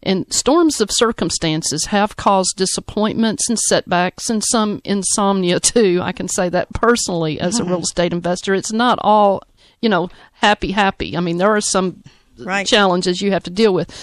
And 0.02 0.32
storms 0.32 0.80
of 0.80 0.90
circumstances 0.90 1.86
have 1.86 2.16
caused 2.16 2.56
disappointments 2.56 3.50
and 3.50 3.58
setbacks 3.58 4.30
and 4.30 4.42
some 4.42 4.80
insomnia 4.84 5.60
too. 5.60 6.00
I 6.02 6.12
can 6.12 6.28
say 6.28 6.48
that 6.48 6.72
personally 6.72 7.38
as 7.38 7.60
a 7.60 7.64
real 7.64 7.74
mm-hmm. 7.74 7.82
estate 7.82 8.12
investor. 8.12 8.54
It's 8.54 8.72
not 8.72 8.98
all, 9.02 9.42
you 9.82 9.90
know, 9.90 10.08
happy, 10.32 10.72
happy. 10.72 11.16
I 11.16 11.20
mean, 11.20 11.36
there 11.36 11.54
are 11.54 11.60
some 11.60 12.02
Right. 12.38 12.66
challenges 12.66 13.20
you 13.20 13.32
have 13.32 13.44
to 13.44 13.50
deal 13.50 13.74
with. 13.74 13.94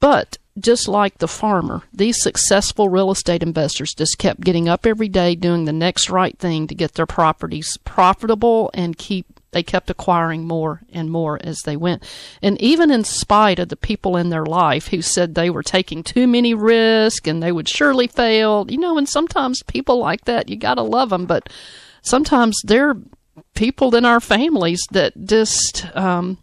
But 0.00 0.38
just 0.58 0.88
like 0.88 1.18
the 1.18 1.28
farmer, 1.28 1.82
these 1.92 2.20
successful 2.20 2.88
real 2.88 3.10
estate 3.10 3.42
investors 3.42 3.94
just 3.96 4.18
kept 4.18 4.40
getting 4.40 4.68
up 4.68 4.84
every 4.84 5.08
day 5.08 5.34
doing 5.34 5.64
the 5.64 5.72
next 5.72 6.10
right 6.10 6.36
thing 6.38 6.66
to 6.66 6.74
get 6.74 6.94
their 6.94 7.06
properties 7.06 7.76
profitable 7.84 8.70
and 8.74 8.98
keep 8.98 9.26
they 9.52 9.62
kept 9.64 9.90
acquiring 9.90 10.46
more 10.46 10.82
and 10.92 11.10
more 11.10 11.36
as 11.42 11.62
they 11.62 11.76
went. 11.76 12.04
And 12.40 12.60
even 12.60 12.90
in 12.90 13.02
spite 13.02 13.58
of 13.58 13.68
the 13.68 13.76
people 13.76 14.16
in 14.16 14.30
their 14.30 14.46
life 14.46 14.88
who 14.88 15.02
said 15.02 15.34
they 15.34 15.50
were 15.50 15.64
taking 15.64 16.04
too 16.04 16.28
many 16.28 16.54
risks 16.54 17.26
and 17.26 17.42
they 17.42 17.50
would 17.50 17.68
surely 17.68 18.06
fail, 18.06 18.66
you 18.68 18.78
know, 18.78 18.96
and 18.96 19.08
sometimes 19.08 19.64
people 19.64 19.98
like 19.98 20.24
that, 20.26 20.48
you 20.48 20.56
got 20.56 20.74
to 20.74 20.82
love 20.82 21.10
them, 21.10 21.26
but 21.26 21.48
sometimes 22.02 22.60
they're 22.64 22.94
people 23.54 23.94
in 23.96 24.04
our 24.04 24.20
families 24.20 24.86
that 24.92 25.12
just 25.24 25.84
um 25.96 26.38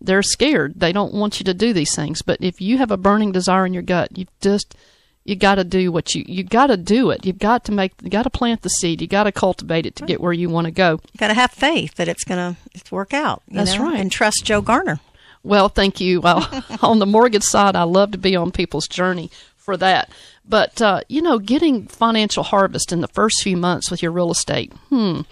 they're 0.00 0.22
scared. 0.22 0.78
They 0.80 0.92
don't 0.92 1.14
want 1.14 1.40
you 1.40 1.44
to 1.44 1.54
do 1.54 1.72
these 1.72 1.94
things. 1.94 2.22
But 2.22 2.38
if 2.40 2.60
you 2.60 2.78
have 2.78 2.90
a 2.90 2.96
burning 2.96 3.32
desire 3.32 3.66
in 3.66 3.74
your 3.74 3.82
gut, 3.82 4.16
you 4.16 4.26
just 4.40 4.76
you 5.24 5.36
got 5.36 5.56
to 5.56 5.64
do 5.64 5.92
what 5.92 6.14
you 6.14 6.24
you 6.26 6.44
got 6.44 6.68
to 6.68 6.76
do 6.76 7.10
it. 7.10 7.26
You've 7.26 7.38
got 7.38 7.64
to 7.66 7.72
make 7.72 7.92
you 8.02 8.10
got 8.10 8.22
to 8.22 8.30
plant 8.30 8.62
the 8.62 8.70
seed. 8.70 9.00
You 9.00 9.06
got 9.06 9.24
to 9.24 9.32
cultivate 9.32 9.86
it 9.86 9.96
to 9.96 10.06
get 10.06 10.20
where 10.20 10.32
you 10.32 10.48
want 10.48 10.66
to 10.66 10.70
go. 10.70 10.92
You 11.12 11.18
got 11.18 11.28
to 11.28 11.34
have 11.34 11.50
faith 11.50 11.96
that 11.96 12.08
it's 12.08 12.24
going 12.24 12.54
to 12.54 12.60
it's 12.74 12.90
work 12.90 13.12
out. 13.12 13.42
you 13.48 13.56
That's 13.56 13.76
know, 13.76 13.84
right. 13.84 14.00
And 14.00 14.10
trust 14.10 14.44
Joe 14.44 14.60
Garner. 14.62 15.00
Well, 15.42 15.68
thank 15.68 16.00
you. 16.00 16.20
Well, 16.20 16.48
on 16.82 16.98
the 16.98 17.06
mortgage 17.06 17.42
side, 17.42 17.76
I 17.76 17.82
love 17.82 18.12
to 18.12 18.18
be 18.18 18.34
on 18.36 18.52
people's 18.52 18.88
journey 18.88 19.30
for 19.56 19.76
that. 19.76 20.10
But 20.48 20.80
uh, 20.80 21.02
you 21.08 21.20
know, 21.20 21.38
getting 21.38 21.86
financial 21.86 22.42
harvest 22.42 22.92
in 22.92 23.00
the 23.02 23.08
first 23.08 23.42
few 23.42 23.56
months 23.56 23.90
with 23.90 24.02
your 24.02 24.12
real 24.12 24.30
estate. 24.30 24.72
Hmm. 24.88 25.22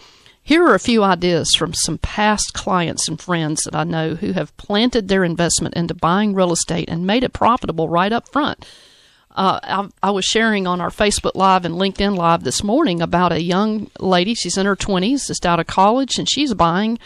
Here 0.47 0.65
are 0.65 0.77
a 0.77 0.79
few 0.79 1.03
ideas 1.03 1.57
from 1.59 1.75
some 1.75 1.99
past 1.99 2.53
clients 2.55 3.09
and 3.09 3.21
friends 3.21 3.65
that 3.65 3.75
I 3.75 3.83
know 3.83 4.15
who 4.15 4.31
have 4.31 4.57
planted 4.57 5.09
their 5.09 5.25
investment 5.25 5.75
into 5.75 5.93
buying 5.93 6.35
real 6.35 6.53
estate 6.53 6.89
and 6.89 7.05
made 7.05 7.25
it 7.25 7.33
profitable 7.33 7.89
right 7.89 8.13
up 8.13 8.29
front. 8.29 8.65
Uh, 9.35 9.59
I, 9.61 9.89
I 10.05 10.11
was 10.13 10.25
sharing 10.25 10.65
on 10.69 10.81
our 10.81 10.91
Facebook 10.91 11.35
Live 11.35 11.65
and 11.65 11.75
LinkedIn 11.75 12.17
Live 12.17 12.45
this 12.45 12.63
morning 12.63 13.03
about 13.03 13.33
a 13.33 13.43
young 13.43 13.91
lady. 13.99 14.37
She's 14.37 14.57
in 14.57 14.67
her 14.67 14.77
20s, 14.77 15.27
just 15.27 15.45
out 15.45 15.59
of 15.59 15.67
college, 15.67 16.17
and 16.17 16.31
she's 16.31 16.55
buying 16.55 17.01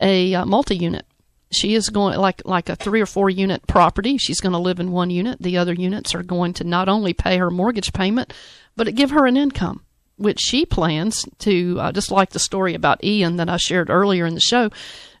a 0.00 0.34
uh, 0.34 0.44
multi 0.44 0.76
unit. 0.76 1.06
She 1.52 1.76
is 1.76 1.88
going 1.88 2.18
like 2.18 2.42
like 2.44 2.68
a 2.68 2.74
three 2.74 3.00
or 3.00 3.06
four 3.06 3.30
unit 3.30 3.64
property. 3.68 4.18
She's 4.18 4.40
going 4.40 4.54
to 4.54 4.58
live 4.58 4.80
in 4.80 4.90
one 4.90 5.10
unit. 5.10 5.40
The 5.40 5.56
other 5.56 5.72
units 5.72 6.16
are 6.16 6.24
going 6.24 6.52
to 6.54 6.64
not 6.64 6.88
only 6.88 7.12
pay 7.12 7.38
her 7.38 7.48
mortgage 7.48 7.92
payment, 7.92 8.32
but 8.74 8.92
give 8.96 9.12
her 9.12 9.24
an 9.26 9.36
income, 9.36 9.84
which 10.16 10.38
she 10.40 10.64
plans 10.66 11.26
to. 11.40 11.78
Uh, 11.80 11.92
just 11.92 12.10
like 12.10 12.30
the 12.30 12.38
story 12.38 12.74
about 12.74 13.02
Ian 13.04 13.36
that 13.36 13.48
I 13.48 13.56
shared 13.56 13.90
earlier 13.90 14.26
in 14.26 14.34
the 14.34 14.40
show, 14.40 14.70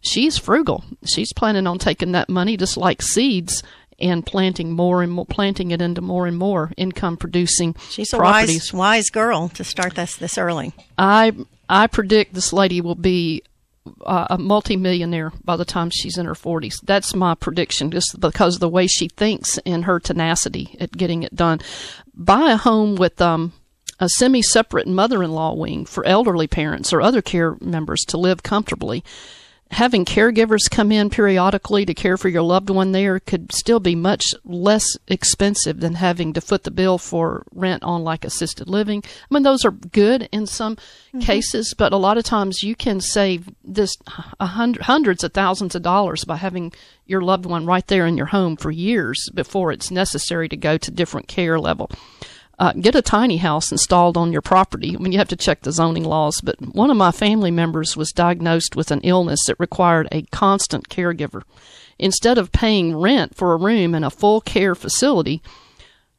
she's 0.00 0.38
frugal. 0.38 0.84
She's 1.06 1.32
planning 1.32 1.66
on 1.66 1.78
taking 1.78 2.12
that 2.12 2.28
money 2.28 2.56
just 2.56 2.76
like 2.76 3.02
seeds 3.02 3.62
and 3.98 4.26
planting 4.26 4.72
more 4.72 5.02
and 5.02 5.12
more, 5.12 5.26
planting 5.26 5.70
it 5.70 5.80
into 5.80 6.00
more 6.00 6.26
and 6.26 6.36
more 6.36 6.72
income 6.76 7.16
producing 7.16 7.74
She's 7.90 8.12
a 8.12 8.16
properties. 8.16 8.72
wise, 8.72 8.78
wise 8.78 9.10
girl 9.10 9.48
to 9.50 9.64
start 9.64 9.94
this 9.94 10.16
this 10.16 10.36
early. 10.38 10.72
I 10.98 11.32
I 11.68 11.86
predict 11.86 12.34
this 12.34 12.52
lady 12.52 12.80
will 12.80 12.94
be 12.96 13.42
uh, 14.04 14.26
a 14.30 14.38
multimillionaire 14.38 15.32
by 15.44 15.56
the 15.56 15.64
time 15.64 15.90
she's 15.90 16.16
in 16.18 16.26
her 16.26 16.34
40s. 16.34 16.74
That's 16.84 17.14
my 17.14 17.34
prediction, 17.34 17.90
just 17.90 18.18
because 18.20 18.54
of 18.54 18.60
the 18.60 18.68
way 18.68 18.86
she 18.86 19.08
thinks 19.08 19.58
and 19.66 19.84
her 19.84 19.98
tenacity 19.98 20.76
at 20.78 20.92
getting 20.92 21.22
it 21.22 21.34
done. 21.34 21.60
Buy 22.14 22.52
a 22.52 22.56
home 22.56 22.94
with 22.96 23.20
um, 23.20 23.52
a 24.02 24.08
semi-separate 24.08 24.88
mother-in-law 24.88 25.54
wing 25.54 25.84
for 25.84 26.04
elderly 26.04 26.48
parents 26.48 26.92
or 26.92 27.00
other 27.00 27.22
care 27.22 27.56
members 27.60 28.00
to 28.00 28.16
live 28.16 28.42
comfortably. 28.42 29.04
Having 29.70 30.06
caregivers 30.06 30.68
come 30.68 30.90
in 30.90 31.08
periodically 31.08 31.86
to 31.86 31.94
care 31.94 32.16
for 32.16 32.28
your 32.28 32.42
loved 32.42 32.68
one 32.68 32.90
there 32.90 33.20
could 33.20 33.52
still 33.52 33.78
be 33.78 33.94
much 33.94 34.34
less 34.44 34.84
expensive 35.06 35.78
than 35.78 35.94
having 35.94 36.32
to 36.32 36.40
foot 36.40 36.64
the 36.64 36.72
bill 36.72 36.98
for 36.98 37.44
rent 37.54 37.84
on 37.84 38.02
like 38.02 38.24
assisted 38.24 38.68
living. 38.68 39.04
I 39.06 39.34
mean, 39.34 39.44
those 39.44 39.64
are 39.64 39.70
good 39.70 40.28
in 40.32 40.48
some 40.48 40.74
mm-hmm. 40.74 41.20
cases, 41.20 41.72
but 41.78 41.92
a 41.92 41.96
lot 41.96 42.18
of 42.18 42.24
times 42.24 42.64
you 42.64 42.74
can 42.74 43.00
save 43.00 43.48
this 43.62 43.96
hundred, 44.40 44.82
hundreds 44.82 45.22
of 45.22 45.32
thousands 45.32 45.76
of 45.76 45.82
dollars 45.82 46.24
by 46.24 46.36
having 46.36 46.72
your 47.06 47.22
loved 47.22 47.46
one 47.46 47.66
right 47.66 47.86
there 47.86 48.08
in 48.08 48.16
your 48.16 48.26
home 48.26 48.56
for 48.56 48.72
years 48.72 49.30
before 49.32 49.70
it's 49.70 49.92
necessary 49.92 50.48
to 50.48 50.56
go 50.56 50.76
to 50.76 50.90
different 50.90 51.28
care 51.28 51.60
level 51.60 51.88
uh, 52.58 52.72
get 52.74 52.94
a 52.94 53.02
tiny 53.02 53.38
house 53.38 53.72
installed 53.72 54.16
on 54.16 54.32
your 54.32 54.42
property. 54.42 54.94
I 54.94 54.98
mean, 54.98 55.12
you 55.12 55.18
have 55.18 55.28
to 55.28 55.36
check 55.36 55.62
the 55.62 55.72
zoning 55.72 56.04
laws, 56.04 56.40
but 56.42 56.60
one 56.60 56.90
of 56.90 56.96
my 56.96 57.10
family 57.10 57.50
members 57.50 57.96
was 57.96 58.12
diagnosed 58.12 58.76
with 58.76 58.90
an 58.90 59.00
illness 59.00 59.40
that 59.46 59.58
required 59.58 60.08
a 60.12 60.22
constant 60.30 60.88
caregiver. 60.88 61.42
Instead 61.98 62.38
of 62.38 62.52
paying 62.52 62.96
rent 62.96 63.34
for 63.34 63.52
a 63.52 63.56
room 63.56 63.94
in 63.94 64.04
a 64.04 64.10
full 64.10 64.40
care 64.40 64.74
facility, 64.74 65.42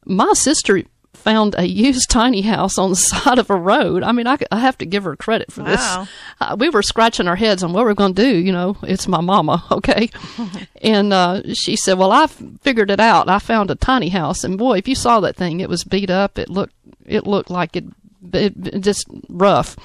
my 0.04 0.32
sister 0.34 0.82
found 1.14 1.54
a 1.56 1.66
used 1.66 2.10
tiny 2.10 2.42
house 2.42 2.76
on 2.78 2.90
the 2.90 2.96
side 3.10 3.38
of 3.38 3.50
a 3.50 3.56
road. 3.56 4.02
I 4.02 4.12
mean, 4.12 4.26
I, 4.26 4.38
I 4.52 4.58
have 4.60 4.76
to 4.78 4.86
give 4.86 5.04
her 5.04 5.16
credit 5.16 5.50
for 5.52 5.62
Wow. 5.62 5.66
this. 5.70 6.08
Uh, 6.40 6.56
we 6.58 6.68
were 6.68 6.82
scratching 6.82 7.28
our 7.28 7.36
heads 7.36 7.62
on 7.62 7.72
what 7.72 7.84
we're 7.84 7.94
going 7.94 8.14
to 8.14 8.22
do. 8.22 8.36
You 8.36 8.52
know, 8.52 8.76
it's 8.82 9.08
my 9.08 9.20
mama, 9.20 9.64
okay? 9.70 10.10
and 10.82 11.12
uh, 11.12 11.42
she 11.54 11.76
said, 11.76 11.98
"Well, 11.98 12.12
I 12.12 12.26
figured 12.26 12.90
it 12.90 13.00
out. 13.00 13.28
I 13.28 13.38
found 13.38 13.70
a 13.70 13.74
tiny 13.74 14.10
house, 14.10 14.44
and 14.44 14.58
boy, 14.58 14.78
if 14.78 14.88
you 14.88 14.94
saw 14.94 15.20
that 15.20 15.36
thing, 15.36 15.60
it 15.60 15.68
was 15.68 15.84
beat 15.84 16.10
up. 16.10 16.38
It 16.38 16.48
looked 16.50 16.74
it 17.06 17.26
looked 17.26 17.50
like 17.50 17.76
it." 17.76 17.84
It, 18.32 18.54
it 18.68 18.80
just 18.80 19.04
rough, 19.28 19.76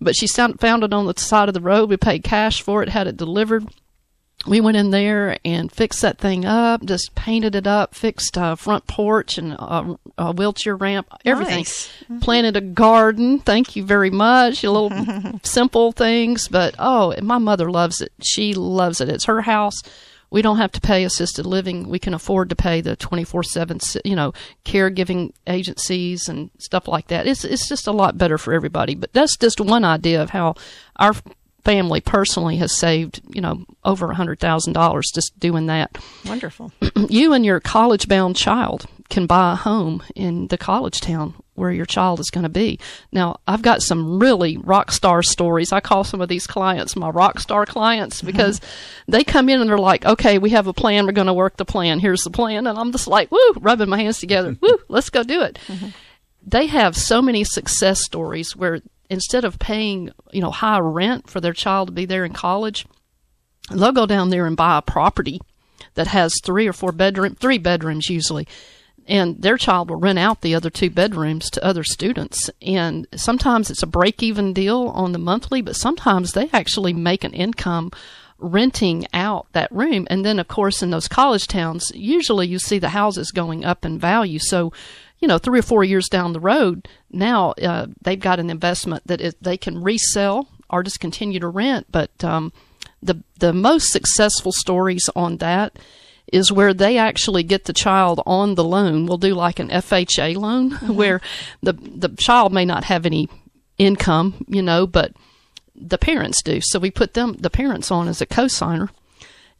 but 0.00 0.16
she 0.16 0.26
found 0.26 0.58
found 0.58 0.82
it 0.82 0.92
on 0.92 1.06
the 1.06 1.14
side 1.16 1.48
of 1.48 1.54
the 1.54 1.60
road. 1.60 1.88
We 1.88 1.96
paid 1.96 2.24
cash 2.24 2.60
for 2.60 2.82
it, 2.82 2.88
had 2.88 3.06
it 3.06 3.16
delivered 3.16 3.68
we 4.46 4.60
went 4.60 4.76
in 4.76 4.90
there 4.90 5.38
and 5.44 5.72
fixed 5.72 6.02
that 6.02 6.18
thing 6.18 6.44
up, 6.44 6.84
just 6.84 7.14
painted 7.14 7.54
it 7.54 7.66
up, 7.66 7.94
fixed 7.94 8.36
a 8.36 8.56
front 8.56 8.86
porch 8.86 9.38
and 9.38 9.52
a, 9.52 9.98
a 10.18 10.32
wheelchair 10.32 10.76
ramp, 10.76 11.06
everything. 11.24 11.58
Nice. 11.58 11.88
Mm-hmm. 12.04 12.18
Planted 12.18 12.56
a 12.56 12.60
garden. 12.60 13.38
Thank 13.38 13.76
you 13.76 13.84
very 13.84 14.10
much. 14.10 14.62
A 14.64 14.70
little 14.70 15.40
simple 15.42 15.92
things, 15.92 16.48
but 16.48 16.74
oh, 16.78 17.14
my 17.22 17.38
mother 17.38 17.70
loves 17.70 18.00
it. 18.00 18.12
She 18.22 18.54
loves 18.54 19.00
it. 19.00 19.08
It's 19.08 19.24
her 19.24 19.42
house. 19.42 19.82
We 20.30 20.42
don't 20.42 20.56
have 20.56 20.72
to 20.72 20.80
pay 20.80 21.04
assisted 21.04 21.46
living. 21.46 21.88
We 21.88 22.00
can 22.00 22.12
afford 22.12 22.48
to 22.48 22.56
pay 22.56 22.80
the 22.80 22.96
24/7, 22.96 24.00
you 24.04 24.16
know, 24.16 24.32
caregiving 24.64 25.32
agencies 25.46 26.28
and 26.28 26.50
stuff 26.58 26.88
like 26.88 27.06
that. 27.06 27.26
It's 27.28 27.44
it's 27.44 27.68
just 27.68 27.86
a 27.86 27.92
lot 27.92 28.18
better 28.18 28.36
for 28.36 28.52
everybody. 28.52 28.96
But 28.96 29.12
that's 29.12 29.36
just 29.36 29.60
one 29.60 29.84
idea 29.84 30.20
of 30.20 30.30
how 30.30 30.56
our 30.96 31.14
family 31.64 32.00
personally 32.00 32.56
has 32.56 32.76
saved, 32.76 33.20
you 33.34 33.40
know, 33.40 33.64
over 33.84 34.10
a 34.10 34.14
hundred 34.14 34.40
thousand 34.40 34.74
dollars 34.74 35.10
just 35.14 35.38
doing 35.38 35.66
that. 35.66 35.96
Wonderful. 36.26 36.72
you 37.08 37.32
and 37.32 37.44
your 37.44 37.60
college 37.60 38.08
bound 38.08 38.36
child 38.36 38.86
can 39.10 39.26
buy 39.26 39.52
a 39.52 39.56
home 39.56 40.02
in 40.14 40.48
the 40.48 40.58
college 40.58 41.00
town 41.00 41.34
where 41.54 41.70
your 41.70 41.86
child 41.86 42.20
is 42.20 42.30
going 42.30 42.42
to 42.42 42.48
be. 42.48 42.80
Now, 43.12 43.38
I've 43.46 43.62
got 43.62 43.82
some 43.82 44.18
really 44.18 44.56
rock 44.56 44.90
star 44.90 45.22
stories. 45.22 45.72
I 45.72 45.80
call 45.80 46.04
some 46.04 46.20
of 46.20 46.28
these 46.28 46.46
clients 46.46 46.96
my 46.96 47.10
rock 47.10 47.38
star 47.38 47.64
clients 47.64 48.22
because 48.22 48.60
they 49.06 49.24
come 49.24 49.48
in 49.48 49.60
and 49.60 49.70
they're 49.70 49.78
like, 49.78 50.04
okay, 50.04 50.38
we 50.38 50.50
have 50.50 50.66
a 50.66 50.72
plan. 50.72 51.06
We're 51.06 51.12
going 51.12 51.28
to 51.28 51.34
work 51.34 51.56
the 51.56 51.64
plan. 51.64 52.00
Here's 52.00 52.24
the 52.24 52.30
plan. 52.30 52.66
And 52.66 52.78
I'm 52.78 52.92
just 52.92 53.06
like, 53.06 53.30
woo, 53.30 53.52
rubbing 53.60 53.88
my 53.88 53.98
hands 53.98 54.18
together. 54.18 54.56
woo, 54.60 54.78
let's 54.88 55.10
go 55.10 55.22
do 55.22 55.42
it. 55.42 55.58
Mm-hmm. 55.68 55.88
They 56.46 56.66
have 56.66 56.96
so 56.96 57.22
many 57.22 57.44
success 57.44 58.04
stories 58.04 58.54
where 58.54 58.80
instead 59.10 59.44
of 59.44 59.58
paying, 59.58 60.10
you 60.32 60.40
know, 60.40 60.50
high 60.50 60.78
rent 60.78 61.28
for 61.28 61.40
their 61.40 61.52
child 61.52 61.88
to 61.88 61.92
be 61.92 62.06
there 62.06 62.24
in 62.24 62.32
college, 62.32 62.86
they'll 63.70 63.92
go 63.92 64.06
down 64.06 64.30
there 64.30 64.46
and 64.46 64.56
buy 64.56 64.78
a 64.78 64.82
property 64.82 65.40
that 65.94 66.08
has 66.08 66.34
three 66.42 66.66
or 66.66 66.72
four 66.72 66.92
bedroom, 66.92 67.34
three 67.34 67.58
bedrooms 67.58 68.08
usually, 68.08 68.46
and 69.06 69.40
their 69.42 69.58
child 69.58 69.90
will 69.90 69.96
rent 69.96 70.18
out 70.18 70.40
the 70.40 70.54
other 70.54 70.70
two 70.70 70.90
bedrooms 70.90 71.50
to 71.50 71.64
other 71.64 71.84
students. 71.84 72.50
And 72.62 73.06
sometimes 73.14 73.70
it's 73.70 73.82
a 73.82 73.86
break 73.86 74.22
even 74.22 74.52
deal 74.52 74.88
on 74.94 75.12
the 75.12 75.18
monthly, 75.18 75.60
but 75.60 75.76
sometimes 75.76 76.32
they 76.32 76.48
actually 76.52 76.92
make 76.92 77.24
an 77.24 77.34
income 77.34 77.90
renting 78.38 79.06
out 79.12 79.46
that 79.52 79.70
room. 79.70 80.06
And 80.10 80.24
then, 80.24 80.38
of 80.38 80.48
course, 80.48 80.82
in 80.82 80.90
those 80.90 81.08
college 81.08 81.46
towns, 81.46 81.92
usually 81.94 82.46
you 82.46 82.58
see 82.58 82.78
the 82.78 82.90
houses 82.90 83.30
going 83.30 83.64
up 83.64 83.84
in 83.84 83.98
value. 83.98 84.38
So, 84.38 84.72
you 85.18 85.28
know, 85.28 85.38
three 85.38 85.58
or 85.58 85.62
four 85.62 85.84
years 85.84 86.08
down 86.08 86.32
the 86.32 86.40
road, 86.40 86.88
now 87.10 87.52
uh, 87.52 87.86
they've 88.02 88.20
got 88.20 88.40
an 88.40 88.50
investment 88.50 89.06
that 89.06 89.20
is, 89.20 89.34
they 89.40 89.56
can 89.56 89.82
resell 89.82 90.48
or 90.70 90.82
just 90.82 91.00
continue 91.00 91.40
to 91.40 91.48
rent. 91.48 91.86
But 91.90 92.22
um, 92.24 92.52
the 93.02 93.22
the 93.38 93.52
most 93.52 93.90
successful 93.90 94.52
stories 94.52 95.08
on 95.14 95.38
that 95.38 95.78
is 96.32 96.50
where 96.50 96.74
they 96.74 96.98
actually 96.98 97.42
get 97.42 97.64
the 97.64 97.72
child 97.72 98.20
on 98.26 98.54
the 98.54 98.64
loan. 98.64 99.06
We'll 99.06 99.18
do 99.18 99.34
like 99.34 99.58
an 99.58 99.68
FHA 99.68 100.36
loan 100.36 100.70
where 100.96 101.20
the 101.62 101.72
the 101.72 102.08
child 102.08 102.52
may 102.52 102.64
not 102.64 102.84
have 102.84 103.06
any 103.06 103.28
income, 103.78 104.44
you 104.48 104.62
know, 104.62 104.86
but 104.86 105.12
the 105.74 105.98
parents 105.98 106.42
do. 106.42 106.60
So 106.60 106.78
we 106.78 106.90
put 106.90 107.14
them 107.14 107.34
the 107.34 107.50
parents 107.50 107.90
on 107.90 108.08
as 108.08 108.20
a 108.20 108.26
cosigner. 108.26 108.88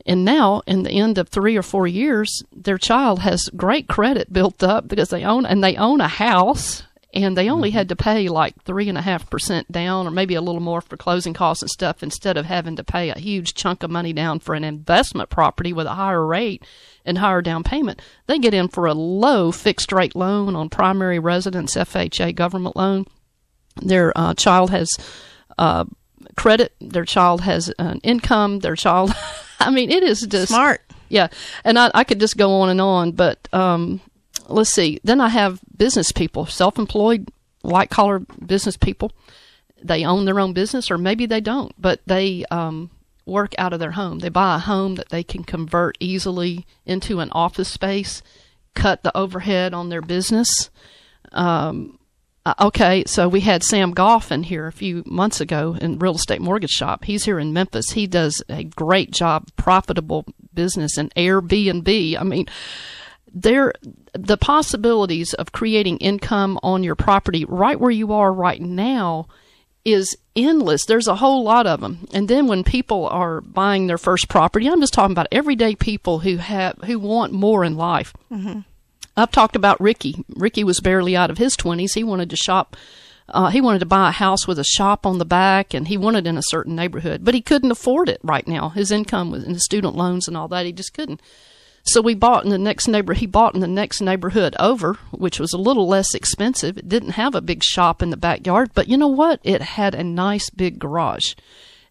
And 0.06 0.24
now, 0.24 0.62
in 0.66 0.82
the 0.82 0.90
end 0.90 1.16
of 1.16 1.28
three 1.28 1.56
or 1.56 1.62
four 1.62 1.86
years, 1.86 2.42
their 2.54 2.76
child 2.76 3.20
has 3.20 3.48
great 3.56 3.88
credit 3.88 4.32
built 4.32 4.62
up 4.62 4.86
because 4.86 5.08
they 5.08 5.24
own 5.24 5.46
and 5.46 5.64
they 5.64 5.76
own 5.76 6.00
a 6.02 6.08
house, 6.08 6.82
and 7.14 7.38
they 7.38 7.48
only 7.48 7.70
had 7.70 7.88
to 7.88 7.96
pay 7.96 8.28
like 8.28 8.62
three 8.64 8.88
and 8.90 8.98
a 8.98 9.02
half 9.02 9.30
percent 9.30 9.72
down, 9.72 10.06
or 10.06 10.10
maybe 10.10 10.34
a 10.34 10.42
little 10.42 10.60
more 10.60 10.82
for 10.82 10.98
closing 10.98 11.32
costs 11.32 11.62
and 11.62 11.70
stuff, 11.70 12.02
instead 12.02 12.36
of 12.36 12.44
having 12.44 12.76
to 12.76 12.84
pay 12.84 13.08
a 13.08 13.18
huge 13.18 13.54
chunk 13.54 13.82
of 13.82 13.90
money 13.90 14.12
down 14.12 14.40
for 14.40 14.54
an 14.54 14.64
investment 14.64 15.30
property 15.30 15.72
with 15.72 15.86
a 15.86 15.94
higher 15.94 16.26
rate 16.26 16.62
and 17.06 17.16
higher 17.16 17.40
down 17.40 17.62
payment. 17.62 18.02
They 18.26 18.38
get 18.38 18.52
in 18.52 18.68
for 18.68 18.86
a 18.86 18.94
low 18.94 19.52
fixed 19.52 19.90
rate 19.90 20.14
loan 20.14 20.54
on 20.54 20.68
primary 20.68 21.18
residence 21.18 21.76
FHA 21.76 22.34
government 22.34 22.76
loan. 22.76 23.06
Their 23.80 24.12
uh, 24.16 24.34
child 24.34 24.70
has 24.70 24.90
uh, 25.56 25.86
credit. 26.36 26.74
Their 26.80 27.06
child 27.06 27.40
has 27.40 27.72
an 27.78 28.00
income. 28.02 28.58
Their 28.58 28.76
child. 28.76 29.14
I 29.66 29.70
mean, 29.70 29.90
it 29.90 30.02
is 30.02 30.22
just 30.22 30.48
Smart. 30.48 30.82
Yeah, 31.08 31.28
and 31.64 31.78
I, 31.78 31.90
I 31.94 32.04
could 32.04 32.20
just 32.20 32.36
go 32.36 32.60
on 32.60 32.70
and 32.70 32.80
on, 32.80 33.12
but 33.12 33.48
um, 33.52 34.00
let's 34.48 34.70
see. 34.70 35.00
Then 35.04 35.20
I 35.20 35.28
have 35.28 35.60
business 35.76 36.12
people, 36.12 36.46
self-employed, 36.46 37.28
white-collar 37.62 38.20
business 38.20 38.76
people. 38.76 39.12
They 39.82 40.04
own 40.04 40.24
their 40.24 40.40
own 40.40 40.54
business, 40.54 40.90
or 40.90 40.98
maybe 40.98 41.26
they 41.26 41.40
don't, 41.40 41.72
but 41.78 42.00
they 42.06 42.44
um, 42.50 42.90
work 43.26 43.54
out 43.58 43.72
of 43.72 43.80
their 43.80 43.92
home. 43.92 44.20
They 44.20 44.30
buy 44.30 44.56
a 44.56 44.60
home 44.60 44.94
that 44.96 45.10
they 45.10 45.22
can 45.22 45.44
convert 45.44 45.96
easily 46.00 46.66
into 46.86 47.20
an 47.20 47.30
office 47.32 47.68
space, 47.68 48.22
cut 48.74 49.02
the 49.02 49.16
overhead 49.16 49.74
on 49.74 49.90
their 49.90 50.02
business. 50.02 50.70
Um, 51.32 51.98
uh, 52.46 52.54
okay, 52.60 53.04
so 53.06 53.28
we 53.28 53.40
had 53.40 53.62
Sam 53.62 53.92
Goff 53.92 54.30
in 54.30 54.42
here 54.42 54.66
a 54.66 54.72
few 54.72 55.02
months 55.06 55.40
ago 55.40 55.76
in 55.80 55.98
Real 55.98 56.16
Estate 56.16 56.42
Mortgage 56.42 56.70
Shop. 56.70 57.04
He's 57.04 57.24
here 57.24 57.38
in 57.38 57.52
Memphis. 57.54 57.90
He 57.90 58.06
does 58.06 58.42
a 58.48 58.64
great 58.64 59.10
job, 59.10 59.48
profitable 59.56 60.26
business 60.52 60.98
in 60.98 61.08
Airbnb. 61.10 62.20
I 62.20 62.22
mean, 62.22 62.46
there 63.32 63.72
the 64.12 64.36
possibilities 64.36 65.34
of 65.34 65.52
creating 65.52 65.98
income 65.98 66.58
on 66.62 66.84
your 66.84 66.94
property 66.94 67.44
right 67.46 67.80
where 67.80 67.90
you 67.90 68.12
are 68.12 68.32
right 68.32 68.60
now 68.60 69.26
is 69.84 70.16
endless. 70.36 70.84
There's 70.86 71.08
a 71.08 71.16
whole 71.16 71.42
lot 71.42 71.66
of 71.66 71.80
them. 71.80 72.06
And 72.12 72.28
then 72.28 72.46
when 72.46 72.62
people 72.62 73.06
are 73.08 73.40
buying 73.40 73.86
their 73.86 73.98
first 73.98 74.28
property, 74.28 74.68
I'm 74.68 74.80
just 74.80 74.94
talking 74.94 75.12
about 75.12 75.28
everyday 75.32 75.74
people 75.74 76.20
who 76.20 76.36
have 76.36 76.76
who 76.84 76.98
want 76.98 77.32
more 77.32 77.64
in 77.64 77.76
life. 77.76 78.12
I've 79.16 79.30
talked 79.30 79.56
about 79.56 79.80
Ricky. 79.80 80.24
Ricky 80.28 80.64
was 80.64 80.80
barely 80.80 81.16
out 81.16 81.30
of 81.30 81.38
his 81.38 81.56
20s. 81.56 81.94
He 81.94 82.04
wanted 82.04 82.30
to 82.30 82.36
shop. 82.36 82.76
Uh, 83.28 83.48
he 83.48 83.60
wanted 83.60 83.78
to 83.78 83.86
buy 83.86 84.08
a 84.08 84.12
house 84.12 84.46
with 84.46 84.58
a 84.58 84.64
shop 84.64 85.06
on 85.06 85.18
the 85.18 85.24
back, 85.24 85.72
and 85.72 85.88
he 85.88 85.96
wanted 85.96 86.26
in 86.26 86.36
a 86.36 86.42
certain 86.42 86.74
neighborhood, 86.74 87.24
but 87.24 87.34
he 87.34 87.40
couldn't 87.40 87.70
afford 87.70 88.08
it 88.08 88.20
right 88.22 88.46
now. 88.46 88.68
His 88.70 88.90
income 88.90 89.30
was 89.30 89.44
in 89.44 89.54
the 89.54 89.60
student 89.60 89.96
loans 89.96 90.28
and 90.28 90.36
all 90.36 90.48
that. 90.48 90.66
He 90.66 90.72
just 90.72 90.92
couldn't. 90.92 91.22
So 91.84 92.00
we 92.00 92.14
bought 92.14 92.44
in 92.44 92.50
the 92.50 92.58
next 92.58 92.88
neighbor. 92.88 93.12
He 93.12 93.26
bought 93.26 93.54
in 93.54 93.60
the 93.60 93.66
next 93.66 94.00
neighborhood 94.00 94.56
over, 94.58 94.94
which 95.10 95.38
was 95.38 95.52
a 95.52 95.58
little 95.58 95.86
less 95.86 96.14
expensive. 96.14 96.78
It 96.78 96.88
didn't 96.88 97.10
have 97.10 97.34
a 97.34 97.42
big 97.42 97.62
shop 97.62 98.02
in 98.02 98.10
the 98.10 98.16
backyard, 98.16 98.70
but 98.74 98.88
you 98.88 98.96
know 98.96 99.08
what? 99.08 99.40
It 99.44 99.60
had 99.60 99.94
a 99.94 100.02
nice 100.02 100.48
big 100.50 100.78
garage. 100.78 101.34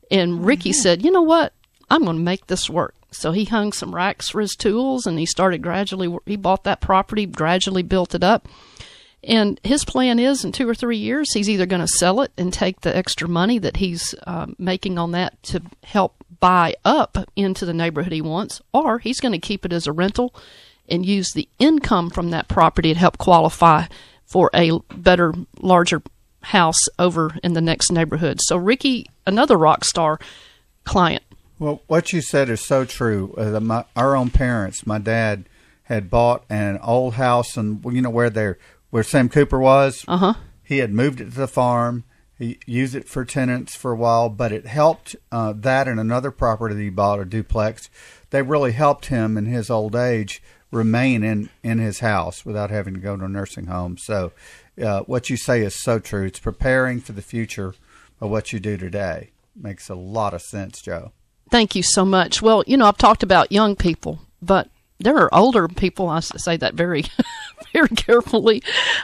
And 0.09 0.45
Ricky 0.45 0.73
said, 0.73 1.03
"You 1.03 1.12
know 1.12 1.21
what? 1.21 1.53
I'm 1.89 2.03
going 2.03 2.17
to 2.17 2.23
make 2.23 2.47
this 2.47 2.69
work." 2.69 2.95
So 3.13 3.32
he 3.32 3.45
hung 3.45 3.71
some 3.71 3.95
racks 3.95 4.30
for 4.30 4.41
his 4.41 4.56
tools, 4.56 5.06
and 5.06 5.17
he 5.17 5.26
started 5.26 5.62
gradually. 5.62 6.15
He 6.26 6.36
bought 6.36 6.63
that 6.63 6.82
property, 6.82 7.26
gradually 7.26 7.84
built 7.84 8.13
it 8.15 8.23
up. 8.23 8.47
And 9.23 9.60
his 9.63 9.86
plan 9.86 10.19
is 10.19 10.43
in 10.43 10.52
two 10.52 10.67
or 10.67 10.76
three 10.76 10.97
years, 10.97 11.32
he's 11.32 11.49
either 11.49 11.65
going 11.65 11.82
to 11.82 11.88
sell 11.88 12.21
it 12.21 12.32
and 12.38 12.52
take 12.52 12.82
the 12.82 12.95
extra 12.95 13.30
money 13.30 13.58
that 13.60 13.78
he's 13.78 14.13
uh, 14.28 14.47
making 14.58 14.97
on 14.97 15.12
that 15.12 15.41
to 15.43 15.62
help 15.84 16.15
buy 16.41 16.76
up 16.84 17.17
into 17.38 17.65
the 17.65 17.73
neighborhood 17.73 18.12
he 18.12 18.21
wants, 18.21 18.62
or 18.73 18.99
he's 18.99 19.21
going 19.21 19.32
to 19.32 19.39
keep 19.39 19.65
it 19.65 19.71
as 19.71 19.88
a 19.88 19.93
rental 19.93 20.36
and 20.89 21.06
use 21.06 21.32
the 21.32 21.47
income 21.58 22.10
from 22.10 22.32
that 22.32 22.49
property 22.49 22.93
to 22.93 22.99
help 22.99 23.17
qualify 23.17 23.86
for 24.26 24.49
a 24.54 24.78
better, 24.93 25.34
larger 25.62 26.02
house 26.41 26.89
over 26.99 27.38
in 27.43 27.54
the 27.54 27.62
next 27.62 27.91
neighborhood. 27.91 28.39
So, 28.41 28.58
Ricky, 28.58 29.06
another 29.26 29.58
rock 29.58 29.86
star 29.86 30.19
client. 30.84 31.23
Well, 31.63 31.82
what 31.88 32.12
you 32.12 32.19
said 32.19 32.49
is 32.49 32.60
so 32.60 32.84
true. 32.84 33.34
Uh, 33.38 33.52
the, 33.52 33.62
my, 33.62 33.86
our 33.95 34.17
own 34.17 34.32
parents, 34.32 34.86
my 34.86 34.97
dad 34.97 35.47
had 35.84 36.10
bought 36.10 36.43
an 36.49 36.78
old 36.84 37.13
house, 37.13 37.56
and 37.56 37.82
you 37.86 38.02
know 38.02 38.10
where 38.10 38.30
they 38.30 38.56
where 38.89 39.02
Sam 39.02 39.30
Cooper 39.30 39.62
was. 39.62 40.04
Uh 40.06 40.17
huh. 40.17 40.34
He 40.62 40.80
had 40.80 40.91
moved 40.91 41.21
it 41.21 41.32
to 41.32 41.38
the 41.38 41.47
farm. 41.47 42.04
He 42.38 42.60
used 42.65 42.95
it 42.95 43.08
for 43.08 43.23
tenants 43.23 43.78
for 43.78 43.93
a 43.93 43.95
while, 43.95 44.28
but 44.28 44.52
it 44.52 44.65
helped 44.65 45.15
uh, 45.32 45.54
that 45.56 45.88
and 45.88 46.02
another 46.02 46.32
property 46.32 46.76
that 46.76 46.82
he 46.82 46.89
bought, 46.89 47.21
a 47.21 47.26
duplex. 47.26 47.89
They 48.32 48.41
really 48.41 48.73
helped 48.73 49.06
him 49.06 49.38
in 49.38 49.45
his 49.45 49.69
old 49.69 49.95
age 49.95 50.43
remain 50.69 51.23
in, 51.23 51.49
in 51.63 51.78
his 51.78 51.99
house 51.99 52.45
without 52.45 52.71
having 52.71 52.95
to 52.95 52.99
go 52.99 53.15
to 53.15 53.23
a 53.23 53.30
nursing 53.30 53.67
home. 53.67 53.97
So, 53.97 54.34
uh, 54.84 55.04
what 55.04 55.30
you 55.30 55.38
say 55.38 55.62
is 55.62 55.82
so 55.82 55.99
true. 55.99 56.26
It's 56.26 56.39
preparing 56.39 56.99
for 56.99 57.13
the 57.13 57.21
future 57.21 57.73
of 58.19 58.30
what 58.30 58.52
you 58.52 58.60
do 58.60 58.76
today. 58.76 59.30
Makes 59.56 59.88
a 59.88 59.95
lot 59.95 60.34
of 60.34 60.41
sense, 60.41 60.82
Joe. 60.82 61.13
Thank 61.49 61.75
you 61.75 61.84
so 61.84 62.03
much. 62.03 62.41
Well, 62.41 62.63
you 62.65 62.77
know, 62.77 62.86
I've 62.86 62.97
talked 62.97 63.23
about 63.23 63.51
young 63.51 63.75
people, 63.75 64.19
but 64.41 64.69
there 65.04 65.18
are 65.18 65.34
older 65.34 65.68
people. 65.68 66.08
I 66.10 66.20
say 66.22 66.58
that 66.58 66.74
very, 66.74 67.04
very 67.74 67.89
carefully. 67.89 68.63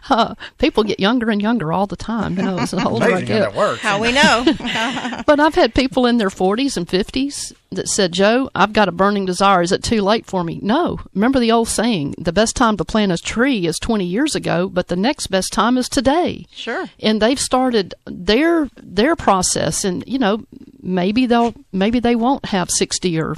Uh, 0.09 0.35
people 0.57 0.83
get 0.83 0.99
younger 0.99 1.29
and 1.29 1.41
younger 1.41 1.71
all 1.73 1.87
the 1.87 1.95
time. 1.95 2.37
You 2.37 2.43
know, 2.43 2.57
as 2.59 2.71
the 2.71 2.87
older 2.87 3.13
I 3.13 3.21
get. 3.21 3.53
works. 3.53 3.81
How 3.81 4.01
we 4.01 4.11
know. 4.11 4.45
But 5.25 5.39
I've 5.39 5.55
had 5.55 5.75
people 5.75 6.05
in 6.07 6.17
their 6.17 6.29
40s 6.29 6.75
and 6.75 6.87
50s 6.87 7.53
that 7.71 7.87
said, 7.87 8.13
Joe, 8.13 8.49
I've 8.55 8.73
got 8.73 8.87
a 8.87 8.91
burning 8.91 9.25
desire. 9.25 9.61
Is 9.61 9.71
it 9.71 9.83
too 9.83 10.01
late 10.01 10.25
for 10.25 10.43
me? 10.43 10.59
No. 10.63 10.99
Remember 11.13 11.39
the 11.39 11.51
old 11.51 11.67
saying, 11.67 12.15
the 12.17 12.33
best 12.33 12.55
time 12.55 12.77
to 12.77 12.85
plant 12.85 13.11
a 13.11 13.17
tree 13.17 13.67
is 13.67 13.77
20 13.77 14.05
years 14.05 14.33
ago, 14.33 14.67
but 14.67 14.87
the 14.87 14.95
next 14.95 15.27
best 15.27 15.53
time 15.53 15.77
is 15.77 15.87
today. 15.87 16.47
Sure. 16.51 16.87
And 16.99 17.21
they've 17.21 17.39
started 17.39 17.93
their 18.07 18.69
their 18.81 19.15
process 19.15 19.83
and 19.83 20.03
you 20.07 20.17
know, 20.17 20.43
maybe 20.81 21.27
they'll 21.27 21.53
maybe 21.71 21.99
they 21.99 22.15
won't 22.15 22.45
have 22.45 22.71
60 22.71 23.19
or 23.19 23.35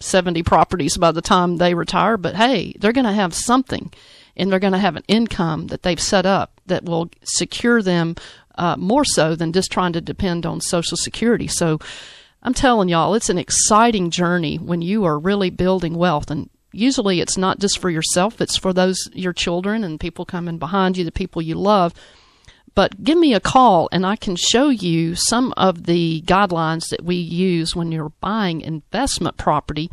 70 0.00 0.42
properties 0.42 0.96
by 0.96 1.12
the 1.12 1.22
time 1.22 1.56
they 1.56 1.74
retire, 1.74 2.16
but 2.16 2.34
hey, 2.34 2.74
they're 2.78 2.92
going 2.92 3.06
to 3.06 3.12
have 3.12 3.34
something 3.34 3.92
and 4.36 4.50
they're 4.50 4.58
going 4.58 4.72
to 4.72 4.78
have 4.78 4.96
an 4.96 5.04
income 5.08 5.68
that 5.68 5.82
they've 5.82 6.00
set 6.00 6.26
up 6.26 6.60
that 6.66 6.84
will 6.84 7.10
secure 7.22 7.82
them 7.82 8.16
uh, 8.56 8.76
more 8.76 9.04
so 9.04 9.34
than 9.34 9.52
just 9.52 9.70
trying 9.70 9.92
to 9.92 10.00
depend 10.00 10.46
on 10.46 10.60
Social 10.60 10.96
Security. 10.96 11.46
So 11.46 11.78
I'm 12.42 12.54
telling 12.54 12.88
y'all, 12.88 13.14
it's 13.14 13.28
an 13.28 13.38
exciting 13.38 14.10
journey 14.10 14.56
when 14.56 14.82
you 14.82 15.04
are 15.04 15.18
really 15.18 15.50
building 15.50 15.94
wealth. 15.94 16.30
And 16.30 16.48
usually 16.72 17.20
it's 17.20 17.36
not 17.36 17.58
just 17.58 17.78
for 17.78 17.90
yourself, 17.90 18.40
it's 18.40 18.56
for 18.56 18.72
those, 18.72 19.10
your 19.12 19.32
children 19.32 19.84
and 19.84 20.00
people 20.00 20.24
coming 20.24 20.58
behind 20.58 20.96
you, 20.96 21.04
the 21.04 21.12
people 21.12 21.42
you 21.42 21.54
love. 21.54 21.92
But 22.74 23.02
give 23.02 23.18
me 23.18 23.34
a 23.34 23.40
call 23.40 23.88
and 23.92 24.06
I 24.06 24.16
can 24.16 24.36
show 24.36 24.68
you 24.68 25.14
some 25.14 25.52
of 25.56 25.86
the 25.86 26.22
guidelines 26.22 26.88
that 26.90 27.04
we 27.04 27.16
use 27.16 27.74
when 27.74 27.92
you're 27.92 28.12
buying 28.20 28.60
investment 28.60 29.36
property. 29.36 29.90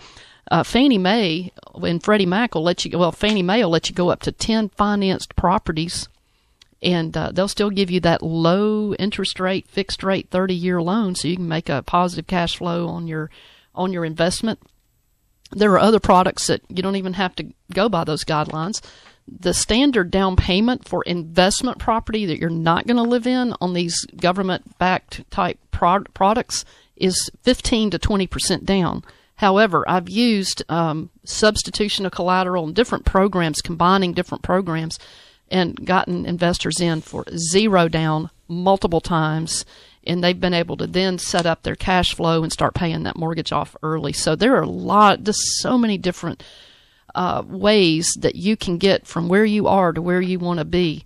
Uh, 0.49 0.63
Fannie 0.63 0.97
Mae 0.97 1.51
and 1.75 2.01
Freddie 2.01 2.25
Mac 2.25 2.55
will 2.55 2.63
let 2.63 2.85
you. 2.85 2.97
Well, 2.97 3.11
Fannie 3.11 3.43
Mae 3.43 3.63
will 3.63 3.71
let 3.71 3.89
you 3.89 3.95
go 3.95 4.09
up 4.09 4.21
to 4.21 4.31
10 4.31 4.69
financed 4.69 5.35
properties 5.35 6.07
and 6.81 7.17
uh, 7.17 7.31
they'll 7.31 7.47
still 7.47 7.69
give 7.69 7.89
you 7.89 7.99
that 8.01 8.21
low 8.21 8.93
interest 8.95 9.39
rate, 9.39 9.67
fixed 9.67 10.03
rate 10.03 10.29
30 10.29 10.53
year 10.53 10.81
loan 10.81 11.15
so 11.15 11.27
you 11.27 11.35
can 11.35 11.47
make 11.47 11.69
a 11.69 11.81
positive 11.83 12.27
cash 12.27 12.57
flow 12.57 12.87
on 12.87 13.07
your 13.07 13.29
on 13.73 13.93
your 13.93 14.05
investment. 14.05 14.59
There 15.51 15.71
are 15.71 15.79
other 15.79 15.99
products 15.99 16.47
that 16.47 16.61
you 16.69 16.83
don't 16.83 16.95
even 16.95 17.13
have 17.13 17.35
to 17.37 17.53
go 17.73 17.89
by 17.89 18.03
those 18.03 18.23
guidelines. 18.23 18.81
The 19.27 19.53
standard 19.53 20.09
down 20.09 20.35
payment 20.35 20.87
for 20.87 21.03
investment 21.03 21.79
property 21.79 22.25
that 22.25 22.39
you're 22.39 22.49
not 22.49 22.87
going 22.87 22.97
to 22.97 23.03
live 23.03 23.27
in 23.27 23.53
on 23.59 23.73
these 23.73 24.05
government 24.15 24.77
backed 24.77 25.29
type 25.31 25.59
pro- 25.71 26.03
products 26.13 26.65
is 26.95 27.29
15 27.43 27.91
to 27.91 27.99
20% 27.99 28.63
down. 28.63 29.03
However, 29.35 29.87
I've 29.87 30.09
used 30.09 30.63
um, 30.69 31.11
substitution 31.23 32.05
of 32.05 32.11
collateral 32.11 32.65
and 32.65 32.75
different 32.75 33.05
programs, 33.05 33.61
combining 33.61 34.13
different 34.13 34.43
programs, 34.43 34.97
and 35.49 35.85
gotten 35.85 36.25
investors 36.25 36.81
in 36.81 37.01
for 37.01 37.23
zero 37.35 37.87
down 37.87 38.31
multiple 38.47 39.01
times 39.01 39.65
and 40.07 40.23
they've 40.23 40.39
been 40.39 40.53
able 40.53 40.77
to 40.77 40.87
then 40.87 41.19
set 41.19 41.45
up 41.45 41.61
their 41.61 41.75
cash 41.75 42.15
flow 42.15 42.41
and 42.41 42.51
start 42.51 42.73
paying 42.73 43.03
that 43.03 43.17
mortgage 43.17 43.51
off 43.51 43.75
early. 43.83 44.13
So 44.13 44.35
there 44.35 44.55
are 44.55 44.63
a 44.63 44.69
lot, 44.69 45.23
just 45.23 45.39
so 45.59 45.77
many 45.77 45.97
different 45.97 46.41
uh, 47.17 47.43
ways 47.47 48.07
that 48.19 48.35
you 48.35 48.55
can 48.55 48.77
get 48.77 49.07
from 49.07 49.27
where 49.27 49.43
you 49.43 49.67
are 49.67 49.91
to 49.91 50.01
where 50.01 50.21
you 50.21 50.37
want 50.37 50.59
to 50.59 50.65
be. 50.65 51.03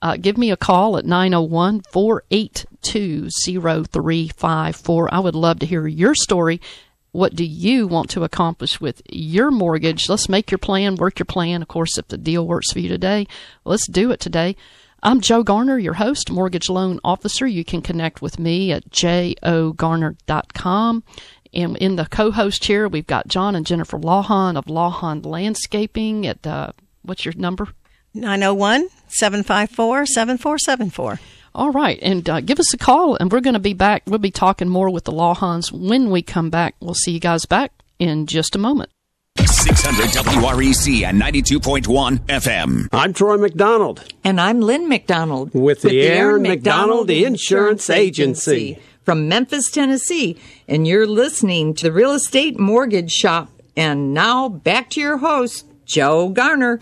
Uh, 0.00 0.16
give 0.16 0.38
me 0.38 0.52
a 0.52 0.56
call 0.56 0.96
at 0.96 1.04
901 1.04 1.82
482 1.90 3.28
0354. 3.28 5.14
I 5.14 5.18
would 5.18 5.34
love 5.34 5.58
to 5.58 5.66
hear 5.66 5.88
your 5.88 6.14
story. 6.14 6.60
What 7.10 7.34
do 7.34 7.44
you 7.44 7.88
want 7.88 8.10
to 8.10 8.22
accomplish 8.22 8.80
with 8.80 9.02
your 9.10 9.50
mortgage? 9.50 10.08
Let's 10.08 10.28
make 10.28 10.52
your 10.52 10.58
plan, 10.58 10.94
work 10.94 11.18
your 11.18 11.26
plan. 11.26 11.60
Of 11.60 11.68
course, 11.68 11.98
if 11.98 12.06
the 12.06 12.18
deal 12.18 12.46
works 12.46 12.70
for 12.70 12.78
you 12.78 12.88
today, 12.88 13.26
let's 13.64 13.88
do 13.88 14.12
it 14.12 14.20
today. 14.20 14.54
I'm 15.00 15.20
Joe 15.20 15.44
Garner, 15.44 15.78
your 15.78 15.94
host, 15.94 16.28
mortgage 16.30 16.68
loan 16.68 16.98
officer. 17.04 17.46
You 17.46 17.64
can 17.64 17.82
connect 17.82 18.20
with 18.20 18.40
me 18.40 18.72
at 18.72 18.90
jogarner.com. 18.90 21.04
And 21.52 21.76
in 21.78 21.96
the 21.96 22.06
co-host 22.06 22.62
chair, 22.62 22.88
we've 22.88 23.06
got 23.06 23.28
John 23.28 23.54
and 23.54 23.66
Jennifer 23.66 23.98
Lawhon 23.98 24.56
of 24.56 24.66
Lawhon 24.66 25.24
Landscaping 25.24 26.26
at, 26.26 26.46
uh, 26.46 26.72
what's 27.02 27.24
your 27.24 27.34
number? 27.36 27.68
901 28.14 28.88
754 29.08 30.06
7474. 30.06 31.20
All 31.54 31.70
right, 31.72 31.98
and 32.02 32.28
uh, 32.28 32.40
give 32.40 32.60
us 32.60 32.72
a 32.72 32.78
call, 32.78 33.16
and 33.16 33.32
we're 33.32 33.40
going 33.40 33.54
to 33.54 33.60
be 33.60 33.74
back. 33.74 34.02
We'll 34.06 34.18
be 34.18 34.30
talking 34.30 34.68
more 34.68 34.90
with 34.90 35.04
the 35.04 35.12
Lawhons 35.12 35.72
when 35.72 36.10
we 36.10 36.22
come 36.22 36.50
back. 36.50 36.74
We'll 36.80 36.94
see 36.94 37.12
you 37.12 37.20
guys 37.20 37.46
back 37.46 37.72
in 37.98 38.26
just 38.26 38.54
a 38.54 38.58
moment. 38.58 38.90
600 39.38 40.08
WREC 40.10 41.04
and 41.04 41.20
92.1 41.20 42.18
FM. 42.26 42.88
I'm 42.92 43.12
Troy 43.12 43.36
McDonald. 43.36 44.04
And 44.24 44.40
I'm 44.40 44.60
Lynn 44.60 44.88
McDonald. 44.88 45.54
With 45.54 45.82
the 45.82 46.00
Aaron 46.02 46.42
McDonald 46.42 47.10
Insurance 47.10 47.88
Agency. 47.88 48.78
From 49.08 49.26
Memphis, 49.26 49.70
Tennessee. 49.70 50.36
And 50.68 50.86
you're 50.86 51.06
listening 51.06 51.72
to 51.76 51.84
the 51.84 51.92
Real 51.92 52.12
Estate 52.12 52.60
Mortgage 52.60 53.10
Shop. 53.10 53.48
And 53.74 54.12
now 54.12 54.50
back 54.50 54.90
to 54.90 55.00
your 55.00 55.16
host, 55.16 55.64
Joe 55.86 56.28
Garner. 56.28 56.76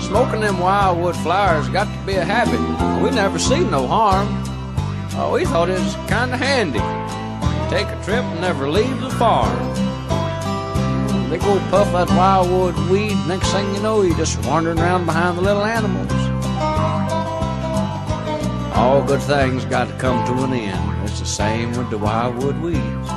Smoking 0.00 0.40
them 0.40 0.58
wildwood 0.58 1.14
flowers 1.18 1.68
got 1.68 1.84
to 1.84 2.06
be 2.06 2.14
a 2.14 2.24
habit. 2.24 2.58
We 3.04 3.10
never 3.12 3.38
seen 3.38 3.70
no 3.70 3.86
harm. 3.86 4.26
Oh, 5.14 5.34
we 5.34 5.44
thought 5.44 5.70
it 5.70 5.78
was 5.78 5.94
kind 6.10 6.34
of 6.34 6.40
handy. 6.40 6.80
Take 7.70 7.86
a 7.86 8.02
trip 8.02 8.24
and 8.24 8.40
never 8.40 8.68
leave 8.68 9.00
the 9.00 9.10
farm. 9.10 9.56
Big 11.30 11.44
old 11.44 11.60
puff 11.70 11.86
that 11.92 12.08
wildwood 12.16 12.76
weed, 12.90 13.14
next 13.28 13.52
thing 13.52 13.72
you 13.76 13.80
know, 13.80 14.02
you're 14.02 14.16
just 14.16 14.44
wandering 14.44 14.80
around 14.80 15.06
behind 15.06 15.38
the 15.38 15.42
little 15.42 15.64
animals. 15.64 16.10
All 18.76 19.02
good 19.02 19.22
things 19.22 19.64
got 19.64 19.88
to 19.88 19.94
come 19.96 20.26
to 20.26 20.44
an 20.44 20.52
end. 20.52 21.04
It's 21.08 21.18
the 21.18 21.24
same 21.24 21.74
with 21.78 21.88
the 21.88 21.96
wildwood 21.96 22.60
weeds. 22.60 23.08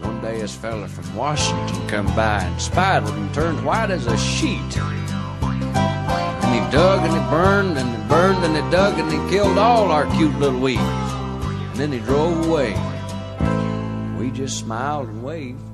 One 0.00 0.20
day 0.20 0.40
this 0.40 0.56
fella 0.56 0.88
from 0.88 1.14
Washington 1.14 1.88
come 1.88 2.06
by 2.16 2.42
and 2.42 2.60
spied 2.60 3.04
one 3.04 3.16
and 3.16 3.32
turned 3.32 3.64
white 3.64 3.92
as 3.92 4.06
a 4.06 4.16
sheet. 4.18 4.76
And 4.76 6.52
he 6.52 6.72
dug 6.72 7.04
and 7.04 7.12
he 7.12 7.30
burned 7.30 7.78
and 7.78 7.88
he 7.88 8.08
burned 8.08 8.44
and 8.44 8.56
he 8.56 8.70
dug 8.72 8.98
and 8.98 9.10
he 9.10 9.30
killed 9.30 9.56
all 9.56 9.92
our 9.92 10.06
cute 10.16 10.34
little 10.40 10.58
weeds. 10.58 10.80
And 10.80 11.76
then 11.76 11.92
he 11.92 12.00
drove 12.00 12.44
away. 12.48 12.72
We 14.18 14.32
just 14.32 14.58
smiled 14.58 15.08
and 15.08 15.22
waved 15.22 15.67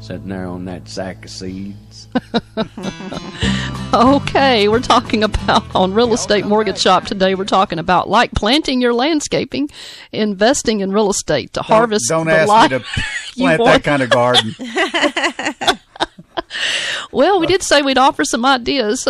sitting 0.00 0.28
there 0.28 0.46
on 0.46 0.64
that 0.64 0.88
sack 0.88 1.24
of 1.24 1.30
seeds. 1.30 2.08
okay, 3.94 4.66
we're 4.68 4.80
talking 4.80 5.22
about 5.22 5.62
on 5.74 5.92
Real 5.94 6.12
Estate 6.14 6.46
Mortgage 6.46 6.78
Shop 6.78 7.04
today. 7.04 7.34
We're 7.34 7.44
talking 7.44 7.78
about 7.78 8.08
like 8.08 8.32
planting 8.32 8.80
your 8.80 8.94
landscaping, 8.94 9.68
investing 10.12 10.80
in 10.80 10.90
real 10.92 11.10
estate 11.10 11.52
to 11.52 11.60
Don't- 11.60 11.66
harvest. 11.66 12.08
Don't, 12.08 12.26
the 12.26 12.32
ask 12.32 12.48
life 12.48 12.70
me 12.72 12.78
to 12.78 12.84
you 13.34 13.44
plant 13.56 13.60
want. 13.60 13.84
that 13.84 13.84
kind 13.84 14.02
of 14.02 14.10
garden. 14.10 14.54
Well, 17.12 17.38
we 17.38 17.46
did 17.46 17.62
say 17.62 17.82
we'd 17.82 17.98
offer 17.98 18.24
some 18.24 18.44
ideas. 18.44 19.06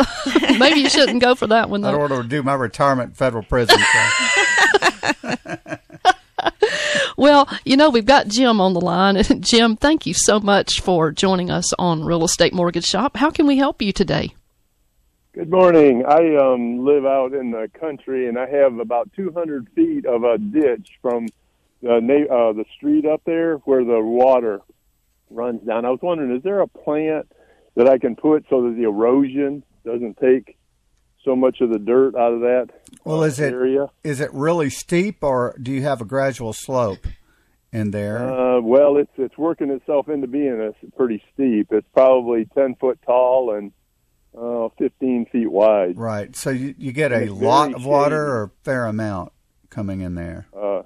Maybe 0.59 0.81
you 0.81 0.91
shouldn't 0.91 1.23
go 1.23 1.35
for 1.35 1.47
that 1.47 1.71
one 1.71 1.83
I 1.85 1.93
though. 1.93 1.99
order 1.99 2.23
to 2.23 2.29
do 2.29 2.43
my 2.43 2.53
retirement 2.55 3.17
federal 3.17 3.43
prison. 3.43 3.79
So. 3.79 5.77
Well, 7.17 7.49
you 7.65 7.77
know, 7.77 7.91
we've 7.91 8.07
got 8.07 8.29
Jim 8.29 8.61
on 8.61 8.73
the 8.73 8.81
line. 8.81 9.23
Jim, 9.41 9.77
thank 9.77 10.07
you 10.07 10.15
so 10.15 10.41
much 10.41 10.81
for 10.81 11.13
joining 11.13 11.51
us 11.51 11.73
on 11.75 12.05
Real 12.05 12.25
Estate 12.25 12.55
Mortgage 12.55 12.87
Shop. 12.87 13.17
How 13.17 13.31
can 13.31 13.47
we 13.47 13.57
help 13.57 13.83
you 13.83 13.93
today? 13.93 14.35
Good 15.33 15.51
morning. 15.51 16.05
I 16.07 16.37
um, 16.37 16.85
live 16.85 17.07
out 17.07 17.35
in 17.35 17.51
the 17.51 17.71
country, 17.79 18.29
and 18.29 18.39
I 18.39 18.49
have 18.49 18.79
about 18.79 19.13
200 19.15 19.69
feet 19.77 20.05
of 20.05 20.25
a 20.25 20.39
ditch 20.39 20.91
from 21.01 21.29
the 21.83 22.27
uh, 22.31 22.53
the 22.53 22.65
street 22.77 23.07
up 23.07 23.23
there 23.25 23.57
where 23.59 23.85
the 23.85 24.01
water 24.01 24.61
runs 25.31 25.63
down. 25.63 25.85
I 25.85 25.91
was 25.91 26.01
wondering, 26.03 26.37
is 26.37 26.43
there 26.43 26.61
a 26.61 26.67
plant 26.67 27.31
that 27.77 27.89
I 27.89 27.99
can 27.99 28.17
put 28.17 28.45
so 28.51 28.63
that 28.65 28.77
the 28.77 28.83
erosion 28.83 29.63
doesn't 29.85 30.19
take 30.19 30.57
so 31.25 31.37
much 31.37 31.61
of 31.61 31.71
the 31.71 31.79
dirt 31.79 32.15
out 32.17 32.33
of 32.33 32.41
that 32.41 32.69
Well, 33.05 33.23
is 33.23 33.39
it 33.41 33.53
area? 33.53 33.89
is 34.05 34.21
it 34.21 34.33
really 34.33 34.71
steep, 34.71 35.23
or 35.23 35.55
do 35.61 35.71
you 35.73 35.83
have 35.83 36.01
a 36.01 36.05
gradual 36.05 36.53
slope 36.53 37.07
in 37.73 37.91
there? 37.91 38.19
Uh, 38.33 38.61
well, 38.61 38.97
it's 38.97 39.13
it's 39.17 39.37
working 39.39 39.71
itself 39.71 40.09
into 40.09 40.27
being 40.27 40.61
a 40.61 40.97
pretty 40.97 41.23
steep. 41.35 41.69
It's 41.73 41.87
probably 41.93 42.47
10 42.55 42.77
foot 42.77 42.99
tall 43.05 43.55
and 43.57 43.73
uh, 44.37 44.69
15 44.79 45.27
feet 45.27 45.51
wide. 45.51 45.97
right. 45.99 46.35
So 46.37 46.51
you, 46.51 46.75
you 46.79 46.93
get 46.93 47.13
a 47.13 47.27
lot 47.33 47.75
of 47.75 47.85
water 47.85 48.17
shady. 48.17 48.31
or 48.31 48.43
a 48.45 48.51
fair 48.65 48.87
amount 48.87 49.33
coming 49.71 50.01
in 50.01 50.15
there. 50.15 50.47
Uh, 50.57 50.83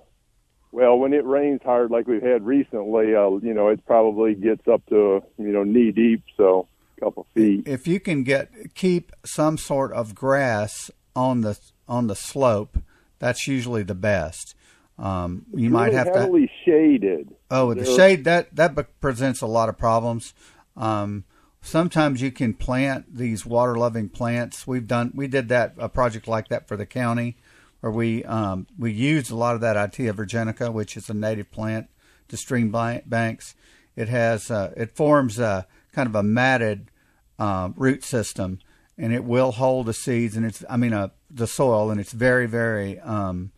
well, 0.73 0.99
when 0.99 1.13
it 1.13 1.25
rains 1.25 1.61
hard 1.65 1.91
like 1.91 2.07
we've 2.09 2.23
had 2.23 2.45
recently, 2.45 3.15
uh, 3.15 3.31
you 3.43 3.55
know, 3.55 3.69
it 3.69 3.85
probably 3.87 4.35
gets 4.35 4.67
up 4.67 4.85
to 4.89 5.23
you 5.39 5.53
know 5.53 5.63
knee 5.63 5.93
deep, 5.93 6.25
so 6.37 6.67
couple 7.01 7.27
feet. 7.35 7.67
If 7.67 7.87
you 7.87 8.01
can 8.01 8.23
get 8.23 8.75
keep 8.75 9.13
some 9.25 9.59
sort 9.59 9.93
of 9.93 10.15
grass 10.15 10.91
on 11.15 11.43
the 11.43 11.59
on 11.89 12.07
the 12.07 12.17
slope, 12.17 12.79
that's 13.19 13.47
usually 13.47 13.83
the 13.83 13.95
best. 13.95 14.55
Um, 14.99 15.47
you 15.53 15.71
might 15.71 15.87
really 15.87 15.97
have 15.97 16.13
to. 16.13 16.21
heavily 16.21 16.51
shaded. 16.65 17.35
Oh, 17.51 17.75
the 17.75 17.85
shade 17.85 18.25
that 18.25 18.55
that 18.55 19.01
presents 19.01 19.41
a 19.41 19.47
lot 19.47 19.69
of 19.69 19.77
problems. 19.77 20.35
Um, 20.77 21.25
sometimes 21.61 22.23
you 22.23 22.31
can 22.31 22.55
plant 22.55 23.17
these 23.17 23.45
water 23.45 23.77
loving 23.77 24.09
plants. 24.09 24.67
We've 24.67 24.87
done 24.87 25.13
we 25.15 25.27
did 25.27 25.49
that 25.49 25.75
a 25.79 25.89
project 25.89 26.29
like 26.29 26.49
that 26.49 26.69
for 26.69 26.77
the 26.77 26.87
county, 26.87 27.37
where 27.81 27.91
we 27.91 28.25
um, 28.25 28.67
we 28.79 28.93
used 28.93 29.31
a 29.31 29.37
lot 29.37 29.57
of 29.57 29.61
that 29.63 29.77
Itea 29.77 30.13
virginica, 30.13 30.73
which 30.73 30.97
is 30.97 31.09
a 31.11 31.15
native 31.15 31.51
plant 31.51 31.89
to 32.29 32.37
stream 32.37 32.71
banks. 32.71 33.55
It 33.97 34.09
has 34.09 34.51
uh, 34.51 34.73
it 34.77 34.95
forms 34.97 35.39
a 35.39 35.67
kind 35.95 36.09
of 36.09 36.15
a 36.15 36.23
matted 36.23 36.91
uh, 37.39 37.71
root 37.77 38.05
system, 38.05 38.59
and 38.99 39.13
it 39.13 39.25
will 39.25 39.53
hold 39.53 39.87
the 39.87 39.95
seeds 39.95 40.37
and 40.37 40.45
it's 40.45 40.65
I 40.69 40.77
mean 40.77 40.93
uh, 40.93 41.09
the 41.31 41.47
soil, 41.47 41.91
and 41.91 42.01
it's 42.01 42.13
very 42.13 42.47
very 42.47 42.99
um, 43.01 43.53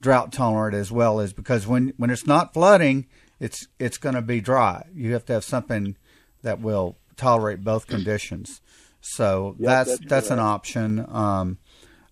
drought 0.00 0.32
tolerant 0.32 0.74
as 0.74 0.90
well 0.90 1.20
as 1.20 1.32
because 1.32 1.66
when 1.66 1.92
when 1.96 2.10
it's 2.10 2.26
not 2.26 2.54
flooding, 2.54 3.06
it's 3.38 3.66
it's 3.78 3.98
going 3.98 4.14
to 4.14 4.22
be 4.22 4.40
dry. 4.40 4.86
You 4.94 5.12
have 5.12 5.24
to 5.26 5.32
have 5.34 5.44
something 5.44 5.96
that 6.42 6.60
will 6.60 6.96
tolerate 7.16 7.62
both 7.62 7.86
conditions. 7.86 8.60
So 9.00 9.56
Yep, 9.58 9.66
that's 9.66 9.90
that's 9.90 10.08
that's, 10.08 10.30
an 10.30 10.38
option. 10.38 11.04
Um, 11.08 11.58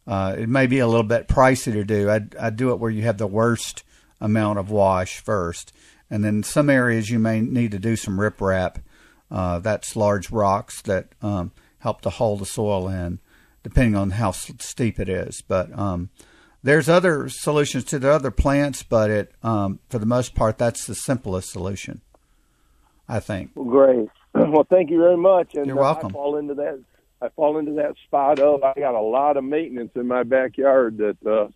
uh, 0.07 0.37
it 0.39 0.49
may 0.49 0.66
be 0.66 0.79
a 0.79 0.87
little 0.87 1.03
bit 1.03 1.29
pricey 1.29 1.72
to 1.72 1.85
do. 1.85 2.11
I 2.11 2.20
I 2.41 2.51
do 2.51 2.70
it 2.70 2.79
where 2.79 2.91
you 2.91 3.03
have 3.03 3.18
the 3.18 3.26
worst 3.26 3.85
amount 4.20 4.59
of 4.59 4.70
wash 4.70 5.20
first, 5.20 5.72
and 6.11 6.24
then 6.24 6.43
some 6.43 6.70
areas 6.70 7.11
you 7.11 7.18
may 7.18 7.41
need 7.41 7.72
to 7.72 7.79
do 7.79 7.97
some 7.97 8.18
riprap. 8.18 8.83
Uh, 9.31 9.59
that's 9.59 9.97
large 9.97 10.31
rocks 10.31 10.81
that 10.83 11.09
um, 11.22 11.53
help 11.81 12.01
to 12.03 12.11
hold 12.11 12.41
the 12.41 12.47
soil 12.47 12.89
in. 12.89 13.20
depending 13.62 13.97
on 13.97 14.12
how 14.12 14.31
steep 14.31 14.99
it 14.99 15.09
is. 15.09 15.43
But 15.47 15.76
um, 15.79 16.11
there's 16.62 16.89
other 16.89 17.29
solutions 17.29 17.85
to 17.85 17.99
the 17.99 18.11
other 18.11 18.31
plants, 18.31 18.83
but 18.83 19.11
it 19.11 19.33
um, 19.43 19.81
for 19.89 19.99
the 19.99 20.07
most 20.07 20.35
part 20.35 20.59
that's 20.59 20.87
the 20.87 20.95
simplest 20.95 21.51
solution. 21.51 22.01
I 23.09 23.20
think. 23.20 23.53
Well, 23.55 23.66
great. 23.66 24.09
Well, 24.35 24.66
thank 24.70 24.91
you 24.91 24.99
very 24.99 25.16
much. 25.16 25.55
And 25.55 25.66
You're 25.66 25.76
welcome. 25.76 26.11
I 26.11 26.12
fall 26.12 26.37
into 26.37 26.55
that. 26.55 26.81
I 27.20 27.29
fall 27.31 27.59
into 27.59 27.72
that 27.72 27.95
spot 28.07 28.39
of 28.39 28.62
I 28.62 28.72
got 28.79 28.95
a 28.95 29.01
lot 29.01 29.37
of 29.37 29.43
maintenance 29.43 29.91
in 29.97 30.07
my 30.07 30.22
backyard 30.22 30.99
that 30.99 31.16
uh, 31.26 31.49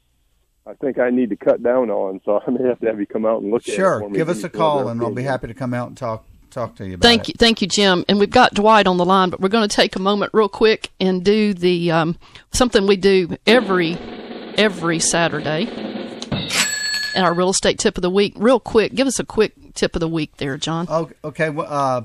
I 0.69 0.75
think 0.75 0.99
I 0.99 1.11
need 1.11 1.31
to 1.31 1.37
cut 1.37 1.63
down 1.63 1.91
on. 1.91 2.21
So 2.25 2.41
I 2.47 2.51
may 2.51 2.67
have 2.67 2.81
to 2.81 2.87
have 2.87 2.99
you 2.99 3.07
come 3.07 3.25
out 3.25 3.43
and 3.43 3.53
look 3.53 3.63
sure. 3.63 3.73
at 3.73 3.77
it. 3.77 3.77
Sure, 3.77 4.11
give 4.11 4.29
us 4.29 4.43
a 4.43 4.49
call, 4.49 4.89
and 4.89 5.01
I'll 5.01 5.15
be 5.15 5.23
happy 5.23 5.47
to 5.47 5.55
come 5.55 5.75
out 5.75 5.89
and 5.89 5.97
talk 5.97 6.27
talk 6.53 6.77
to 6.77 6.87
you 6.87 6.95
about 6.95 7.03
thank 7.03 7.23
it. 7.23 7.29
you 7.29 7.35
thank 7.39 7.63
you 7.63 7.69
jim. 7.69 8.05
And 8.09 8.19
we've 8.19 8.31
got 8.31 8.55
dwight 8.55 8.87
on 8.87 8.97
the 8.97 9.05
line 9.05 9.31
but 9.31 9.41
we're 9.41 9.49
going 9.49 9.69
to 9.69 9.75
take 9.75 9.97
a 9.97 9.99
moment 9.99 10.33
real 10.35 10.49
quick 10.49 10.91
and 11.01 11.25
do 11.25 11.55
the 11.55 11.91
um, 11.91 12.19
something 12.53 12.87
we 12.87 12.97
do 12.97 13.37
every 13.47 13.95
every 14.57 14.99
saturday 14.99 15.67
and 17.15 17.25
our 17.25 17.35
real 17.35 17.51
estate 17.51 17.79
tip 17.79 17.99
of 17.99 18.03
the 18.03 18.11
week. 18.11 18.35
Real 18.37 18.61
quick 18.61 18.95
give 18.95 19.07
us 19.07 19.19
a 19.19 19.25
quick 19.25 19.55
tip 19.75 19.97
of 19.97 20.01
the 20.01 20.09
week 20.09 20.37
there 20.37 20.57
john. 20.57 20.87
Oh, 20.89 21.11
okay 21.25 21.51
well, 21.51 21.67
uh, 21.69 22.03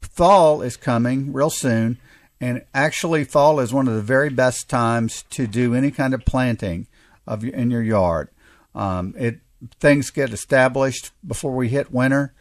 fall 0.00 0.62
is 0.62 0.76
coming 0.76 1.32
real 1.32 1.50
soon 1.50 1.98
and 2.40 2.64
actually 2.74 3.24
fall 3.24 3.60
is 3.60 3.72
one 3.72 3.88
of 3.88 3.94
the 3.94 4.02
very 4.02 4.28
best 4.28 4.68
times 4.68 5.24
to 5.30 5.46
do 5.46 5.74
any 5.74 5.90
kind 5.90 6.12
of 6.12 6.24
planting 6.24 6.86
of 7.26 7.44
in 7.44 7.70
your 7.70 7.82
yard. 7.82 8.28
Um, 8.74 9.14
it 9.16 9.40
things 9.80 10.10
get 10.10 10.32
established 10.32 11.12
before 11.26 11.54
we 11.54 11.68
hit 11.68 11.90
winter 11.90 12.34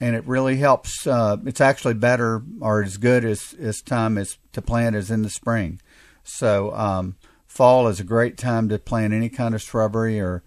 and 0.00 0.16
it 0.16 0.26
really 0.26 0.56
helps. 0.56 1.06
Uh, 1.06 1.36
it's 1.44 1.60
actually 1.60 1.94
better 1.94 2.42
or 2.60 2.82
as 2.82 2.96
good 2.96 3.24
as, 3.24 3.54
as 3.60 3.82
time 3.82 4.16
as 4.16 4.38
to 4.52 4.62
plant 4.62 4.96
as 4.96 5.10
in 5.10 5.22
the 5.22 5.30
spring. 5.30 5.80
So 6.24 6.72
um, 6.74 7.16
fall 7.46 7.88
is 7.88 8.00
a 8.00 8.04
great 8.04 8.36
time 8.38 8.68
to 8.70 8.78
plant 8.78 9.12
any 9.12 9.28
kind 9.28 9.54
of 9.54 9.62
shrubbery 9.62 10.20
or 10.20 10.42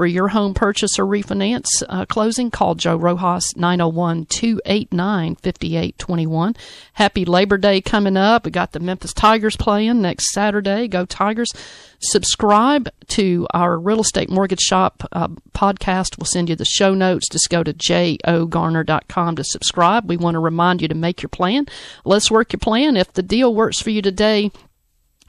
For 0.00 0.06
your 0.06 0.28
home 0.28 0.54
purchase 0.54 0.98
or 0.98 1.04
refinance 1.04 1.66
uh, 1.86 2.06
closing, 2.06 2.50
call 2.50 2.74
Joe 2.74 2.96
Rojas 2.96 3.54
901 3.54 4.24
289 4.24 5.34
5821. 5.34 6.56
Happy 6.94 7.26
Labor 7.26 7.58
Day 7.58 7.82
coming 7.82 8.16
up. 8.16 8.46
We 8.46 8.50
got 8.50 8.72
the 8.72 8.80
Memphis 8.80 9.12
Tigers 9.12 9.58
playing 9.58 10.00
next 10.00 10.32
Saturday. 10.32 10.88
Go 10.88 11.04
Tigers. 11.04 11.52
Subscribe 11.98 12.88
to 13.08 13.46
our 13.52 13.78
Real 13.78 14.00
Estate 14.00 14.30
Mortgage 14.30 14.62
Shop 14.62 15.06
uh, 15.12 15.28
podcast. 15.52 16.16
We'll 16.16 16.24
send 16.24 16.48
you 16.48 16.56
the 16.56 16.64
show 16.64 16.94
notes. 16.94 17.28
Just 17.28 17.50
go 17.50 17.62
to 17.62 17.74
jogarner.com 17.74 19.36
to 19.36 19.44
subscribe. 19.44 20.08
We 20.08 20.16
want 20.16 20.36
to 20.36 20.40
remind 20.40 20.80
you 20.80 20.88
to 20.88 20.94
make 20.94 21.20
your 21.20 21.28
plan. 21.28 21.66
Let's 22.06 22.30
work 22.30 22.54
your 22.54 22.60
plan. 22.60 22.96
If 22.96 23.12
the 23.12 23.22
deal 23.22 23.54
works 23.54 23.82
for 23.82 23.90
you 23.90 24.00
today, 24.00 24.50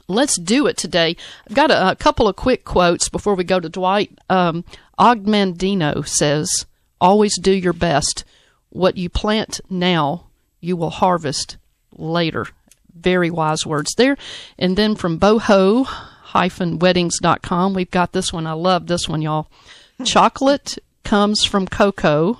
Let's 0.08 0.38
do 0.38 0.66
it 0.66 0.76
today. 0.76 1.16
I've 1.48 1.56
got 1.56 1.70
a, 1.70 1.90
a, 1.90 1.96
couple 1.96 2.28
of 2.28 2.36
quick 2.36 2.64
quotes 2.64 3.08
before 3.08 3.34
we 3.34 3.44
go 3.44 3.60
to 3.60 3.68
Dwight. 3.68 4.18
Um, 4.28 4.64
Og 4.98 5.24
Mandino 5.24 6.06
says, 6.06 6.66
Always 7.00 7.38
do 7.38 7.52
your 7.52 7.72
best. 7.72 8.24
What 8.70 8.96
you 8.96 9.08
plant 9.08 9.60
now, 9.68 10.26
you 10.60 10.76
will 10.76 10.90
harvest 10.90 11.56
later. 11.96 12.46
Very 12.94 13.30
wise 13.30 13.66
words 13.66 13.94
there. 13.96 14.16
And 14.58 14.76
then 14.76 14.94
from 14.94 15.18
boho 15.18 15.86
weddings.com, 16.34 17.74
we've 17.74 17.90
got 17.90 18.12
this 18.12 18.32
one. 18.32 18.46
I 18.46 18.52
love 18.52 18.86
this 18.86 19.08
one, 19.08 19.22
y'all. 19.22 19.48
Chocolate 20.04 20.78
comes 21.04 21.44
from 21.44 21.66
cocoa, 21.66 22.38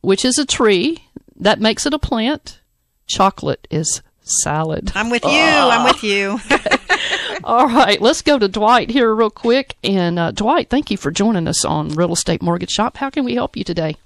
which 0.00 0.24
is 0.24 0.38
a 0.38 0.46
tree. 0.46 1.04
That 1.38 1.60
makes 1.60 1.84
it 1.84 1.92
a 1.92 1.98
plant. 1.98 2.60
Chocolate 3.06 3.66
is 3.70 4.02
salad. 4.26 4.92
I'm 4.94 5.10
with 5.10 5.24
you. 5.24 5.30
I'm 5.30 5.84
with 5.84 6.02
you. 6.02 6.40
All 7.44 7.66
right, 7.66 8.00
let's 8.00 8.22
go 8.22 8.38
to 8.38 8.48
Dwight 8.48 8.90
here 8.90 9.14
real 9.14 9.30
quick. 9.30 9.76
And 9.84 10.18
uh, 10.18 10.32
Dwight, 10.32 10.68
thank 10.68 10.90
you 10.90 10.96
for 10.96 11.10
joining 11.10 11.46
us 11.46 11.64
on 11.64 11.90
Real 11.90 12.12
Estate 12.12 12.42
Mortgage 12.42 12.70
Shop. 12.70 12.96
How 12.96 13.10
can 13.10 13.24
we 13.24 13.34
help 13.34 13.56
you 13.56 13.64
today? 13.64 13.96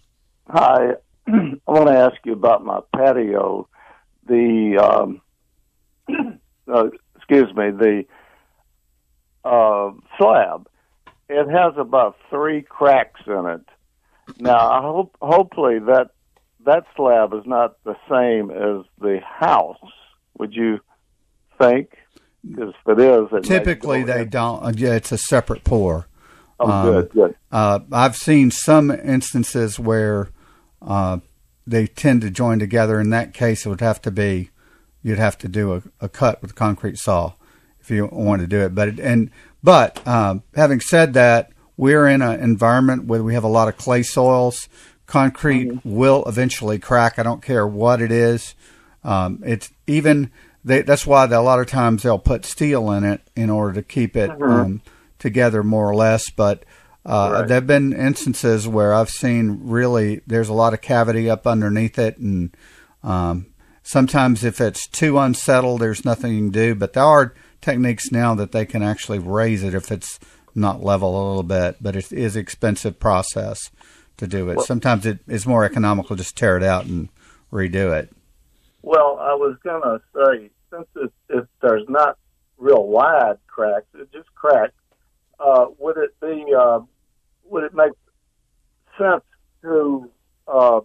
Hi, 0.48 0.92
I 1.26 1.32
want 1.66 1.86
to 1.88 1.96
ask 1.96 2.16
you 2.24 2.32
about 2.32 2.64
my 2.64 2.80
patio. 2.94 3.68
The 4.26 4.78
um, 4.78 5.20
uh, 6.72 6.88
excuse 7.16 7.54
me, 7.54 7.70
the 7.70 8.04
uh, 9.44 9.92
slab. 10.18 10.68
It 11.28 11.48
has 11.48 11.74
about 11.76 12.16
three 12.28 12.62
cracks 12.62 13.20
in 13.26 13.46
it. 13.46 13.64
Now, 14.38 14.70
I 14.70 14.80
hope 14.82 15.16
hopefully 15.22 15.78
that 15.78 16.10
that 16.66 16.84
slab 16.96 17.32
is 17.32 17.46
not 17.46 17.82
the 17.84 17.96
same 18.10 18.50
as 18.50 18.84
the 19.00 19.20
house. 19.24 19.78
Would 20.41 20.55
you 20.55 20.80
think? 21.59 21.99
Because 22.43 22.72
if 22.86 22.99
it 22.99 22.99
is, 22.99 23.28
it 23.30 23.45
typically 23.45 24.03
they 24.03 24.24
don't. 24.24 24.64
Uh, 24.64 24.72
yeah, 24.74 24.95
it's 24.95 25.12
a 25.12 25.18
separate 25.18 25.64
pour. 25.64 26.09
Oh, 26.59 26.70
um, 26.70 26.91
good, 26.91 27.11
good. 27.11 27.36
Uh, 27.53 27.80
I've 27.93 28.16
seen 28.16 28.51
some 28.51 28.91
instances 28.91 29.78
where 29.78 30.30
uh, 30.80 31.18
they 31.66 31.86
tend 31.86 32.22
to 32.22 32.30
join 32.30 32.59
together. 32.59 32.99
In 32.99 33.11
that 33.11 33.34
case, 33.34 33.66
it 33.66 33.68
would 33.68 33.82
have 33.82 34.01
to 34.01 34.11
be 34.11 34.49
you'd 35.03 35.18
have 35.18 35.36
to 35.38 35.49
do 35.49 35.74
a, 35.74 35.82
a 36.01 36.09
cut 36.09 36.41
with 36.41 36.53
a 36.53 36.55
concrete 36.55 36.97
saw 36.97 37.34
if 37.78 37.91
you 37.91 38.09
want 38.11 38.41
to 38.41 38.47
do 38.47 38.61
it. 38.61 38.74
But 38.74 38.88
it, 38.88 39.01
and 39.01 39.30
but 39.62 40.07
um, 40.09 40.43
having 40.55 40.80
said 40.80 41.12
that, 41.12 41.51
we're 41.76 42.09
in 42.09 42.22
an 42.22 42.41
environment 42.41 43.05
where 43.05 43.22
we 43.22 43.34
have 43.34 43.45
a 43.45 43.49
lot 43.49 43.68
of 43.68 43.76
clay 43.76 44.03
soils. 44.03 44.70
Concrete 45.05 45.68
mm-hmm. 45.68 45.95
will 45.95 46.24
eventually 46.26 46.78
crack. 46.78 47.18
I 47.18 47.22
don't 47.22 47.43
care 47.43 47.66
what 47.66 48.01
it 48.01 48.11
is. 48.11 48.55
Um, 49.05 49.42
it's 49.44 49.70
even 49.86 50.30
they, 50.64 50.82
that's 50.82 51.07
why 51.07 51.26
they, 51.26 51.36
a 51.36 51.40
lot 51.40 51.61
of 51.61 51.66
times 51.66 52.03
they'll 52.03 52.18
put 52.18 52.44
steel 52.44 52.90
in 52.90 53.05
it 53.05 53.22
in 53.34 53.51
order 53.51 53.74
to 53.74 53.82
keep 53.82 54.16
it 54.16 54.30
mm-hmm. 54.30 54.42
um, 54.42 54.82
together 55.18 55.62
more 55.62 55.88
or 55.88 55.94
less. 55.94 56.30
But 56.30 56.64
uh, 57.07 57.30
right. 57.32 57.48
there've 57.48 57.66
been 57.66 57.92
instances 57.92 58.68
where 58.68 58.92
I've 58.92 59.11
seen 59.11 59.61
really 59.62 60.20
there's 60.26 60.48
a 60.48 60.55
lot 60.55 60.74
of 60.74 60.80
cavity 60.80 61.30
up 61.30 61.46
underneath 61.46 61.98
it, 61.98 62.18
and 62.18 62.55
um, 63.03 63.46
sometimes 63.82 64.44
if 64.44 64.61
it's 64.61 64.86
too 64.86 65.18
unsettled, 65.18 65.80
there's 65.80 66.05
nothing 66.05 66.32
you 66.34 66.40
can 66.40 66.51
do. 66.51 66.74
But 66.74 66.92
there 66.92 67.05
are 67.05 67.34
techniques 67.61 68.12
now 68.12 68.34
that 68.34 68.53
they 68.53 68.66
can 68.66 68.82
actually 68.82 69.18
raise 69.18 69.62
it 69.62 69.74
if 69.74 69.90
it's 69.90 70.18
not 70.55 70.82
level 70.82 71.11
a 71.11 71.24
little 71.28 71.42
bit, 71.42 71.76
but 71.80 71.96
it 71.96 72.12
is 72.12 72.36
expensive 72.36 72.98
process 72.98 73.70
to 74.16 74.26
do 74.26 74.51
it. 74.51 74.57
Well, 74.57 74.66
Sometimes 74.66 75.07
it 75.07 75.20
is 75.26 75.46
more 75.46 75.64
economical 75.64 76.16
just 76.16 76.36
tear 76.36 76.57
it 76.57 76.62
out 76.62 76.84
and 76.84 77.09
redo 77.53 77.98
it. 77.98 78.12
Well, 78.83 79.18
I 79.20 79.35
was 79.35 79.57
going 79.62 79.83
to 79.83 80.01
say, 80.14 80.51
since 80.70 80.87
it, 80.97 81.12
if 81.28 81.45
there's 81.61 81.89
not 81.89 82.16
real 82.57 82.87
wide 82.87 83.39
cracks, 83.47 83.87
it 83.95 84.11
just 84.12 84.33
cracks, 84.35 84.72
uh, 85.39 85.66
would 85.78 85.97
it 85.97 86.18
be, 86.20 86.45
uh, 86.57 86.81
would 87.45 87.64
it 87.64 87.74
make 87.74 87.93
sense 88.99 89.22
to 89.62 90.11
uh, 90.47 90.81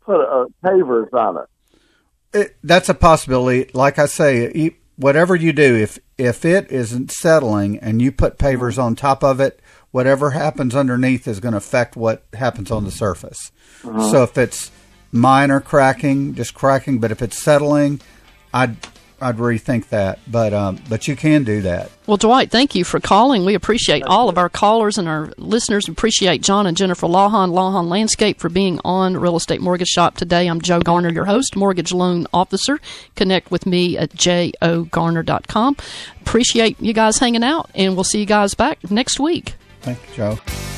put 0.00 0.20
uh, 0.20 0.46
pavers 0.64 1.12
on 1.12 1.38
it? 1.38 2.38
it? 2.38 2.56
That's 2.62 2.88
a 2.88 2.94
possibility. 2.94 3.70
Like 3.74 3.98
I 3.98 4.06
say, 4.06 4.74
whatever 4.96 5.34
you 5.36 5.52
do, 5.52 5.76
if 5.76 5.98
if 6.18 6.44
it 6.44 6.70
isn't 6.70 7.12
settling 7.12 7.78
and 7.78 8.02
you 8.02 8.12
put 8.12 8.38
pavers 8.38 8.82
on 8.82 8.94
top 8.94 9.22
of 9.22 9.40
it, 9.40 9.60
whatever 9.90 10.30
happens 10.30 10.74
underneath 10.74 11.26
is 11.28 11.40
going 11.40 11.52
to 11.52 11.58
affect 11.58 11.96
what 11.96 12.24
happens 12.34 12.70
on 12.70 12.84
the 12.84 12.90
surface. 12.90 13.52
Uh-huh. 13.84 14.10
So 14.10 14.22
if 14.24 14.36
it's 14.36 14.70
minor 15.12 15.60
cracking, 15.60 16.34
just 16.34 16.54
cracking. 16.54 16.98
But 16.98 17.10
if 17.10 17.22
it's 17.22 17.42
settling, 17.42 18.00
I'd 18.52 18.76
I'd 19.20 19.36
rethink 19.36 19.88
that. 19.88 20.20
But 20.30 20.54
um, 20.54 20.80
but 20.88 21.08
you 21.08 21.16
can 21.16 21.44
do 21.44 21.62
that. 21.62 21.90
Well, 22.06 22.16
Dwight, 22.16 22.50
thank 22.50 22.74
you 22.74 22.84
for 22.84 23.00
calling. 23.00 23.44
We 23.44 23.54
appreciate 23.54 24.04
all 24.04 24.28
of 24.28 24.38
our 24.38 24.48
callers 24.48 24.96
and 24.96 25.08
our 25.08 25.32
listeners. 25.36 25.88
We 25.88 25.92
appreciate 25.92 26.40
John 26.42 26.66
and 26.66 26.76
Jennifer 26.76 27.06
Lawhon, 27.06 27.50
Lawhon 27.50 27.88
Landscape, 27.88 28.38
for 28.38 28.48
being 28.48 28.80
on 28.84 29.16
Real 29.16 29.36
Estate 29.36 29.60
Mortgage 29.60 29.88
Shop 29.88 30.16
today. 30.16 30.46
I'm 30.46 30.60
Joe 30.60 30.80
Garner, 30.80 31.10
your 31.10 31.24
host, 31.24 31.56
mortgage 31.56 31.92
loan 31.92 32.26
officer. 32.32 32.80
Connect 33.16 33.50
with 33.50 33.66
me 33.66 33.98
at 33.98 34.10
jogarner.com. 34.10 35.76
Appreciate 36.20 36.80
you 36.80 36.92
guys 36.92 37.18
hanging 37.18 37.44
out, 37.44 37.70
and 37.74 37.94
we'll 37.94 38.04
see 38.04 38.20
you 38.20 38.26
guys 38.26 38.54
back 38.54 38.90
next 38.90 39.18
week. 39.18 39.54
Thank 39.80 39.98
you, 40.10 40.14
Joe. 40.14 40.77